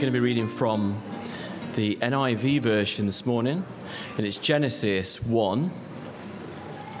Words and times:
going 0.00 0.10
to 0.10 0.18
be 0.18 0.24
reading 0.24 0.48
from 0.48 1.02
the 1.74 1.94
NIV 1.96 2.62
version 2.62 3.04
this 3.04 3.26
morning, 3.26 3.62
and 4.16 4.26
it's 4.26 4.38
Genesis 4.38 5.22
1, 5.22 5.70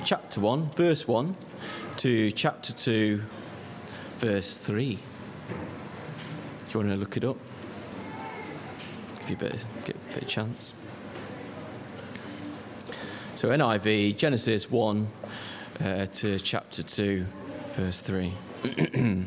chapter 0.04 0.38
1, 0.38 0.70
verse 0.72 1.08
1, 1.08 1.34
to 1.96 2.30
chapter 2.32 2.74
2, 2.74 3.22
verse 4.18 4.54
3. 4.54 4.98
If 6.66 6.74
you 6.74 6.80
want 6.80 6.90
to 6.92 6.96
look 6.96 7.16
it 7.16 7.24
up, 7.24 7.38
if 9.22 9.30
you 9.30 9.36
better 9.36 9.56
get 9.86 9.96
a 9.96 10.12
bit 10.12 10.22
of 10.24 10.28
chance. 10.28 10.74
So, 13.34 13.48
NIV, 13.48 14.18
Genesis 14.18 14.70
1 14.70 15.08
uh, 15.82 16.04
to 16.04 16.38
chapter 16.38 16.82
2, 16.82 17.24
verse 17.72 18.02
3. 18.02 18.32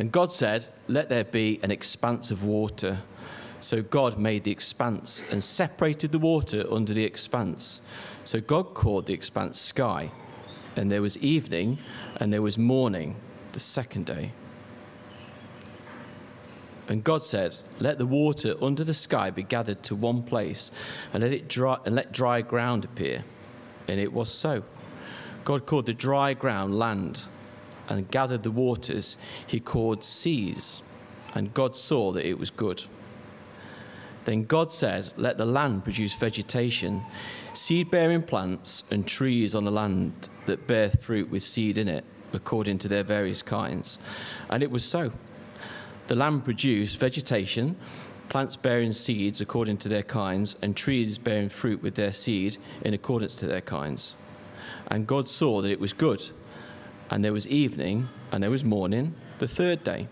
And 0.00 0.10
God 0.10 0.32
said, 0.32 0.66
Let 0.88 1.10
there 1.10 1.24
be 1.24 1.60
an 1.62 1.70
expanse 1.70 2.30
of 2.30 2.42
water. 2.42 3.00
So 3.60 3.82
God 3.82 4.18
made 4.18 4.44
the 4.44 4.50
expanse 4.50 5.22
and 5.30 5.44
separated 5.44 6.10
the 6.10 6.18
water 6.18 6.64
under 6.70 6.94
the 6.94 7.04
expanse. 7.04 7.82
So 8.24 8.40
God 8.40 8.72
called 8.72 9.04
the 9.04 9.12
expanse 9.12 9.60
sky. 9.60 10.10
And 10.74 10.90
there 10.90 11.02
was 11.02 11.18
evening 11.18 11.80
and 12.16 12.32
there 12.32 12.40
was 12.40 12.56
morning, 12.56 13.16
the 13.52 13.60
second 13.60 14.06
day. 14.06 14.32
And 16.88 17.04
God 17.04 17.22
said, 17.22 17.54
Let 17.78 17.98
the 17.98 18.06
water 18.06 18.54
under 18.62 18.84
the 18.84 18.94
sky 18.94 19.28
be 19.28 19.42
gathered 19.42 19.82
to 19.82 19.94
one 19.94 20.22
place, 20.22 20.70
and 21.12 21.22
let 21.22 21.32
it 21.34 21.46
dry 21.46 21.76
and 21.84 21.94
let 21.94 22.10
dry 22.10 22.40
ground 22.40 22.86
appear. 22.86 23.22
And 23.86 24.00
it 24.00 24.14
was 24.14 24.32
so. 24.32 24.62
God 25.44 25.66
called 25.66 25.84
the 25.84 25.92
dry 25.92 26.32
ground 26.32 26.78
land 26.78 27.24
and 27.90 28.10
gathered 28.10 28.44
the 28.44 28.50
waters 28.50 29.18
he 29.46 29.60
called 29.60 30.02
seas. 30.04 30.82
And 31.34 31.52
God 31.52 31.76
saw 31.76 32.12
that 32.12 32.26
it 32.26 32.38
was 32.38 32.50
good. 32.50 32.84
Then 34.24 34.44
God 34.44 34.70
said, 34.70 35.12
Let 35.16 35.38
the 35.38 35.44
land 35.44 35.84
produce 35.84 36.14
vegetation, 36.14 37.02
seed 37.52 37.90
bearing 37.90 38.22
plants, 38.22 38.84
and 38.90 39.06
trees 39.06 39.54
on 39.54 39.64
the 39.64 39.70
land 39.70 40.28
that 40.46 40.66
bear 40.66 40.90
fruit 40.90 41.30
with 41.30 41.42
seed 41.42 41.78
in 41.78 41.88
it, 41.88 42.04
according 42.32 42.78
to 42.78 42.88
their 42.88 43.02
various 43.02 43.42
kinds. 43.42 43.98
And 44.48 44.62
it 44.62 44.70
was 44.70 44.84
so. 44.84 45.12
The 46.06 46.14
land 46.16 46.44
produced 46.44 46.98
vegetation, 46.98 47.76
plants 48.28 48.56
bearing 48.56 48.92
seeds 48.92 49.40
according 49.40 49.78
to 49.78 49.88
their 49.88 50.02
kinds, 50.02 50.56
and 50.62 50.76
trees 50.76 51.18
bearing 51.18 51.48
fruit 51.48 51.82
with 51.82 51.94
their 51.94 52.12
seed 52.12 52.56
in 52.82 52.94
accordance 52.94 53.36
to 53.36 53.46
their 53.46 53.60
kinds. 53.60 54.16
And 54.88 55.06
God 55.06 55.28
saw 55.28 55.60
that 55.62 55.70
it 55.70 55.80
was 55.80 55.92
good 55.92 56.30
and 57.10 57.24
there 57.24 57.32
was 57.32 57.46
evening, 57.48 58.08
and 58.30 58.42
there 58.42 58.50
was 58.50 58.64
morning, 58.64 59.14
the 59.38 59.48
third 59.48 59.82
day. 59.82 60.06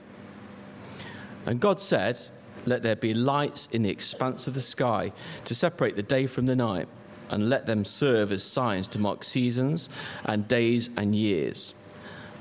And 1.47 1.61
God 1.61 1.81
said, 1.81 2.21
Let 2.67 2.83
there 2.83 2.97
be 2.97 3.15
lights 3.15 3.69
in 3.73 3.83
the 3.83 3.91
expanse 3.91 4.49
of 4.49 4.55
the 4.55 4.61
sky 4.61 5.12
to 5.45 5.55
separate 5.55 5.95
the 5.95 6.03
day 6.03 6.27
from 6.27 6.47
the 6.47 6.56
night, 6.56 6.89
and 7.31 7.49
let 7.49 7.67
them 7.67 7.84
serve 7.84 8.33
as 8.33 8.43
signs 8.43 8.89
to 8.89 8.99
mark 8.99 9.23
seasons 9.23 9.89
and 10.25 10.49
days 10.49 10.91
and 10.97 11.15
years. 11.15 11.75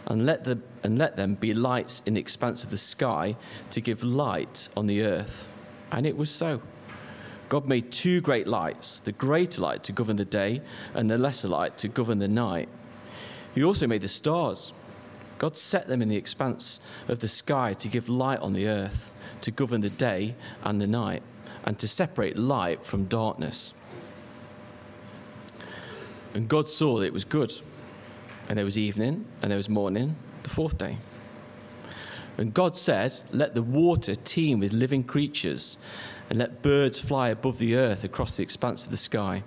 And 0.07 0.25
let, 0.25 0.43
the, 0.43 0.59
and 0.83 0.97
let 0.97 1.17
them 1.17 1.35
be 1.35 1.53
lights 1.53 2.01
in 2.05 2.15
the 2.15 2.19
expanse 2.21 2.63
of 2.63 2.71
the 2.71 2.77
sky 2.77 3.35
to 3.71 3.81
give 3.81 4.03
light 4.03 4.69
on 4.75 4.87
the 4.87 5.03
earth. 5.03 5.49
And 5.91 6.05
it 6.05 6.17
was 6.17 6.31
so. 6.31 6.61
God 7.49 7.67
made 7.67 7.91
two 7.91 8.21
great 8.21 8.47
lights 8.47 9.01
the 9.01 9.11
greater 9.11 9.61
light 9.61 9.83
to 9.83 9.91
govern 9.91 10.15
the 10.15 10.25
day, 10.25 10.61
and 10.93 11.11
the 11.11 11.17
lesser 11.17 11.47
light 11.47 11.77
to 11.79 11.87
govern 11.87 12.19
the 12.19 12.27
night 12.27 12.69
he 13.57 13.63
also 13.63 13.87
made 13.87 14.01
the 14.01 14.07
stars. 14.07 14.71
God 15.39 15.57
set 15.57 15.87
them 15.87 16.03
in 16.03 16.09
the 16.09 16.15
expanse 16.15 16.79
of 17.07 17.19
the 17.19 17.27
sky 17.27 17.73
to 17.73 17.87
give 17.87 18.07
light 18.07 18.37
on 18.39 18.53
the 18.53 18.67
earth, 18.67 19.15
to 19.41 19.49
govern 19.49 19.81
the 19.81 19.89
day 19.89 20.35
and 20.63 20.79
the 20.79 20.85
night, 20.85 21.23
and 21.65 21.79
to 21.79 21.87
separate 21.87 22.37
light 22.37 22.85
from 22.85 23.05
darkness. 23.05 23.73
And 26.35 26.47
God 26.47 26.69
saw 26.69 26.99
that 26.99 27.05
it 27.05 27.13
was 27.13 27.25
good. 27.25 27.51
And 28.47 28.59
there 28.59 28.65
was 28.65 28.77
evening, 28.77 29.25
and 29.41 29.49
there 29.49 29.57
was 29.57 29.69
morning, 29.69 30.17
the 30.43 30.49
fourth 30.49 30.77
day. 30.77 30.97
And 32.37 32.53
God 32.53 32.77
said, 32.77 33.11
Let 33.31 33.55
the 33.55 33.63
water 33.63 34.13
teem 34.13 34.59
with 34.59 34.71
living 34.71 35.03
creatures, 35.03 35.79
and 36.29 36.37
let 36.37 36.61
birds 36.61 36.99
fly 36.99 37.29
above 37.29 37.57
the 37.57 37.75
earth 37.75 38.03
across 38.03 38.37
the 38.37 38.43
expanse 38.43 38.85
of 38.85 38.91
the 38.91 38.97
sky. 38.97 39.41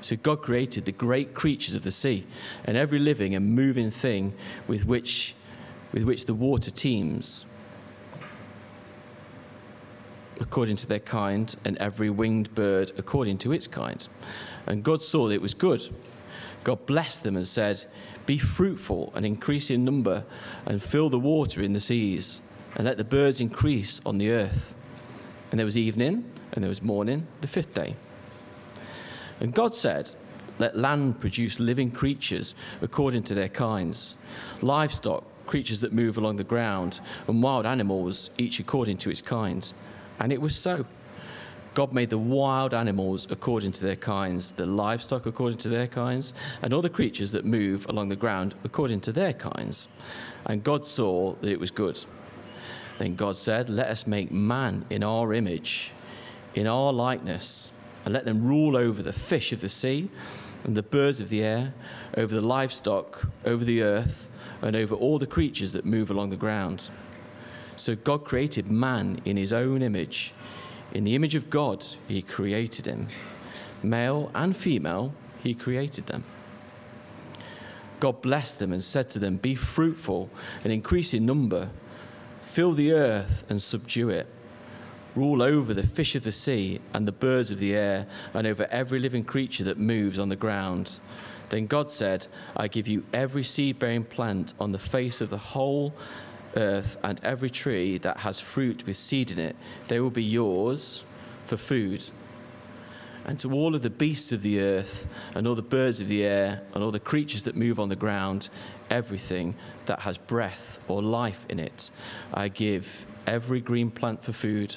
So 0.00 0.16
God 0.16 0.42
created 0.42 0.84
the 0.84 0.92
great 0.92 1.34
creatures 1.34 1.74
of 1.74 1.82
the 1.82 1.90
sea 1.90 2.26
and 2.64 2.76
every 2.76 2.98
living 2.98 3.34
and 3.34 3.54
moving 3.54 3.90
thing 3.90 4.32
with 4.66 4.86
which, 4.86 5.34
with 5.92 6.04
which 6.04 6.26
the 6.26 6.34
water 6.34 6.70
teems, 6.70 7.44
according 10.40 10.76
to 10.76 10.86
their 10.86 11.00
kind, 11.00 11.54
and 11.64 11.76
every 11.78 12.08
winged 12.08 12.54
bird 12.54 12.92
according 12.96 13.38
to 13.38 13.52
its 13.52 13.66
kind. 13.66 14.08
And 14.66 14.82
God 14.82 15.02
saw 15.02 15.28
that 15.28 15.34
it 15.34 15.42
was 15.42 15.54
good. 15.54 15.86
God 16.64 16.86
blessed 16.86 17.24
them 17.24 17.36
and 17.36 17.46
said, 17.46 17.84
Be 18.26 18.38
fruitful 18.38 19.12
and 19.14 19.26
increase 19.26 19.70
in 19.70 19.84
number, 19.84 20.24
and 20.66 20.82
fill 20.82 21.10
the 21.10 21.18
water 21.18 21.62
in 21.62 21.72
the 21.72 21.80
seas, 21.80 22.40
and 22.76 22.86
let 22.86 22.96
the 22.96 23.04
birds 23.04 23.40
increase 23.40 24.00
on 24.06 24.18
the 24.18 24.30
earth. 24.30 24.74
And 25.50 25.58
there 25.58 25.64
was 25.64 25.76
evening, 25.76 26.30
and 26.52 26.62
there 26.62 26.68
was 26.68 26.82
morning, 26.82 27.26
the 27.40 27.46
fifth 27.46 27.74
day. 27.74 27.96
And 29.40 29.54
God 29.54 29.74
said, 29.74 30.14
Let 30.58 30.76
land 30.76 31.18
produce 31.18 31.58
living 31.58 31.90
creatures 31.90 32.54
according 32.82 33.24
to 33.24 33.34
their 33.34 33.48
kinds, 33.48 34.16
livestock, 34.62 35.24
creatures 35.46 35.80
that 35.80 35.92
move 35.92 36.16
along 36.16 36.36
the 36.36 36.44
ground, 36.44 37.00
and 37.26 37.42
wild 37.42 37.66
animals, 37.66 38.30
each 38.38 38.60
according 38.60 38.98
to 38.98 39.10
its 39.10 39.22
kind. 39.22 39.72
And 40.20 40.32
it 40.32 40.40
was 40.40 40.54
so. 40.54 40.86
God 41.72 41.92
made 41.92 42.10
the 42.10 42.18
wild 42.18 42.74
animals 42.74 43.26
according 43.30 43.72
to 43.72 43.84
their 43.84 43.96
kinds, 43.96 44.52
the 44.52 44.66
livestock 44.66 45.24
according 45.26 45.58
to 45.58 45.68
their 45.68 45.86
kinds, 45.86 46.34
and 46.62 46.74
all 46.74 46.82
the 46.82 46.90
creatures 46.90 47.32
that 47.32 47.44
move 47.44 47.86
along 47.88 48.08
the 48.08 48.16
ground 48.16 48.54
according 48.64 49.00
to 49.02 49.12
their 49.12 49.32
kinds. 49.32 49.88
And 50.46 50.64
God 50.64 50.84
saw 50.84 51.34
that 51.34 51.50
it 51.50 51.60
was 51.60 51.70
good. 51.70 51.98
Then 52.98 53.14
God 53.14 53.36
said, 53.36 53.70
Let 53.70 53.86
us 53.88 54.06
make 54.06 54.30
man 54.30 54.84
in 54.90 55.02
our 55.02 55.32
image, 55.32 55.92
in 56.54 56.66
our 56.66 56.92
likeness 56.92 57.72
and 58.04 58.14
let 58.14 58.24
them 58.24 58.44
rule 58.44 58.76
over 58.76 59.02
the 59.02 59.12
fish 59.12 59.52
of 59.52 59.60
the 59.60 59.68
sea 59.68 60.08
and 60.64 60.76
the 60.76 60.82
birds 60.82 61.20
of 61.20 61.28
the 61.28 61.42
air, 61.42 61.72
over 62.16 62.34
the 62.34 62.40
livestock, 62.40 63.28
over 63.44 63.64
the 63.64 63.82
earth, 63.82 64.28
and 64.62 64.76
over 64.76 64.94
all 64.94 65.18
the 65.18 65.26
creatures 65.26 65.72
that 65.72 65.84
move 65.84 66.10
along 66.10 66.30
the 66.30 66.36
ground. 66.36 66.90
So 67.76 67.96
God 67.96 68.24
created 68.24 68.70
man 68.70 69.20
in 69.24 69.36
his 69.36 69.52
own 69.52 69.82
image. 69.82 70.34
In 70.92 71.04
the 71.04 71.14
image 71.14 71.34
of 71.34 71.48
God, 71.48 71.84
he 72.08 72.20
created 72.20 72.86
him. 72.86 73.08
Male 73.82 74.30
and 74.34 74.54
female, 74.54 75.14
he 75.42 75.54
created 75.54 76.06
them. 76.06 76.24
God 78.00 78.20
blessed 78.22 78.58
them 78.58 78.72
and 78.72 78.82
said 78.82 79.08
to 79.10 79.18
them, 79.18 79.36
Be 79.36 79.54
fruitful 79.54 80.30
and 80.62 80.72
increase 80.72 81.14
in 81.14 81.24
number, 81.24 81.70
fill 82.40 82.72
the 82.72 82.92
earth 82.92 83.46
and 83.48 83.62
subdue 83.62 84.10
it 84.10 84.26
rule 85.14 85.42
over 85.42 85.74
the 85.74 85.86
fish 85.86 86.14
of 86.14 86.22
the 86.22 86.32
sea 86.32 86.80
and 86.94 87.06
the 87.06 87.12
birds 87.12 87.50
of 87.50 87.58
the 87.58 87.74
air, 87.74 88.06
and 88.34 88.46
over 88.46 88.66
every 88.70 88.98
living 88.98 89.24
creature 89.24 89.64
that 89.64 89.78
moves 89.78 90.18
on 90.18 90.28
the 90.28 90.36
ground. 90.36 91.00
Then 91.48 91.66
God 91.66 91.90
said, 91.90 92.26
I 92.56 92.68
give 92.68 92.86
you 92.86 93.04
every 93.12 93.42
seed 93.42 93.78
bearing 93.78 94.04
plant 94.04 94.54
on 94.60 94.72
the 94.72 94.78
face 94.78 95.20
of 95.20 95.30
the 95.30 95.38
whole 95.38 95.92
earth, 96.56 96.96
and 97.02 97.20
every 97.24 97.50
tree 97.50 97.98
that 97.98 98.18
has 98.18 98.40
fruit 98.40 98.86
with 98.86 98.96
seed 98.96 99.30
in 99.30 99.38
it. 99.38 99.56
They 99.88 100.00
will 100.00 100.10
be 100.10 100.22
yours 100.22 101.04
for 101.44 101.56
food. 101.56 102.08
And 103.24 103.38
to 103.40 103.52
all 103.52 103.74
of 103.74 103.82
the 103.82 103.90
beasts 103.90 104.32
of 104.32 104.42
the 104.42 104.60
earth, 104.60 105.06
and 105.34 105.46
all 105.46 105.54
the 105.54 105.62
birds 105.62 106.00
of 106.00 106.08
the 106.08 106.24
air, 106.24 106.62
and 106.74 106.82
all 106.82 106.90
the 106.90 107.00
creatures 107.00 107.44
that 107.44 107.56
move 107.56 107.78
on 107.78 107.88
the 107.88 107.96
ground, 107.96 108.48
everything 108.88 109.54
that 109.86 110.00
has 110.00 110.18
breath 110.18 110.78
or 110.88 111.02
life 111.02 111.44
in 111.48 111.60
it, 111.60 111.90
I 112.32 112.48
give 112.48 113.06
every 113.26 113.60
green 113.60 113.90
plant 113.90 114.24
for 114.24 114.32
food 114.32 114.76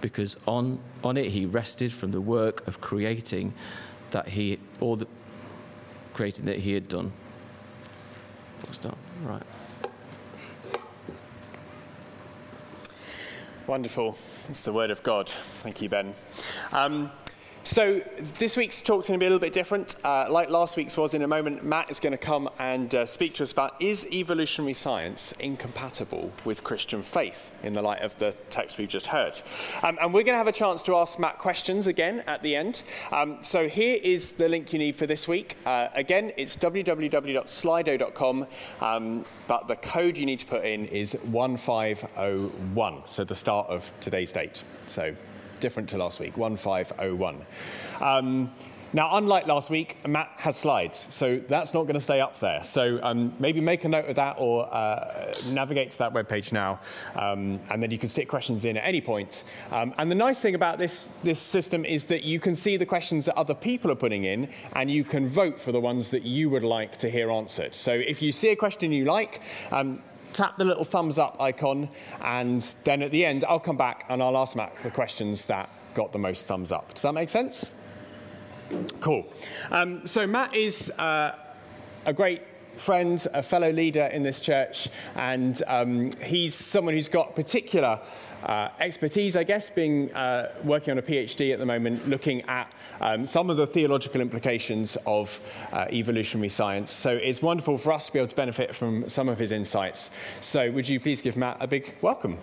because 0.00 0.36
on, 0.46 0.78
on 1.02 1.16
it 1.16 1.26
he 1.26 1.46
rested 1.46 1.92
from 1.92 2.12
the 2.12 2.20
work 2.20 2.66
of 2.66 2.80
creating 2.80 3.52
that 4.10 4.28
he, 4.28 4.58
all 4.80 4.96
the 4.96 5.06
creating 6.14 6.46
that 6.46 6.58
he 6.58 6.72
had 6.72 6.88
done. 6.88 7.12
Stop. 8.72 8.96
Right. 9.24 9.42
Wonderful. 13.66 14.16
It's 14.48 14.62
the 14.62 14.72
word 14.72 14.90
of 14.90 15.02
God. 15.02 15.28
Thank 15.28 15.82
you, 15.82 15.88
Ben. 15.88 16.14
Um, 16.72 17.10
so 17.68 18.00
this 18.38 18.56
week's 18.56 18.80
talk's 18.80 19.08
going 19.08 19.20
to 19.20 19.22
be 19.22 19.26
a 19.26 19.28
little 19.28 19.38
bit 19.38 19.52
different. 19.52 19.94
Uh, 20.02 20.26
like 20.30 20.48
last 20.48 20.78
week's 20.78 20.96
was, 20.96 21.12
in 21.12 21.20
a 21.20 21.28
moment, 21.28 21.62
Matt 21.62 21.90
is 21.90 22.00
going 22.00 22.12
to 22.12 22.16
come 22.16 22.48
and 22.58 22.94
uh, 22.94 23.04
speak 23.04 23.34
to 23.34 23.42
us 23.42 23.52
about 23.52 23.74
is 23.78 24.06
evolutionary 24.10 24.72
science 24.72 25.32
incompatible 25.32 26.32
with 26.46 26.64
Christian 26.64 27.02
faith 27.02 27.54
in 27.62 27.74
the 27.74 27.82
light 27.82 28.00
of 28.00 28.18
the 28.18 28.34
text 28.48 28.78
we've 28.78 28.88
just 28.88 29.08
heard. 29.08 29.38
Um, 29.82 29.98
and 30.00 30.14
we're 30.14 30.22
going 30.22 30.32
to 30.32 30.38
have 30.38 30.48
a 30.48 30.52
chance 30.52 30.82
to 30.84 30.96
ask 30.96 31.18
Matt 31.18 31.36
questions 31.36 31.86
again 31.86 32.24
at 32.26 32.42
the 32.42 32.56
end. 32.56 32.84
Um, 33.12 33.36
so 33.42 33.68
here 33.68 33.98
is 34.02 34.32
the 34.32 34.48
link 34.48 34.72
you 34.72 34.78
need 34.78 34.96
for 34.96 35.04
this 35.06 35.28
week. 35.28 35.58
Uh, 35.66 35.88
again, 35.92 36.32
it's 36.38 36.56
www.slido.com, 36.56 38.46
um, 38.80 39.24
but 39.46 39.68
the 39.68 39.76
code 39.76 40.16
you 40.16 40.24
need 40.24 40.40
to 40.40 40.46
put 40.46 40.64
in 40.64 40.86
is 40.86 41.12
1501, 41.24 43.02
so 43.08 43.24
the 43.24 43.34
start 43.34 43.68
of 43.68 43.92
today's 44.00 44.32
date. 44.32 44.62
So 44.86 45.14
different 45.60 45.88
to 45.90 45.98
last 45.98 46.20
week, 46.20 46.36
1501. 46.36 47.44
Um, 48.00 48.50
now, 48.94 49.18
unlike 49.18 49.46
last 49.46 49.68
week, 49.68 49.98
Matt 50.06 50.30
has 50.36 50.56
slides, 50.56 50.96
so 51.14 51.38
that's 51.46 51.74
not 51.74 51.82
going 51.82 51.94
to 51.94 52.00
stay 52.00 52.22
up 52.22 52.38
there. 52.38 52.64
So 52.64 52.98
um, 53.02 53.34
maybe 53.38 53.60
make 53.60 53.84
a 53.84 53.88
note 53.88 54.06
of 54.06 54.16
that 54.16 54.36
or 54.38 54.72
uh, 54.74 55.34
navigate 55.48 55.90
to 55.90 55.98
that 55.98 56.14
webpage 56.14 56.52
now, 56.52 56.80
um, 57.14 57.60
and 57.68 57.82
then 57.82 57.90
you 57.90 57.98
can 57.98 58.08
stick 58.08 58.28
questions 58.28 58.64
in 58.64 58.78
at 58.78 58.86
any 58.86 59.02
point. 59.02 59.44
Um, 59.70 59.92
and 59.98 60.10
the 60.10 60.14
nice 60.14 60.40
thing 60.40 60.54
about 60.54 60.78
this, 60.78 61.12
this 61.22 61.38
system 61.38 61.84
is 61.84 62.06
that 62.06 62.22
you 62.22 62.40
can 62.40 62.56
see 62.56 62.78
the 62.78 62.86
questions 62.86 63.26
that 63.26 63.36
other 63.36 63.54
people 63.54 63.90
are 63.90 63.96
putting 63.96 64.24
in, 64.24 64.48
and 64.72 64.90
you 64.90 65.04
can 65.04 65.28
vote 65.28 65.60
for 65.60 65.70
the 65.70 65.80
ones 65.80 66.08
that 66.10 66.22
you 66.22 66.48
would 66.48 66.64
like 66.64 66.96
to 66.98 67.10
hear 67.10 67.30
answered. 67.30 67.74
So 67.74 67.92
if 67.92 68.22
you 68.22 68.32
see 68.32 68.48
a 68.48 68.56
question 68.56 68.90
you 68.90 69.04
like, 69.04 69.42
um, 69.70 70.02
tap 70.38 70.56
the 70.56 70.64
little 70.64 70.84
thumbs 70.84 71.18
up 71.18 71.40
icon, 71.40 71.88
and 72.22 72.62
then 72.84 73.02
at 73.02 73.10
the 73.10 73.24
end, 73.24 73.44
I'll 73.44 73.58
come 73.58 73.76
back 73.76 74.04
and 74.08 74.22
I'll 74.22 74.36
ask 74.36 74.54
Matt 74.54 74.72
the 74.84 74.90
questions 74.90 75.46
that 75.46 75.68
got 75.94 76.12
the 76.12 76.18
most 76.18 76.46
thumbs 76.46 76.70
up. 76.70 76.94
Does 76.94 77.02
that 77.02 77.12
make 77.12 77.28
sense? 77.28 77.72
Cool. 79.00 79.26
Um, 79.72 80.06
so, 80.06 80.28
Matt 80.28 80.54
is 80.54 80.90
uh, 80.92 81.34
a 82.06 82.12
great 82.12 82.42
friend, 82.78 83.26
a 83.34 83.42
fellow 83.42 83.70
leader 83.70 84.06
in 84.06 84.22
this 84.22 84.40
church, 84.40 84.88
and 85.16 85.62
um, 85.66 86.12
he's 86.22 86.54
someone 86.54 86.94
who's 86.94 87.08
got 87.08 87.34
particular 87.34 88.00
uh, 88.44 88.68
expertise, 88.80 89.36
I 89.36 89.44
guess, 89.44 89.68
being 89.68 90.14
uh, 90.14 90.52
working 90.64 90.92
on 90.92 90.98
a 90.98 91.02
PhD 91.02 91.52
at 91.52 91.58
the 91.58 91.66
moment, 91.66 92.08
looking 92.08 92.42
at 92.42 92.72
um, 93.00 93.26
some 93.26 93.50
of 93.50 93.56
the 93.56 93.66
theological 93.66 94.20
implications 94.20 94.96
of 95.06 95.40
uh, 95.72 95.86
evolutionary 95.90 96.48
science. 96.48 96.90
So 96.90 97.10
it's 97.10 97.42
wonderful 97.42 97.78
for 97.78 97.92
us 97.92 98.06
to 98.06 98.12
be 98.12 98.18
able 98.18 98.28
to 98.28 98.36
benefit 98.36 98.74
from 98.74 99.08
some 99.08 99.28
of 99.28 99.38
his 99.38 99.52
insights. 99.52 100.10
So 100.40 100.70
would 100.70 100.88
you 100.88 101.00
please 101.00 101.20
give 101.20 101.36
Matt 101.36 101.56
a 101.60 101.66
big 101.66 101.96
welcome? 102.00 102.38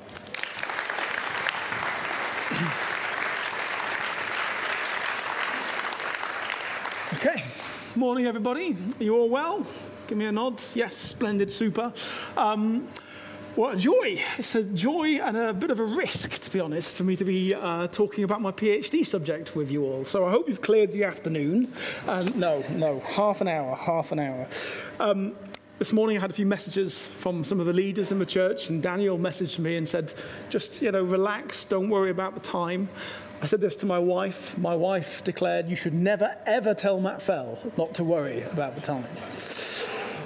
Okay, 7.13 7.43
morning 7.95 8.25
everybody. 8.25 8.75
Are 8.99 9.03
you 9.03 9.15
all 9.15 9.29
well? 9.29 9.65
Give 10.07 10.17
me 10.19 10.25
a 10.25 10.31
nod. 10.31 10.61
Yes, 10.75 10.95
splendid, 10.95 11.51
super. 11.51 11.91
Um, 12.37 12.87
what 13.55 13.75
a 13.75 13.77
joy. 13.77 14.21
It's 14.37 14.53
a 14.53 14.63
joy 14.63 15.15
and 15.15 15.35
a 15.35 15.51
bit 15.53 15.71
of 15.71 15.79
a 15.79 15.83
risk, 15.83 16.31
to 16.41 16.51
be 16.51 16.59
honest, 16.59 16.97
for 16.97 17.03
me 17.03 17.15
to 17.15 17.25
be 17.25 17.55
uh, 17.55 17.87
talking 17.87 18.23
about 18.23 18.39
my 18.41 18.51
PhD 18.51 19.03
subject 19.03 19.55
with 19.55 19.71
you 19.71 19.83
all. 19.83 20.03
So 20.03 20.25
I 20.25 20.29
hope 20.29 20.47
you've 20.47 20.61
cleared 20.61 20.91
the 20.91 21.05
afternoon. 21.05 21.73
Um, 22.07 22.37
no, 22.37 22.63
no, 22.71 22.99
half 22.99 23.41
an 23.41 23.47
hour, 23.47 23.75
half 23.75 24.11
an 24.11 24.19
hour. 24.19 24.47
Um, 24.99 25.35
this 25.79 25.91
morning 25.91 26.17
I 26.17 26.19
had 26.19 26.29
a 26.29 26.33
few 26.33 26.45
messages 26.45 27.07
from 27.07 27.43
some 27.43 27.59
of 27.59 27.65
the 27.65 27.73
leaders 27.73 28.11
in 28.11 28.19
the 28.19 28.25
church, 28.25 28.69
and 28.69 28.83
Daniel 28.83 29.17
messaged 29.17 29.57
me 29.57 29.77
and 29.77 29.89
said, 29.89 30.13
just, 30.49 30.81
you 30.83 30.91
know, 30.91 31.03
relax, 31.03 31.65
don't 31.65 31.89
worry 31.89 32.11
about 32.11 32.35
the 32.35 32.41
time. 32.41 32.89
I 33.41 33.47
said 33.47 33.59
this 33.59 33.75
to 33.77 33.85
my 33.85 33.99
wife. 33.99 34.57
My 34.57 34.75
wife 34.75 35.23
declared, 35.23 35.67
you 35.67 35.75
should 35.75 35.93
never, 35.93 36.37
ever 36.45 36.73
tell 36.73 36.99
Matt 36.99 37.21
Fell 37.21 37.59
not 37.77 37.93
to 37.95 38.03
worry 38.03 38.43
about 38.43 38.75
the 38.75 38.81
time. 38.81 39.07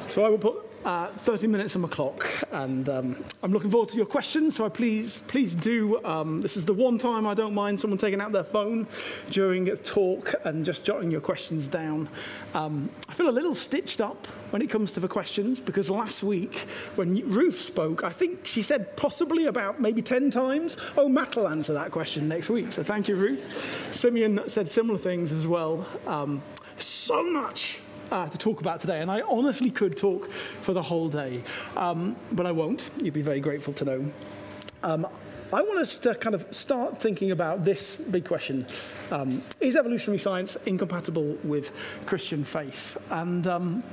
So 0.10 0.26
I 0.26 0.30
will 0.30 0.40
put 0.40 0.68
uh, 0.86 1.06
30 1.06 1.46
minutes 1.46 1.76
on 1.76 1.84
the 1.84 1.88
clock, 1.88 2.28
and 2.52 2.90
um, 2.90 3.24
I'm 3.44 3.52
looking 3.52 3.70
forward 3.70 3.90
to 3.90 3.98
your 3.98 4.08
questions. 4.08 4.56
So 4.56 4.66
I 4.66 4.70
please, 4.70 5.20
please 5.28 5.54
do. 5.54 6.04
Um, 6.04 6.40
this 6.40 6.58
is 6.58 6.66
the 6.66 6.74
one 6.74 6.98
time 6.98 7.28
I 7.28 7.36
don't 7.36 7.54
mind 7.54 7.80
someone 7.80 8.00
taking 8.00 8.20
out 8.20 8.32
their 8.32 8.44
phone 8.44 8.88
during 9.30 9.70
a 9.70 9.76
talk 9.76 10.34
and 10.46 10.66
just 10.66 10.84
jotting 10.84 11.12
your 11.12 11.22
questions 11.22 11.68
down. 11.68 12.10
Um, 12.56 12.90
I 13.08 13.14
feel 13.14 13.30
a 13.30 13.32
little 13.32 13.54
stitched 13.54 14.02
up 14.02 14.26
when 14.50 14.64
it 14.64 14.70
comes 14.72 14.92
to 14.94 15.00
the 15.00 15.08
questions 15.08 15.60
because 15.60 15.92
last 15.92 16.24
week 16.24 16.56
when 16.96 17.16
Ruth 17.30 17.62
spoke, 17.62 18.04
I 18.04 18.10
think 18.10 18.48
she 18.48 18.64
said 18.64 18.98
possibly 18.98 19.46
about 19.46 19.80
maybe 19.80 20.02
10 20.02 20.32
times, 20.32 20.76
"Oh, 20.98 21.08
Matt 21.08 21.36
will 21.36 21.48
answer 21.48 21.74
that 21.74 21.92
question 21.92 22.28
next 22.28 22.50
week." 22.50 22.74
So 22.74 22.82
thank 22.82 23.08
you, 23.08 23.16
Ruth. 23.16 23.94
Simeon 23.94 24.42
said 24.48 24.68
similar 24.68 24.98
things 24.98 25.32
as 25.32 25.46
well. 25.46 25.86
Um, 26.08 26.42
so 26.80 27.24
much 27.30 27.82
uh, 28.12 28.28
to 28.28 28.38
talk 28.38 28.62
about 28.62 28.80
today, 28.80 29.02
and 29.02 29.10
I 29.10 29.22
honestly 29.22 29.72
could 29.72 29.98
talk 29.98 30.32
for 30.62 30.74
the 30.74 30.82
whole 30.82 31.10
day, 31.10 31.44
um, 31.78 32.16
but 32.32 32.46
I 32.46 32.52
won't. 32.52 32.90
You'd 33.02 33.14
be 33.14 33.22
very 33.22 33.40
grateful 33.40 33.74
to 33.74 33.86
know. 33.86 34.12
Um, 34.84 35.08
I 35.52 35.62
want 35.62 35.80
us 35.80 35.98
to 36.00 36.14
kind 36.14 36.36
of 36.36 36.46
start 36.54 37.02
thinking 37.02 37.32
about 37.32 37.66
this 37.66 37.98
big 37.98 38.26
question 38.26 38.68
um, 39.10 39.42
Is 39.60 39.76
evolutionary 39.76 40.20
science 40.20 40.58
incompatible 40.66 41.38
with 41.44 41.72
Christian 42.06 42.44
faith? 42.44 42.98
And 43.10 43.48
um, 43.48 43.84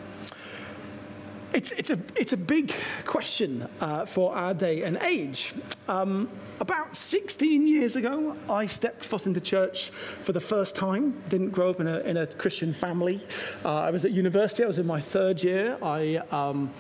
it's, 1.56 1.70
it's, 1.72 1.88
a, 1.88 1.98
it's 2.16 2.34
a 2.34 2.36
big 2.36 2.74
question 3.06 3.66
uh, 3.80 4.04
for 4.04 4.36
our 4.36 4.52
day 4.52 4.82
and 4.82 4.98
age. 4.98 5.54
Um, 5.88 6.28
about 6.60 6.94
16 6.94 7.66
years 7.66 7.96
ago, 7.96 8.36
I 8.50 8.66
stepped 8.66 9.02
foot 9.02 9.26
into 9.26 9.40
church 9.40 9.88
for 9.88 10.32
the 10.32 10.40
first 10.40 10.76
time. 10.76 11.18
Didn't 11.30 11.50
grow 11.50 11.70
up 11.70 11.80
in 11.80 11.88
a, 11.88 12.00
in 12.00 12.18
a 12.18 12.26
Christian 12.26 12.74
family. 12.74 13.22
Uh, 13.64 13.74
I 13.74 13.90
was 13.90 14.04
at 14.04 14.10
university, 14.10 14.64
I 14.64 14.66
was 14.66 14.78
in 14.78 14.86
my 14.86 15.00
third 15.00 15.42
year. 15.42 15.78
I 15.82 16.16
um, 16.30 16.74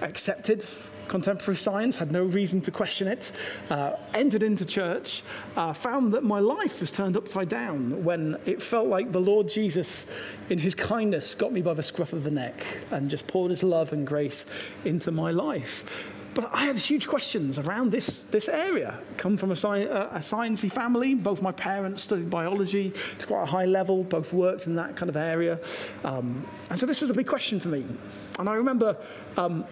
accepted 0.00 0.64
contemporary 1.08 1.56
science, 1.56 1.96
had 1.96 2.12
no 2.12 2.24
reason 2.24 2.60
to 2.62 2.70
question 2.70 3.08
it, 3.08 3.32
uh, 3.70 3.96
entered 4.12 4.42
into 4.42 4.64
church, 4.64 5.22
uh, 5.56 5.72
found 5.72 6.12
that 6.14 6.22
my 6.22 6.38
life 6.38 6.80
was 6.80 6.90
turned 6.90 7.16
upside 7.16 7.48
down 7.48 8.04
when 8.04 8.38
it 8.46 8.62
felt 8.62 8.88
like 8.88 9.12
the 9.12 9.20
Lord 9.20 9.48
Jesus, 9.48 10.06
in 10.50 10.58
his 10.58 10.74
kindness, 10.74 11.34
got 11.34 11.52
me 11.52 11.62
by 11.62 11.74
the 11.74 11.82
scruff 11.82 12.12
of 12.12 12.24
the 12.24 12.30
neck 12.30 12.64
and 12.90 13.10
just 13.10 13.26
poured 13.26 13.50
his 13.50 13.62
love 13.62 13.92
and 13.92 14.06
grace 14.06 14.46
into 14.84 15.10
my 15.10 15.30
life. 15.30 15.84
But 16.34 16.52
I 16.52 16.64
had 16.64 16.76
huge 16.76 17.06
questions 17.06 17.58
around 17.58 17.92
this, 17.92 18.20
this 18.32 18.48
area. 18.48 18.98
Come 19.16 19.36
from 19.36 19.52
a, 19.52 19.56
sci- 19.56 19.84
a 19.84 20.18
sciencey 20.18 20.70
family. 20.70 21.14
Both 21.14 21.42
my 21.42 21.52
parents 21.52 22.02
studied 22.02 22.28
biology. 22.28 22.92
It's 23.12 23.24
quite 23.24 23.44
a 23.44 23.46
high 23.46 23.66
level. 23.66 24.02
Both 24.02 24.32
worked 24.32 24.66
in 24.66 24.74
that 24.74 24.96
kind 24.96 25.08
of 25.08 25.16
area. 25.16 25.60
Um, 26.02 26.44
and 26.70 26.78
so 26.78 26.86
this 26.86 27.00
was 27.00 27.10
a 27.10 27.14
big 27.14 27.28
question 27.28 27.60
for 27.60 27.68
me. 27.68 27.84
And 28.40 28.48
I 28.48 28.54
remember 28.54 28.96
um, 29.36 29.64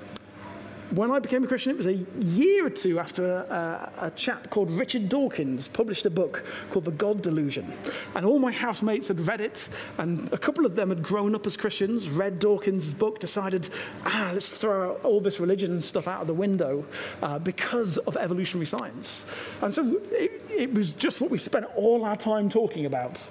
when 0.94 1.10
I 1.10 1.20
became 1.20 1.42
a 1.42 1.46
Christian, 1.46 1.72
it 1.72 1.78
was 1.78 1.86
a 1.86 1.94
year 2.20 2.66
or 2.66 2.70
two 2.70 2.98
after 2.98 3.24
a, 3.24 3.92
a, 3.98 4.10
chap 4.10 4.50
called 4.50 4.70
Richard 4.70 5.08
Dawkins 5.08 5.66
published 5.66 6.04
a 6.04 6.10
book 6.10 6.44
called 6.70 6.84
The 6.84 6.90
God 6.90 7.22
Delusion. 7.22 7.72
And 8.14 8.26
all 8.26 8.38
my 8.38 8.52
housemates 8.52 9.08
had 9.08 9.26
read 9.26 9.40
it, 9.40 9.70
and 9.96 10.30
a 10.34 10.38
couple 10.38 10.66
of 10.66 10.74
them 10.74 10.90
had 10.90 11.02
grown 11.02 11.34
up 11.34 11.46
as 11.46 11.56
Christians, 11.56 12.10
read 12.10 12.38
Dawkins' 12.38 12.92
book, 12.92 13.20
decided, 13.20 13.70
ah, 14.04 14.32
let's 14.34 14.50
throw 14.50 14.96
all 14.96 15.20
this 15.20 15.40
religion 15.40 15.80
stuff 15.80 16.06
out 16.06 16.20
of 16.20 16.26
the 16.26 16.34
window 16.34 16.84
uh, 17.22 17.38
because 17.38 17.96
of 17.98 18.16
evolutionary 18.18 18.66
science. 18.66 19.24
And 19.62 19.72
so 19.72 19.98
it, 20.10 20.42
it 20.50 20.74
was 20.74 20.92
just 20.92 21.22
what 21.22 21.30
we 21.30 21.38
spent 21.38 21.64
all 21.74 22.04
our 22.04 22.16
time 22.16 22.50
talking 22.50 22.84
about 22.84 23.28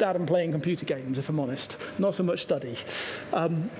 dad 0.00 0.16
and 0.16 0.26
playing 0.26 0.50
computer 0.50 0.86
games, 0.86 1.18
if 1.18 1.28
I'm 1.28 1.38
honest, 1.38 1.76
not 1.98 2.14
so 2.14 2.22
much 2.22 2.40
study. 2.40 2.74
Um, 3.34 3.70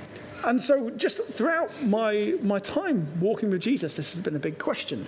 and 0.44 0.61
so, 0.61 0.90
just 0.90 1.23
throughout 1.25 1.70
my, 1.82 2.35
my 2.42 2.59
time 2.59 3.09
walking 3.20 3.50
with 3.50 3.61
Jesus, 3.61 3.94
this 3.94 4.12
has 4.12 4.20
been 4.20 4.37
a 4.37 4.40
big 4.40 4.59
question. 4.59 5.06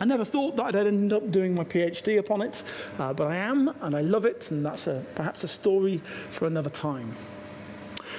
I 0.00 0.04
never 0.04 0.24
thought 0.24 0.56
that 0.56 0.74
I'd 0.74 0.86
end 0.86 1.12
up 1.12 1.30
doing 1.30 1.54
my 1.54 1.64
PhD 1.64 2.18
upon 2.18 2.42
it, 2.42 2.62
uh, 2.98 3.12
but 3.12 3.28
I 3.28 3.36
am, 3.36 3.74
and 3.80 3.94
I 3.94 4.00
love 4.00 4.24
it, 4.24 4.50
and 4.50 4.64
that's 4.64 4.86
a, 4.86 5.04
perhaps 5.14 5.44
a 5.44 5.48
story 5.48 5.98
for 6.30 6.46
another 6.46 6.70
time. 6.70 7.12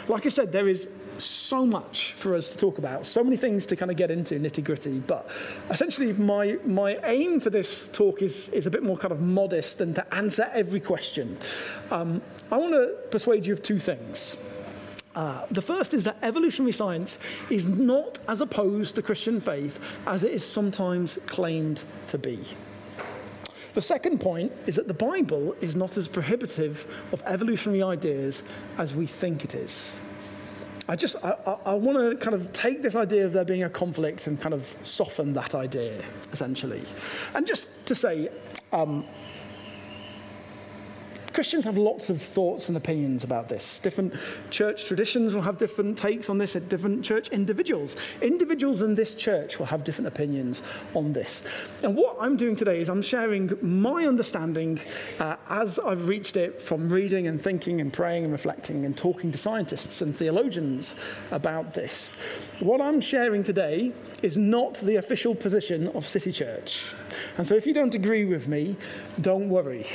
Like 0.07 0.25
I 0.25 0.29
said, 0.29 0.51
there 0.51 0.67
is 0.67 0.87
so 1.17 1.65
much 1.65 2.13
for 2.13 2.35
us 2.35 2.49
to 2.49 2.57
talk 2.57 2.77
about, 2.77 3.05
so 3.05 3.23
many 3.23 3.37
things 3.37 3.65
to 3.67 3.75
kind 3.75 3.91
of 3.91 3.97
get 3.97 4.11
into 4.11 4.39
nitty 4.39 4.63
gritty. 4.63 4.99
But 4.99 5.29
essentially, 5.69 6.13
my, 6.13 6.57
my 6.65 6.97
aim 7.03 7.39
for 7.39 7.49
this 7.49 7.87
talk 7.89 8.21
is, 8.21 8.49
is 8.49 8.67
a 8.67 8.71
bit 8.71 8.83
more 8.83 8.97
kind 8.97 9.11
of 9.11 9.21
modest 9.21 9.77
than 9.77 9.93
to 9.95 10.13
answer 10.13 10.49
every 10.53 10.79
question. 10.79 11.37
Um, 11.91 12.21
I 12.51 12.57
want 12.57 12.73
to 12.73 12.95
persuade 13.09 13.45
you 13.45 13.53
of 13.53 13.63
two 13.63 13.79
things. 13.79 14.37
Uh, 15.15 15.45
the 15.49 15.61
first 15.61 15.93
is 15.93 16.03
that 16.03 16.17
evolutionary 16.21 16.73
science 16.73 17.17
is 17.49 17.67
not 17.67 18.19
as 18.27 18.41
opposed 18.41 18.95
to 18.95 19.01
Christian 19.01 19.39
faith 19.39 19.79
as 20.05 20.23
it 20.23 20.31
is 20.31 20.43
sometimes 20.43 21.17
claimed 21.25 21.83
to 22.07 22.17
be. 22.17 22.39
The 23.73 23.81
second 23.81 24.19
point 24.19 24.51
is 24.67 24.75
that 24.75 24.87
the 24.87 24.93
Bible 24.93 25.53
is 25.61 25.75
not 25.75 25.97
as 25.97 26.07
prohibitive 26.07 26.85
of 27.11 27.21
evolutionary 27.25 27.83
ideas 27.83 28.43
as 28.77 28.95
we 28.95 29.05
think 29.05 29.43
it 29.43 29.55
is. 29.55 29.99
I 30.87 30.95
just, 30.95 31.15
I, 31.23 31.35
I, 31.47 31.71
I 31.71 31.73
want 31.73 31.97
to 31.97 32.15
kind 32.23 32.35
of 32.35 32.53
take 32.53 32.81
this 32.81 32.95
idea 32.95 33.25
of 33.25 33.33
there 33.33 33.43
being 33.43 33.63
a 33.63 33.69
conflict 33.69 34.27
and 34.27 34.39
kind 34.39 34.53
of 34.53 34.75
soften 34.83 35.33
that 35.33 35.55
idea, 35.55 36.03
essentially. 36.31 36.83
And 37.33 37.47
just 37.47 37.85
to 37.87 37.95
say, 37.95 38.29
um, 38.71 39.05
Christians 41.35 41.65
have 41.65 41.77
lots 41.77 42.09
of 42.09 42.21
thoughts 42.21 42.69
and 42.69 42.77
opinions 42.77 43.25
about 43.25 43.49
this. 43.49 43.79
Different 43.79 44.13
church 44.51 44.85
traditions 44.85 45.35
will 45.35 45.41
have 45.41 45.57
different 45.57 45.97
takes 45.97 46.29
on 46.29 46.37
this 46.37 46.55
at 46.55 46.69
different 46.69 47.03
church 47.03 47.27
individuals. 47.27 47.97
Individuals 48.21 48.81
in 48.81 48.95
this 48.95 49.15
church 49.15 49.59
will 49.59 49.65
have 49.65 49.83
different 49.83 50.07
opinions 50.07 50.63
on 50.93 51.11
this. 51.11 51.43
And 51.83 51.97
what 51.97 52.15
I'm 52.21 52.37
doing 52.37 52.55
today 52.55 52.79
is 52.79 52.87
I'm 52.87 53.01
sharing 53.01 53.51
my 53.61 54.05
understanding 54.05 54.79
uh, 55.19 55.35
as 55.49 55.77
I've 55.77 56.07
reached 56.07 56.37
it 56.37 56.61
from 56.61 56.87
reading 56.87 57.27
and 57.27 57.41
thinking 57.41 57.81
and 57.81 57.91
praying 57.91 58.23
and 58.23 58.31
reflecting 58.31 58.85
and 58.85 58.95
talking 58.97 59.33
to 59.33 59.37
scientists 59.37 60.01
and 60.01 60.15
theologians 60.15 60.95
about 61.31 61.73
this. 61.73 62.13
What 62.61 62.79
I'm 62.79 63.01
sharing 63.01 63.43
today 63.43 63.91
is 64.21 64.37
not 64.37 64.75
the 64.75 64.95
official 64.95 65.35
position 65.35 65.89
of 65.89 66.05
City 66.05 66.31
Church. 66.31 66.93
And 67.37 67.47
so 67.47 67.55
if 67.55 67.65
you 67.65 67.73
don't 67.73 67.95
agree 67.95 68.25
with 68.25 68.47
me, 68.47 68.75
don't 69.19 69.49
worry. 69.49 69.87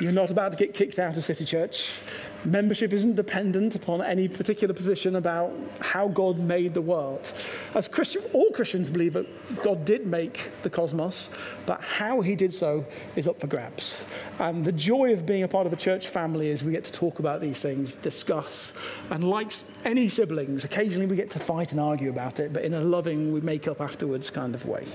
You're 0.00 0.12
not 0.12 0.30
about 0.30 0.52
to 0.52 0.58
get 0.58 0.74
kicked 0.74 0.98
out 0.98 1.16
of 1.16 1.24
City 1.24 1.44
Church. 1.44 1.98
Membership 2.46 2.92
isn't 2.92 3.16
dependent 3.16 3.74
upon 3.74 4.02
any 4.02 4.28
particular 4.28 4.72
position 4.72 5.16
about 5.16 5.52
how 5.80 6.06
God 6.06 6.38
made 6.38 6.74
the 6.74 6.80
world. 6.80 7.32
As 7.74 7.88
Christian, 7.88 8.22
all 8.32 8.50
Christians 8.50 8.88
believe 8.88 9.14
that 9.14 9.26
God 9.64 9.84
did 9.84 10.06
make 10.06 10.52
the 10.62 10.70
cosmos, 10.70 11.28
but 11.66 11.80
how 11.80 12.20
he 12.20 12.36
did 12.36 12.54
so 12.54 12.86
is 13.16 13.26
up 13.26 13.40
for 13.40 13.48
grabs. 13.48 14.06
And 14.38 14.64
the 14.64 14.70
joy 14.70 15.12
of 15.12 15.26
being 15.26 15.42
a 15.42 15.48
part 15.48 15.66
of 15.66 15.72
a 15.72 15.76
church 15.76 16.06
family 16.06 16.48
is 16.48 16.62
we 16.62 16.70
get 16.70 16.84
to 16.84 16.92
talk 16.92 17.18
about 17.18 17.40
these 17.40 17.60
things, 17.60 17.96
discuss, 17.96 18.72
and 19.10 19.28
like 19.28 19.52
any 19.84 20.08
siblings, 20.08 20.64
occasionally 20.64 21.06
we 21.06 21.16
get 21.16 21.32
to 21.32 21.40
fight 21.40 21.72
and 21.72 21.80
argue 21.80 22.10
about 22.10 22.38
it, 22.38 22.52
but 22.52 22.62
in 22.62 22.74
a 22.74 22.80
loving, 22.80 23.32
we 23.32 23.40
make 23.40 23.66
up 23.66 23.80
afterwards 23.80 24.30
kind 24.30 24.54
of 24.54 24.64
way. 24.66 24.86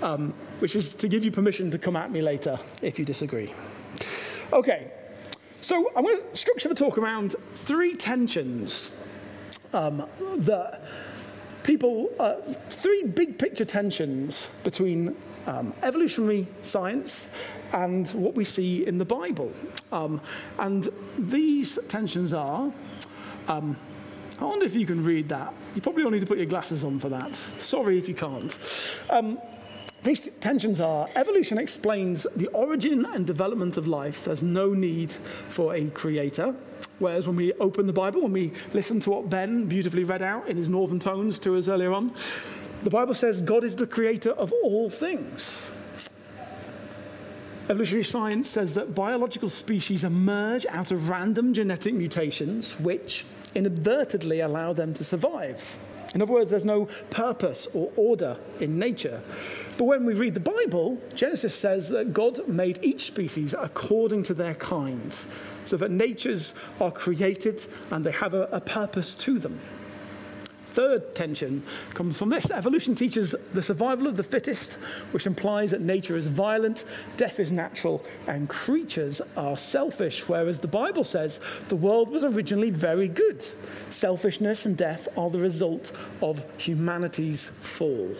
Um, 0.00 0.32
which 0.60 0.74
is 0.74 0.94
to 0.94 1.08
give 1.08 1.26
you 1.26 1.30
permission 1.30 1.70
to 1.72 1.78
come 1.78 1.94
at 1.94 2.10
me 2.10 2.22
later 2.22 2.58
if 2.80 2.98
you 2.98 3.04
disagree. 3.04 3.52
Okay, 4.50 4.90
so 5.60 5.90
I'm 5.94 6.04
going 6.04 6.16
to 6.16 6.36
structure 6.36 6.68
the 6.68 6.74
talk 6.74 6.98
around 6.98 7.36
three 7.54 7.94
tensions 7.94 8.90
um, 9.72 10.08
that 10.38 10.82
people, 11.62 12.10
uh, 12.18 12.34
three 12.68 13.04
big 13.04 13.38
picture 13.38 13.64
tensions 13.64 14.50
between 14.64 15.14
um, 15.46 15.74
evolutionary 15.82 16.46
science 16.62 17.28
and 17.72 18.08
what 18.10 18.34
we 18.34 18.44
see 18.44 18.86
in 18.86 18.98
the 18.98 19.04
Bible. 19.04 19.52
Um, 19.92 20.20
and 20.58 20.88
these 21.18 21.78
tensions 21.88 22.32
are. 22.32 22.72
Um, 23.48 23.76
I 24.40 24.44
wonder 24.44 24.64
if 24.64 24.74
you 24.74 24.86
can 24.86 25.04
read 25.04 25.28
that. 25.28 25.52
You 25.74 25.82
probably 25.82 26.04
all 26.04 26.10
need 26.10 26.20
to 26.20 26.26
put 26.26 26.38
your 26.38 26.46
glasses 26.46 26.84
on 26.84 26.98
for 26.98 27.10
that. 27.10 27.36
Sorry 27.58 27.98
if 27.98 28.08
you 28.08 28.14
can't. 28.14 28.56
These 30.02 30.30
tensions 30.40 30.80
are 30.80 31.10
evolution 31.14 31.58
explains 31.58 32.26
the 32.34 32.48
origin 32.48 33.04
and 33.04 33.26
development 33.26 33.76
of 33.76 33.86
life. 33.86 34.24
There's 34.24 34.42
no 34.42 34.72
need 34.72 35.12
for 35.12 35.74
a 35.74 35.86
creator. 35.90 36.54
Whereas 36.98 37.26
when 37.26 37.36
we 37.36 37.52
open 37.54 37.86
the 37.86 37.92
Bible, 37.92 38.22
when 38.22 38.32
we 38.32 38.52
listen 38.72 39.00
to 39.00 39.10
what 39.10 39.28
Ben 39.28 39.66
beautifully 39.66 40.04
read 40.04 40.22
out 40.22 40.48
in 40.48 40.56
his 40.56 40.68
northern 40.68 41.00
tones 41.00 41.38
to 41.40 41.56
us 41.56 41.68
earlier 41.68 41.92
on, 41.92 42.14
the 42.82 42.90
Bible 42.90 43.12
says 43.12 43.42
God 43.42 43.62
is 43.62 43.76
the 43.76 43.86
creator 43.86 44.30
of 44.32 44.52
all 44.62 44.88
things. 44.88 45.70
Evolutionary 47.68 48.04
science 48.04 48.48
says 48.48 48.74
that 48.74 48.94
biological 48.94 49.48
species 49.48 50.02
emerge 50.02 50.64
out 50.66 50.90
of 50.90 51.08
random 51.08 51.52
genetic 51.52 51.94
mutations, 51.94 52.78
which 52.80 53.26
inadvertently 53.54 54.40
allow 54.40 54.72
them 54.72 54.94
to 54.94 55.04
survive. 55.04 55.78
In 56.14 56.22
other 56.22 56.32
words, 56.32 56.50
there's 56.50 56.64
no 56.64 56.86
purpose 57.10 57.68
or 57.72 57.92
order 57.96 58.36
in 58.58 58.78
nature. 58.78 59.20
But 59.80 59.86
when 59.86 60.04
we 60.04 60.12
read 60.12 60.34
the 60.34 60.40
Bible, 60.40 61.00
Genesis 61.14 61.54
says 61.54 61.88
that 61.88 62.12
God 62.12 62.46
made 62.46 62.78
each 62.82 63.04
species 63.04 63.54
according 63.58 64.24
to 64.24 64.34
their 64.34 64.52
kind, 64.52 65.16
so 65.64 65.78
that 65.78 65.90
natures 65.90 66.52
are 66.82 66.90
created 66.90 67.66
and 67.90 68.04
they 68.04 68.10
have 68.10 68.34
a, 68.34 68.42
a 68.52 68.60
purpose 68.60 69.14
to 69.14 69.38
them. 69.38 69.58
Third 70.66 71.14
tension 71.14 71.62
comes 71.94 72.18
from 72.18 72.28
this. 72.28 72.50
Evolution 72.50 72.94
teaches 72.94 73.34
the 73.54 73.62
survival 73.62 74.06
of 74.06 74.18
the 74.18 74.22
fittest, 74.22 74.74
which 75.12 75.26
implies 75.26 75.70
that 75.70 75.80
nature 75.80 76.18
is 76.18 76.26
violent, 76.26 76.84
death 77.16 77.40
is 77.40 77.50
natural, 77.50 78.04
and 78.26 78.50
creatures 78.50 79.22
are 79.34 79.56
selfish, 79.56 80.28
whereas 80.28 80.58
the 80.58 80.68
Bible 80.68 81.04
says 81.04 81.40
the 81.68 81.76
world 81.76 82.10
was 82.10 82.22
originally 82.22 82.68
very 82.68 83.08
good. 83.08 83.42
Selfishness 83.88 84.66
and 84.66 84.76
death 84.76 85.08
are 85.16 85.30
the 85.30 85.38
result 85.38 85.92
of 86.20 86.44
humanity's 86.60 87.46
fall. 87.46 88.10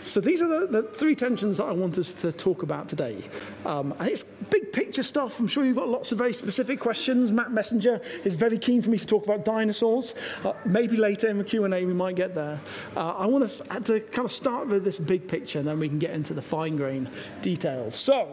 So 0.00 0.20
these 0.20 0.42
are 0.42 0.48
the, 0.48 0.66
the, 0.66 0.82
three 0.82 1.14
tensions 1.14 1.58
that 1.58 1.64
I 1.64 1.72
want 1.72 1.98
us 1.98 2.12
to 2.14 2.32
talk 2.32 2.62
about 2.62 2.88
today. 2.88 3.22
Um, 3.64 3.94
and 3.98 4.08
it's 4.08 4.22
big 4.22 4.72
picture 4.72 5.02
stuff. 5.02 5.38
I'm 5.38 5.46
sure 5.46 5.64
you've 5.64 5.76
got 5.76 5.88
lots 5.88 6.10
of 6.12 6.18
very 6.18 6.32
specific 6.32 6.80
questions. 6.80 7.32
Matt 7.32 7.52
Messenger 7.52 8.00
is 8.24 8.34
very 8.34 8.58
keen 8.58 8.82
for 8.82 8.90
me 8.90 8.98
to 8.98 9.06
talk 9.06 9.24
about 9.24 9.44
dinosaurs. 9.44 10.14
Uh, 10.44 10.52
maybe 10.64 10.96
later 10.96 11.28
in 11.28 11.38
the 11.38 11.44
Q&A 11.44 11.84
we 11.84 11.92
might 11.92 12.16
get 12.16 12.34
there. 12.34 12.60
Uh, 12.96 13.10
I 13.10 13.26
want 13.26 13.44
us 13.44 13.60
to 13.84 14.00
kind 14.00 14.24
of 14.24 14.32
start 14.32 14.68
with 14.68 14.84
this 14.84 14.98
big 14.98 15.28
picture 15.28 15.58
and 15.58 15.68
then 15.68 15.78
we 15.78 15.88
can 15.88 15.98
get 15.98 16.12
into 16.12 16.34
the 16.34 16.42
fine 16.42 16.76
grain 16.76 17.08
details. 17.42 17.94
So, 17.94 18.28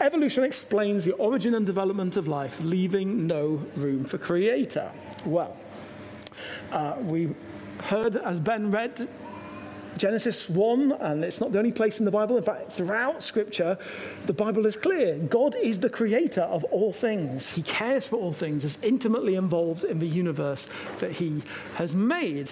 evolution 0.00 0.44
explains 0.44 1.04
the 1.04 1.12
origin 1.12 1.54
and 1.54 1.64
development 1.64 2.16
of 2.16 2.26
life, 2.26 2.60
leaving 2.60 3.26
no 3.26 3.62
room 3.76 4.04
for 4.04 4.18
creator. 4.18 4.90
Well, 5.24 5.56
uh, 6.72 6.96
we 7.00 7.34
heard, 7.84 8.16
as 8.16 8.40
Ben 8.40 8.70
read, 8.70 9.08
Genesis 10.00 10.48
1, 10.48 10.92
and 10.92 11.22
it's 11.22 11.42
not 11.42 11.52
the 11.52 11.58
only 11.58 11.72
place 11.72 11.98
in 11.98 12.06
the 12.06 12.10
Bible. 12.10 12.38
In 12.38 12.42
fact, 12.42 12.72
throughout 12.72 13.22
Scripture, 13.22 13.76
the 14.24 14.32
Bible 14.32 14.64
is 14.64 14.74
clear. 14.74 15.18
God 15.18 15.54
is 15.56 15.78
the 15.78 15.90
creator 15.90 16.40
of 16.40 16.64
all 16.64 16.90
things. 16.90 17.50
He 17.50 17.60
cares 17.60 18.08
for 18.08 18.16
all 18.16 18.32
things, 18.32 18.64
is 18.64 18.78
intimately 18.80 19.34
involved 19.34 19.84
in 19.84 19.98
the 19.98 20.06
universe 20.06 20.70
that 21.00 21.12
He 21.12 21.42
has 21.74 21.94
made. 21.94 22.50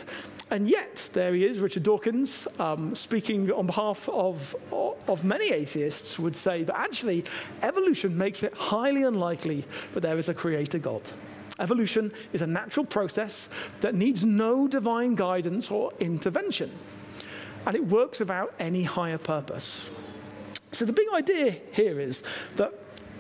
And 0.51 0.69
yet, 0.69 1.09
there 1.15 1.33
he 1.33 1.47
is, 1.47 1.61
Richard 1.61 1.85
Dawkins, 1.85 2.47
um, 2.59 2.95
speaking 2.95 3.51
on 3.51 3.67
behalf 3.67 4.11
of, 4.11 4.55
of 4.71 5.25
many 5.25 5.51
atheists, 5.51 6.19
would 6.19 6.37
say 6.37 6.65
that 6.65 6.79
actually 6.79 7.25
evolution 7.63 8.17
makes 8.17 8.43
it 8.43 8.53
highly 8.53 9.05
unlikely 9.05 9.65
that 9.95 10.01
there 10.01 10.19
is 10.19 10.29
a 10.29 10.35
creator 10.35 10.79
God. 10.79 11.01
Evolution 11.59 12.13
is 12.35 12.43
a 12.43 12.47
natural 12.47 12.85
process 12.85 13.49
that 13.81 13.95
needs 13.95 14.23
no 14.23 14.69
divine 14.69 15.15
guidance 15.15 15.71
or 15.71 15.93
intervention 15.99 16.71
and 17.67 17.75
it 17.75 17.87
works 17.87 18.21
without 18.21 18.55
any 18.59 18.83
higher 18.83 19.19
purpose. 19.19 19.91
So 20.73 20.85
the 20.85 20.93
big 20.93 21.09
idea 21.15 21.57
here 21.73 22.01
is 22.01 22.23
that 22.57 22.73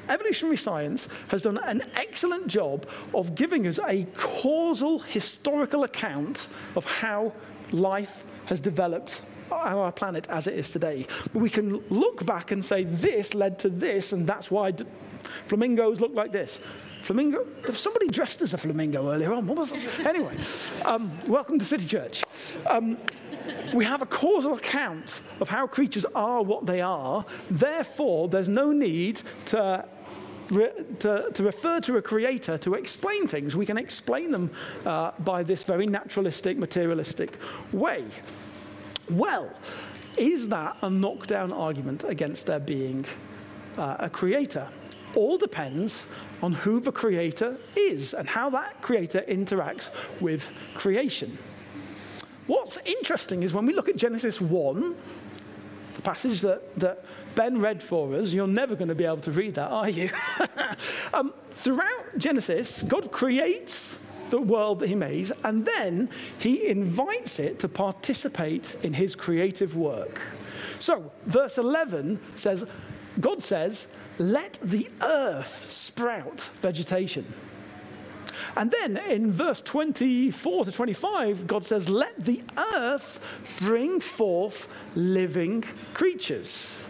evolutionary 0.08 0.56
science 0.56 1.08
has 1.28 1.42
done 1.42 1.58
an 1.58 1.82
excellent 1.94 2.46
job 2.46 2.86
of 3.14 3.34
giving 3.34 3.66
us 3.66 3.78
a 3.78 4.04
causal 4.14 4.98
historical 5.00 5.84
account 5.84 6.48
of 6.76 6.84
how 6.84 7.32
life 7.72 8.24
has 8.46 8.60
developed 8.60 9.22
on 9.50 9.78
our 9.78 9.92
planet 9.92 10.26
as 10.28 10.46
it 10.46 10.54
is 10.54 10.70
today. 10.70 11.06
We 11.32 11.50
can 11.50 11.82
look 11.88 12.24
back 12.26 12.50
and 12.50 12.64
say 12.64 12.84
this 12.84 13.34
led 13.34 13.58
to 13.60 13.68
this, 13.68 14.12
and 14.12 14.26
that's 14.26 14.50
why 14.50 14.72
d- 14.72 14.84
flamingos 15.46 16.00
look 16.00 16.14
like 16.14 16.32
this. 16.32 16.60
Flamingo? 17.00 17.46
Somebody 17.72 18.08
dressed 18.08 18.42
as 18.42 18.54
a 18.54 18.58
flamingo 18.58 19.10
earlier 19.10 19.32
on. 19.32 19.46
What 19.46 19.58
was 19.58 19.72
it? 19.72 20.06
Anyway, 20.06 20.36
um, 20.84 21.10
welcome 21.26 21.58
to 21.58 21.64
City 21.64 21.86
Church. 21.86 22.24
Um, 22.66 22.98
we 23.72 23.84
have 23.84 24.02
a 24.02 24.06
causal 24.06 24.54
account 24.54 25.20
of 25.40 25.48
how 25.48 25.66
creatures 25.66 26.04
are 26.14 26.42
what 26.42 26.66
they 26.66 26.80
are. 26.80 27.24
Therefore, 27.50 28.28
there's 28.28 28.48
no 28.48 28.72
need 28.72 29.22
to 29.46 29.84
to, 30.48 31.30
to, 31.34 31.42
refer 31.42 31.78
to 31.78 31.98
a 31.98 32.02
creator 32.02 32.56
to 32.56 32.72
explain 32.72 33.26
things. 33.26 33.54
We 33.54 33.66
can 33.66 33.76
explain 33.76 34.30
them 34.30 34.50
uh, 34.86 35.10
by 35.18 35.42
this 35.42 35.62
very 35.62 35.86
naturalistic, 35.86 36.56
materialistic 36.56 37.36
way. 37.70 38.06
Well, 39.10 39.52
is 40.16 40.48
that 40.48 40.78
a 40.80 40.88
knockdown 40.88 41.52
argument 41.52 42.02
against 42.04 42.46
there 42.46 42.60
being 42.60 43.04
uh, 43.76 43.96
a 43.98 44.08
creator? 44.08 44.68
all 45.14 45.38
depends 45.38 46.06
on 46.42 46.52
who 46.52 46.80
the 46.80 46.92
creator 46.92 47.56
is 47.76 48.14
and 48.14 48.28
how 48.28 48.50
that 48.50 48.80
creator 48.82 49.24
interacts 49.28 49.90
with 50.20 50.52
creation. 50.74 51.36
What's 52.48 52.78
interesting 52.78 53.42
is 53.42 53.52
when 53.52 53.66
we 53.66 53.74
look 53.74 53.88
at 53.88 53.96
Genesis 53.96 54.40
1, 54.40 54.96
the 55.96 56.02
passage 56.02 56.40
that, 56.40 56.74
that 56.76 57.04
Ben 57.34 57.60
read 57.60 57.82
for 57.82 58.14
us, 58.14 58.32
you're 58.32 58.48
never 58.48 58.74
going 58.74 58.88
to 58.88 58.94
be 58.94 59.04
able 59.04 59.18
to 59.18 59.30
read 59.30 59.54
that, 59.54 59.70
are 59.70 59.90
you? 59.90 60.10
um, 61.12 61.34
throughout 61.52 62.16
Genesis, 62.16 62.82
God 62.82 63.12
creates 63.12 63.98
the 64.30 64.40
world 64.40 64.78
that 64.78 64.88
he 64.88 64.94
made, 64.94 65.30
and 65.44 65.66
then 65.66 66.08
he 66.38 66.68
invites 66.68 67.38
it 67.38 67.58
to 67.58 67.68
participate 67.68 68.74
in 68.82 68.94
his 68.94 69.14
creative 69.14 69.76
work. 69.76 70.20
So, 70.78 71.12
verse 71.26 71.58
11 71.58 72.18
says, 72.34 72.64
God 73.20 73.42
says, 73.42 73.88
let 74.18 74.54
the 74.62 74.88
earth 75.02 75.70
sprout 75.70 76.48
vegetation. 76.62 77.26
And 78.56 78.70
then 78.70 78.96
in 78.96 79.32
verse 79.32 79.62
24 79.62 80.66
to 80.66 80.72
25, 80.72 81.46
God 81.46 81.64
says, 81.64 81.88
Let 81.88 82.24
the 82.24 82.42
earth 82.74 83.20
bring 83.58 84.00
forth 84.00 84.68
living 84.94 85.62
creatures. 85.94 86.84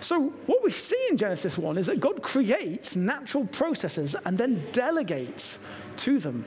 So, 0.00 0.30
what 0.46 0.64
we 0.64 0.72
see 0.72 1.00
in 1.10 1.18
Genesis 1.18 1.58
1 1.58 1.76
is 1.76 1.86
that 1.86 2.00
God 2.00 2.22
creates 2.22 2.96
natural 2.96 3.46
processes 3.46 4.16
and 4.24 4.38
then 4.38 4.64
delegates 4.72 5.58
to 5.98 6.18
them. 6.18 6.46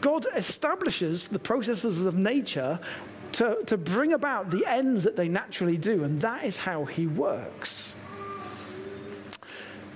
God 0.00 0.26
establishes 0.34 1.28
the 1.28 1.38
processes 1.38 2.04
of 2.06 2.16
nature 2.16 2.80
to, 3.32 3.58
to 3.66 3.76
bring 3.76 4.12
about 4.12 4.50
the 4.50 4.64
ends 4.66 5.04
that 5.04 5.16
they 5.16 5.28
naturally 5.28 5.76
do, 5.76 6.04
and 6.04 6.20
that 6.20 6.44
is 6.44 6.56
how 6.56 6.84
He 6.84 7.06
works. 7.06 7.94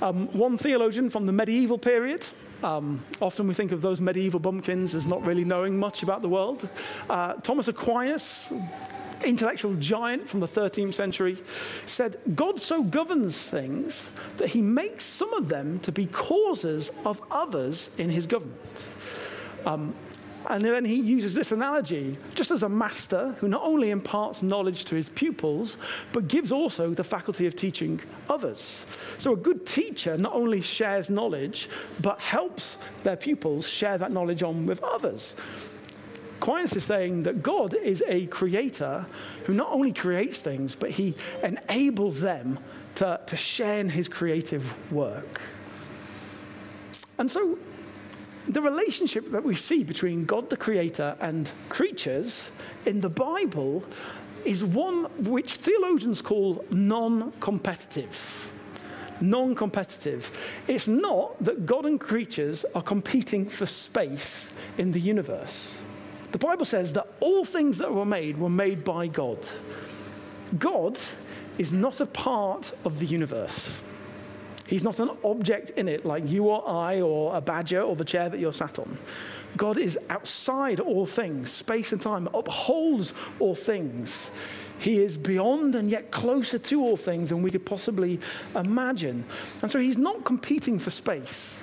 Um, 0.00 0.26
one 0.28 0.58
theologian 0.58 1.10
from 1.10 1.26
the 1.26 1.32
medieval 1.32 1.78
period, 1.78 2.26
um, 2.64 3.04
often 3.20 3.46
we 3.48 3.54
think 3.54 3.72
of 3.72 3.82
those 3.82 4.00
medieval 4.00 4.40
bumpkins 4.40 4.94
as 4.94 5.06
not 5.06 5.24
really 5.24 5.44
knowing 5.44 5.78
much 5.78 6.02
about 6.02 6.22
the 6.22 6.28
world. 6.28 6.68
Uh, 7.08 7.34
Thomas 7.34 7.68
Aquinas, 7.68 8.52
intellectual 9.24 9.74
giant 9.74 10.28
from 10.28 10.40
the 10.40 10.48
13th 10.48 10.94
century, 10.94 11.36
said, 11.86 12.16
God 12.34 12.60
so 12.60 12.82
governs 12.82 13.36
things 13.36 14.10
that 14.36 14.48
he 14.48 14.60
makes 14.60 15.04
some 15.04 15.32
of 15.34 15.48
them 15.48 15.78
to 15.80 15.92
be 15.92 16.06
causes 16.06 16.90
of 17.04 17.20
others 17.30 17.90
in 17.98 18.10
his 18.10 18.26
government. 18.26 18.86
Um, 19.64 19.94
and 20.48 20.64
then 20.64 20.84
he 20.84 20.96
uses 20.96 21.34
this 21.34 21.52
analogy 21.52 22.16
just 22.34 22.50
as 22.50 22.62
a 22.62 22.68
master 22.68 23.34
who 23.38 23.48
not 23.48 23.62
only 23.62 23.90
imparts 23.90 24.42
knowledge 24.42 24.84
to 24.86 24.94
his 24.94 25.08
pupils, 25.08 25.76
but 26.12 26.28
gives 26.28 26.52
also 26.52 26.90
the 26.90 27.04
faculty 27.04 27.46
of 27.46 27.54
teaching 27.54 28.00
others. 28.28 28.86
So 29.18 29.32
a 29.32 29.36
good 29.36 29.66
teacher 29.66 30.16
not 30.18 30.34
only 30.34 30.60
shares 30.60 31.10
knowledge, 31.10 31.68
but 32.00 32.18
helps 32.20 32.76
their 33.02 33.16
pupils 33.16 33.68
share 33.68 33.98
that 33.98 34.12
knowledge 34.12 34.42
on 34.42 34.66
with 34.66 34.82
others. 34.82 35.36
Aquinas 36.38 36.72
is 36.72 36.84
saying 36.84 37.22
that 37.22 37.42
God 37.42 37.74
is 37.74 38.02
a 38.08 38.26
creator 38.26 39.06
who 39.44 39.54
not 39.54 39.70
only 39.70 39.92
creates 39.92 40.40
things, 40.40 40.74
but 40.74 40.90
he 40.90 41.14
enables 41.42 42.20
them 42.20 42.58
to, 42.96 43.20
to 43.26 43.36
share 43.36 43.78
in 43.78 43.88
his 43.88 44.08
creative 44.08 44.92
work. 44.92 45.40
And 47.16 47.30
so 47.30 47.58
the 48.48 48.62
relationship 48.62 49.30
that 49.30 49.44
we 49.44 49.54
see 49.54 49.84
between 49.84 50.24
God 50.24 50.50
the 50.50 50.56
Creator 50.56 51.16
and 51.20 51.50
creatures 51.68 52.50
in 52.86 53.00
the 53.00 53.08
Bible 53.08 53.84
is 54.44 54.64
one 54.64 55.04
which 55.24 55.54
theologians 55.54 56.20
call 56.20 56.64
non 56.70 57.32
competitive. 57.40 58.50
Non 59.20 59.54
competitive. 59.54 60.30
It's 60.66 60.88
not 60.88 61.38
that 61.44 61.64
God 61.64 61.86
and 61.86 62.00
creatures 62.00 62.64
are 62.74 62.82
competing 62.82 63.48
for 63.48 63.66
space 63.66 64.50
in 64.78 64.90
the 64.90 65.00
universe. 65.00 65.82
The 66.32 66.38
Bible 66.38 66.64
says 66.64 66.94
that 66.94 67.06
all 67.20 67.44
things 67.44 67.78
that 67.78 67.92
were 67.92 68.06
made 68.06 68.38
were 68.38 68.50
made 68.50 68.82
by 68.82 69.06
God. 69.06 69.38
God 70.58 70.98
is 71.58 71.72
not 71.72 72.00
a 72.00 72.06
part 72.06 72.72
of 72.84 72.98
the 72.98 73.06
universe. 73.06 73.82
He's 74.72 74.82
not 74.82 75.00
an 75.00 75.10
object 75.22 75.68
in 75.76 75.86
it 75.86 76.06
like 76.06 76.26
you 76.26 76.44
or 76.44 76.66
I 76.66 77.02
or 77.02 77.36
a 77.36 77.42
badger 77.42 77.82
or 77.82 77.94
the 77.94 78.06
chair 78.06 78.30
that 78.30 78.40
you're 78.40 78.54
sat 78.54 78.78
on. 78.78 78.96
God 79.54 79.76
is 79.76 79.98
outside 80.08 80.80
all 80.80 81.04
things, 81.04 81.50
space 81.50 81.92
and 81.92 82.00
time, 82.00 82.26
upholds 82.32 83.12
all 83.38 83.54
things. 83.54 84.30
He 84.78 85.02
is 85.02 85.18
beyond 85.18 85.74
and 85.74 85.90
yet 85.90 86.10
closer 86.10 86.56
to 86.58 86.80
all 86.80 86.96
things 86.96 87.28
than 87.28 87.42
we 87.42 87.50
could 87.50 87.66
possibly 87.66 88.18
imagine. 88.56 89.26
And 89.60 89.70
so 89.70 89.78
he's 89.78 89.98
not 89.98 90.24
competing 90.24 90.78
for 90.78 90.90
space. 90.90 91.60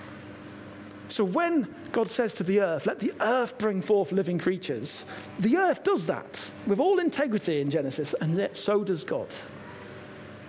So 1.07 1.23
when 1.23 1.67
God 1.91 2.09
says 2.09 2.35
to 2.35 2.43
the 2.43 2.61
earth, 2.61 2.85
let 2.85 2.99
the 2.99 3.13
earth 3.21 3.57
bring 3.57 3.81
forth 3.81 4.11
living 4.11 4.37
creatures, 4.37 5.03
the 5.39 5.57
earth 5.57 5.83
does 5.83 6.05
that 6.05 6.51
with 6.67 6.79
all 6.79 6.99
integrity 6.99 7.59
in 7.59 7.71
Genesis, 7.71 8.13
and 8.21 8.37
yet 8.37 8.55
so 8.55 8.83
does 8.83 9.03
God. 9.03 9.29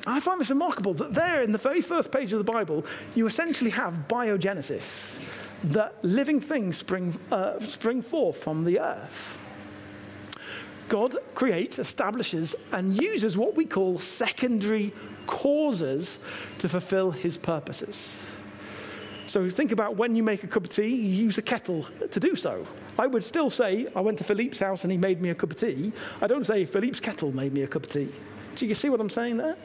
I 0.06 0.20
find 0.20 0.40
this 0.40 0.50
remarkable 0.50 0.94
that 0.94 1.14
there 1.14 1.42
in 1.42 1.52
the 1.52 1.58
very 1.58 1.80
first 1.80 2.10
page 2.10 2.32
of 2.32 2.38
the 2.38 2.52
Bible, 2.52 2.86
you 3.14 3.26
essentially 3.26 3.70
have 3.70 4.08
biogenesis, 4.08 5.20
that 5.64 5.94
living 6.02 6.40
things 6.40 6.76
spring, 6.76 7.18
uh, 7.30 7.60
spring 7.60 8.00
forth 8.00 8.42
from 8.42 8.64
the 8.64 8.80
earth. 8.80 9.36
God 10.88 11.16
creates, 11.34 11.78
establishes, 11.78 12.54
and 12.72 13.00
uses 13.00 13.36
what 13.36 13.54
we 13.54 13.64
call 13.64 13.98
secondary 13.98 14.92
causes 15.26 16.18
to 16.58 16.68
fulfill 16.68 17.12
his 17.12 17.36
purposes. 17.36 18.28
So 19.26 19.48
think 19.48 19.70
about 19.70 19.94
when 19.94 20.16
you 20.16 20.24
make 20.24 20.42
a 20.42 20.48
cup 20.48 20.64
of 20.64 20.70
tea, 20.70 20.88
you 20.88 21.24
use 21.24 21.38
a 21.38 21.42
kettle 21.42 21.86
to 22.10 22.18
do 22.18 22.34
so. 22.34 22.64
I 22.98 23.06
would 23.06 23.22
still 23.22 23.48
say, 23.48 23.86
I 23.94 24.00
went 24.00 24.18
to 24.18 24.24
Philippe's 24.24 24.58
house 24.58 24.82
and 24.82 24.90
he 24.90 24.98
made 24.98 25.22
me 25.22 25.28
a 25.28 25.34
cup 25.36 25.52
of 25.52 25.56
tea. 25.56 25.92
I 26.20 26.26
don't 26.26 26.44
say, 26.44 26.64
Philippe's 26.64 26.98
kettle 26.98 27.32
made 27.32 27.52
me 27.52 27.62
a 27.62 27.68
cup 27.68 27.84
of 27.84 27.90
tea. 27.90 28.08
Do 28.60 28.66
you 28.66 28.74
see 28.74 28.90
what 28.90 29.00
I'm 29.00 29.08
saying 29.08 29.38
there? 29.38 29.56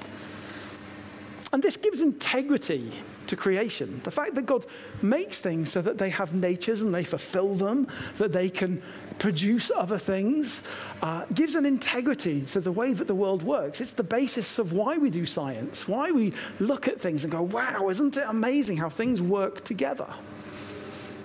And 1.52 1.62
this 1.62 1.76
gives 1.76 2.00
integrity 2.00 2.94
to 3.28 3.36
creation. 3.36 4.00
The 4.06 4.12
fact 4.12 4.36
that 4.36 4.46
God 4.46 4.66
makes 5.02 5.38
things 5.38 5.70
so 5.70 5.82
that 5.82 5.98
they 5.98 6.10
have 6.12 6.34
natures 6.34 6.82
and 6.82 6.94
they 6.94 7.04
fulfill 7.04 7.56
them, 7.56 7.88
that 8.20 8.32
they 8.32 8.50
can 8.50 8.82
produce 9.20 9.70
other 9.76 9.98
things, 9.98 10.64
uh, 11.02 11.26
gives 11.34 11.56
an 11.56 11.66
integrity 11.66 12.44
to 12.44 12.62
the 12.62 12.72
way 12.72 12.94
that 12.94 13.08
the 13.08 13.16
world 13.16 13.44
works. 13.44 13.82
It's 13.82 13.92
the 13.92 14.04
basis 14.04 14.60
of 14.60 14.72
why 14.72 14.98
we 14.98 15.10
do 15.10 15.26
science, 15.26 15.90
why 15.90 16.12
we 16.12 16.32
look 16.62 16.88
at 16.88 17.02
things 17.02 17.26
and 17.26 17.32
go, 17.34 17.42
wow, 17.42 17.90
isn't 17.90 18.16
it 18.16 18.24
amazing 18.30 18.78
how 18.78 18.90
things 18.90 19.22
work 19.22 19.66
together? 19.66 20.08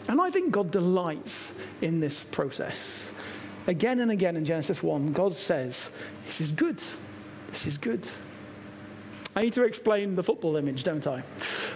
And 0.08 0.20
I 0.20 0.32
think 0.32 0.50
God 0.50 0.72
delights 0.72 1.52
in 1.82 2.00
this 2.00 2.20
process. 2.20 3.12
Again 3.68 4.00
and 4.00 4.10
again 4.10 4.34
in 4.34 4.44
Genesis 4.44 4.82
1, 4.82 5.12
God 5.12 5.36
says, 5.36 5.90
This 6.26 6.40
is 6.40 6.50
good. 6.50 6.82
This 7.52 7.66
is 7.66 7.78
good. 7.78 8.08
I 9.34 9.42
need 9.42 9.52
to 9.54 9.64
explain 9.64 10.16
the 10.16 10.22
football 10.22 10.56
image, 10.56 10.82
don't 10.84 11.06
I? 11.06 11.22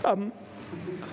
Um, 0.05 0.33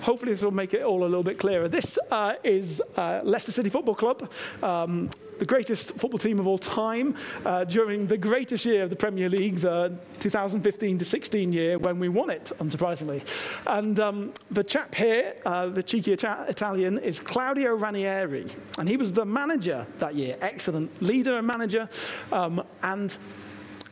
hopefully, 0.00 0.32
this 0.32 0.42
will 0.42 0.50
make 0.50 0.74
it 0.74 0.82
all 0.82 1.02
a 1.02 1.06
little 1.06 1.22
bit 1.22 1.38
clearer. 1.38 1.68
This 1.68 1.98
uh, 2.10 2.34
is 2.42 2.82
uh, 2.96 3.20
Leicester 3.22 3.52
City 3.52 3.70
Football 3.70 3.94
Club. 3.94 4.30
Um, 4.62 5.08
the 5.38 5.46
greatest 5.46 5.92
football 5.94 6.18
team 6.18 6.38
of 6.38 6.46
all 6.46 6.58
time 6.58 7.16
uh, 7.44 7.64
during 7.64 8.06
the 8.06 8.16
greatest 8.16 8.64
year 8.64 8.84
of 8.84 8.90
the 8.90 8.96
Premier 8.96 9.28
League, 9.28 9.56
the 9.56 9.92
2015 10.20 10.98
to 10.98 11.04
16 11.04 11.52
year 11.52 11.78
when 11.78 11.98
we 11.98 12.08
won 12.08 12.30
it, 12.30 12.52
unsurprisingly. 12.60 13.22
And 13.66 13.98
um, 13.98 14.32
the 14.52 14.62
chap 14.62 14.94
here, 14.94 15.34
uh, 15.44 15.66
the 15.66 15.82
cheeky 15.82 16.12
Ita- 16.12 16.46
Italian, 16.48 16.98
is 16.98 17.18
Claudio 17.18 17.74
Ranieri. 17.74 18.46
And 18.78 18.88
he 18.88 18.96
was 18.96 19.12
the 19.12 19.24
manager 19.24 19.84
that 19.98 20.14
year, 20.14 20.36
excellent 20.40 21.02
leader 21.02 21.36
and 21.38 21.46
manager. 21.46 21.88
Um, 22.30 22.62
and 22.84 23.16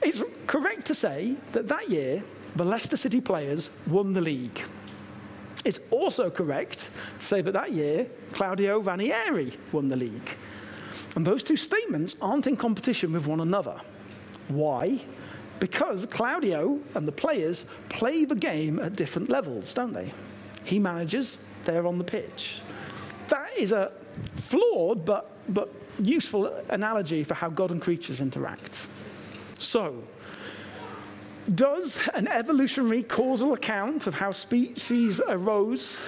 it's 0.02 0.22
correct 0.46 0.86
to 0.86 0.94
say 0.94 1.36
that 1.52 1.68
that 1.68 1.88
year 1.88 2.22
the 2.56 2.64
Leicester 2.64 2.96
City 2.96 3.20
players 3.20 3.70
won 3.86 4.12
the 4.12 4.20
league. 4.20 4.60
It's 5.64 5.80
also 5.90 6.30
correct 6.30 6.90
to 7.18 7.24
say 7.24 7.42
that 7.42 7.52
that 7.52 7.72
year, 7.72 8.06
Claudio 8.32 8.80
Ranieri 8.80 9.52
won 9.72 9.88
the 9.88 9.96
league. 9.96 10.36
And 11.16 11.26
those 11.26 11.42
two 11.42 11.56
statements 11.56 12.16
aren't 12.22 12.46
in 12.46 12.56
competition 12.56 13.12
with 13.12 13.26
one 13.26 13.40
another. 13.40 13.78
Why? 14.48 15.00
Because 15.58 16.06
Claudio 16.06 16.80
and 16.94 17.06
the 17.06 17.12
players 17.12 17.66
play 17.88 18.24
the 18.24 18.34
game 18.34 18.78
at 18.78 18.96
different 18.96 19.28
levels, 19.28 19.74
don't 19.74 19.92
they? 19.92 20.12
He 20.64 20.78
manages, 20.78 21.38
they're 21.64 21.86
on 21.86 21.98
the 21.98 22.04
pitch. 22.04 22.62
That 23.28 23.56
is 23.58 23.72
a 23.72 23.92
flawed 24.36 25.04
but, 25.04 25.30
but 25.52 25.72
useful 26.02 26.46
analogy 26.68 27.22
for 27.22 27.34
how 27.34 27.50
God 27.50 27.70
and 27.70 27.82
creatures 27.82 28.20
interact. 28.20 28.86
So, 29.60 30.02
does 31.54 31.98
an 32.14 32.26
evolutionary 32.28 33.02
causal 33.02 33.52
account 33.52 34.06
of 34.06 34.14
how 34.14 34.30
species 34.30 35.20
arose 35.28 36.00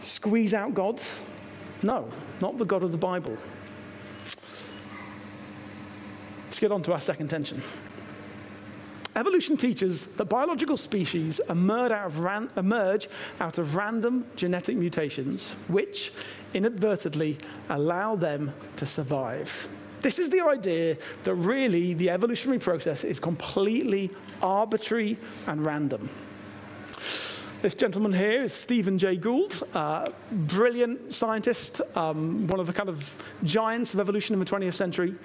squeeze 0.00 0.54
out 0.54 0.72
God? 0.72 1.02
No, 1.82 2.08
not 2.40 2.56
the 2.56 2.64
God 2.64 2.84
of 2.84 2.92
the 2.92 2.98
Bible. 2.98 3.36
Let's 6.44 6.60
get 6.60 6.70
on 6.70 6.84
to 6.84 6.92
our 6.92 7.00
second 7.00 7.28
tension. 7.28 7.60
Evolution 9.16 9.56
teaches 9.56 10.06
that 10.06 10.26
biological 10.26 10.76
species 10.76 11.40
emerge 11.48 11.90
out, 11.90 12.06
of 12.06 12.20
ran- 12.20 12.50
emerge 12.56 13.08
out 13.40 13.58
of 13.58 13.74
random 13.74 14.24
genetic 14.36 14.76
mutations, 14.76 15.54
which 15.66 16.12
inadvertently 16.54 17.36
allow 17.68 18.14
them 18.14 18.54
to 18.76 18.86
survive. 18.86 19.68
This 20.00 20.18
is 20.18 20.30
the 20.30 20.42
idea 20.42 20.96
that 21.24 21.34
really 21.34 21.94
the 21.94 22.10
evolutionary 22.10 22.60
process 22.60 23.04
is 23.04 23.18
completely 23.18 24.10
arbitrary 24.40 25.18
and 25.46 25.64
random. 25.64 26.08
This 27.60 27.74
gentleman 27.74 28.12
here 28.12 28.44
is 28.44 28.52
Stephen 28.52 28.98
Jay 28.98 29.16
Gould, 29.16 29.64
uh, 29.74 30.10
brilliant 30.30 31.12
scientist, 31.12 31.80
um, 31.96 32.46
one 32.46 32.60
of 32.60 32.68
the 32.68 32.72
kind 32.72 32.88
of 32.88 33.16
giants 33.42 33.94
of 33.94 34.00
evolution 34.00 34.32
in 34.34 34.38
the 34.38 34.46
20th 34.46 34.74
century. 34.74 35.16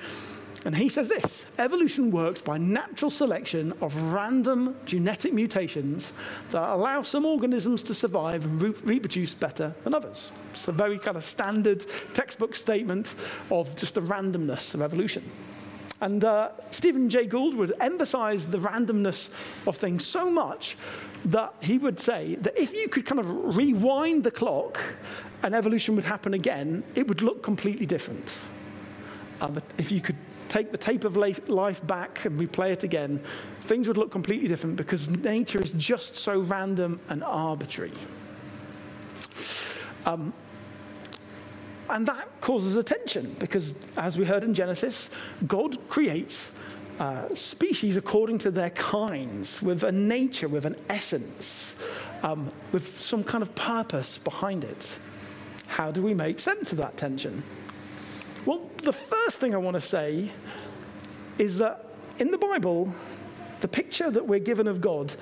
And 0.66 0.76
he 0.76 0.88
says 0.88 1.10
this 1.10 1.46
evolution 1.60 2.10
works 2.10 2.42
by 2.42 2.58
natural 2.58 3.12
selection 3.12 3.74
of 3.82 3.96
random 4.14 4.78
genetic 4.86 5.34
mutations 5.34 6.14
that 6.52 6.70
allow 6.70 7.02
some 7.02 7.26
organisms 7.26 7.84
to 7.84 7.94
survive 7.94 8.46
and 8.46 8.62
re- 8.62 8.74
reproduce 8.84 9.34
better 9.34 9.76
than 9.84 9.94
others. 9.94 10.32
It's 10.52 10.68
a 10.70 10.72
very 10.72 10.98
kind 10.98 11.18
of 11.18 11.26
standard 11.26 11.86
textbook 12.14 12.56
statement 12.56 13.16
of 13.52 13.76
just 13.76 13.96
the 13.96 14.02
randomness 14.02 14.74
of 14.74 14.82
evolution. 14.82 15.30
And 16.00 16.24
uh, 16.24 16.50
Stephen 16.72 17.10
Jay 17.10 17.26
Gould 17.26 17.56
would 17.56 17.74
emphasize 17.80 18.46
the 18.46 18.58
randomness 18.58 19.32
of 19.68 19.76
things 19.78 20.06
so 20.06 20.30
much 20.30 20.78
that 21.26 21.54
he 21.62 21.78
would 21.78 22.00
say 22.00 22.36
that 22.36 22.58
if 22.58 22.74
you 22.74 22.88
could 22.88 23.06
kind 23.06 23.20
of 23.20 23.56
rewind 23.56 24.24
the 24.24 24.32
clock 24.32 24.80
and 25.44 25.54
evolution 25.54 25.96
would 25.96 26.04
happen 26.04 26.34
again, 26.34 26.84
it 26.96 27.08
would 27.08 27.22
look 27.22 27.44
completely 27.44 27.86
different. 27.86 28.40
If 29.78 29.92
you 29.92 30.00
could 30.00 30.16
take 30.54 30.72
the 30.72 30.78
tape 30.78 31.04
of 31.04 31.18
life 31.18 31.88
back 31.88 32.26
and 32.26 32.40
replay 32.40 32.70
it 32.70 32.84
again, 32.84 33.18
things 33.62 33.88
would 33.88 33.98
look 33.98 34.12
completely 34.12 34.48
different 34.48 34.76
because 34.76 35.10
nature 35.10 35.60
is 35.60 35.72
just 35.72 36.16
so 36.16 36.42
random 36.42 37.00
and 37.10 37.24
arbitrary. 37.24 37.92
Um, 40.06 40.32
and 41.90 42.06
that 42.06 42.30
causes 42.40 42.76
a 42.76 42.84
tension 42.84 43.36
because, 43.40 43.74
as 43.98 44.16
we 44.16 44.26
heard 44.26 44.44
in 44.44 44.54
Genesis, 44.54 45.10
God 45.48 45.76
creates 45.90 46.52
uh, 47.00 47.34
species 47.34 47.98
according 47.98 48.38
to 48.40 48.52
their 48.52 48.70
kinds, 48.70 49.60
with 49.60 49.84
a 49.84 49.92
nature, 49.92 50.48
with 50.48 50.66
an 50.66 50.76
essence, 50.88 51.76
um, 52.22 52.48
with 52.72 53.02
some 53.02 53.24
kind 53.24 53.42
of 53.42 53.56
purpose 53.56 54.20
behind 54.20 54.64
it. 54.64 55.00
How 55.66 55.90
do 55.90 56.04
we 56.04 56.14
make 56.14 56.38
sense 56.38 56.72
of 56.72 56.78
that 56.78 56.96
tension? 56.96 57.42
Well, 58.46 58.70
the 58.84 58.94
first 58.94 59.40
thing 59.40 59.54
I 59.54 59.58
want 59.58 59.76
to 59.76 59.82
say 59.82 60.30
is 61.38 61.58
that 61.60 61.86
in 62.20 62.32
the 62.32 62.38
Bible, 62.38 62.94
the 63.62 63.68
picture 63.68 64.12
that 64.12 64.28
we're 64.28 64.40
given 64.40 64.68
of 64.68 64.82
God 64.82 65.16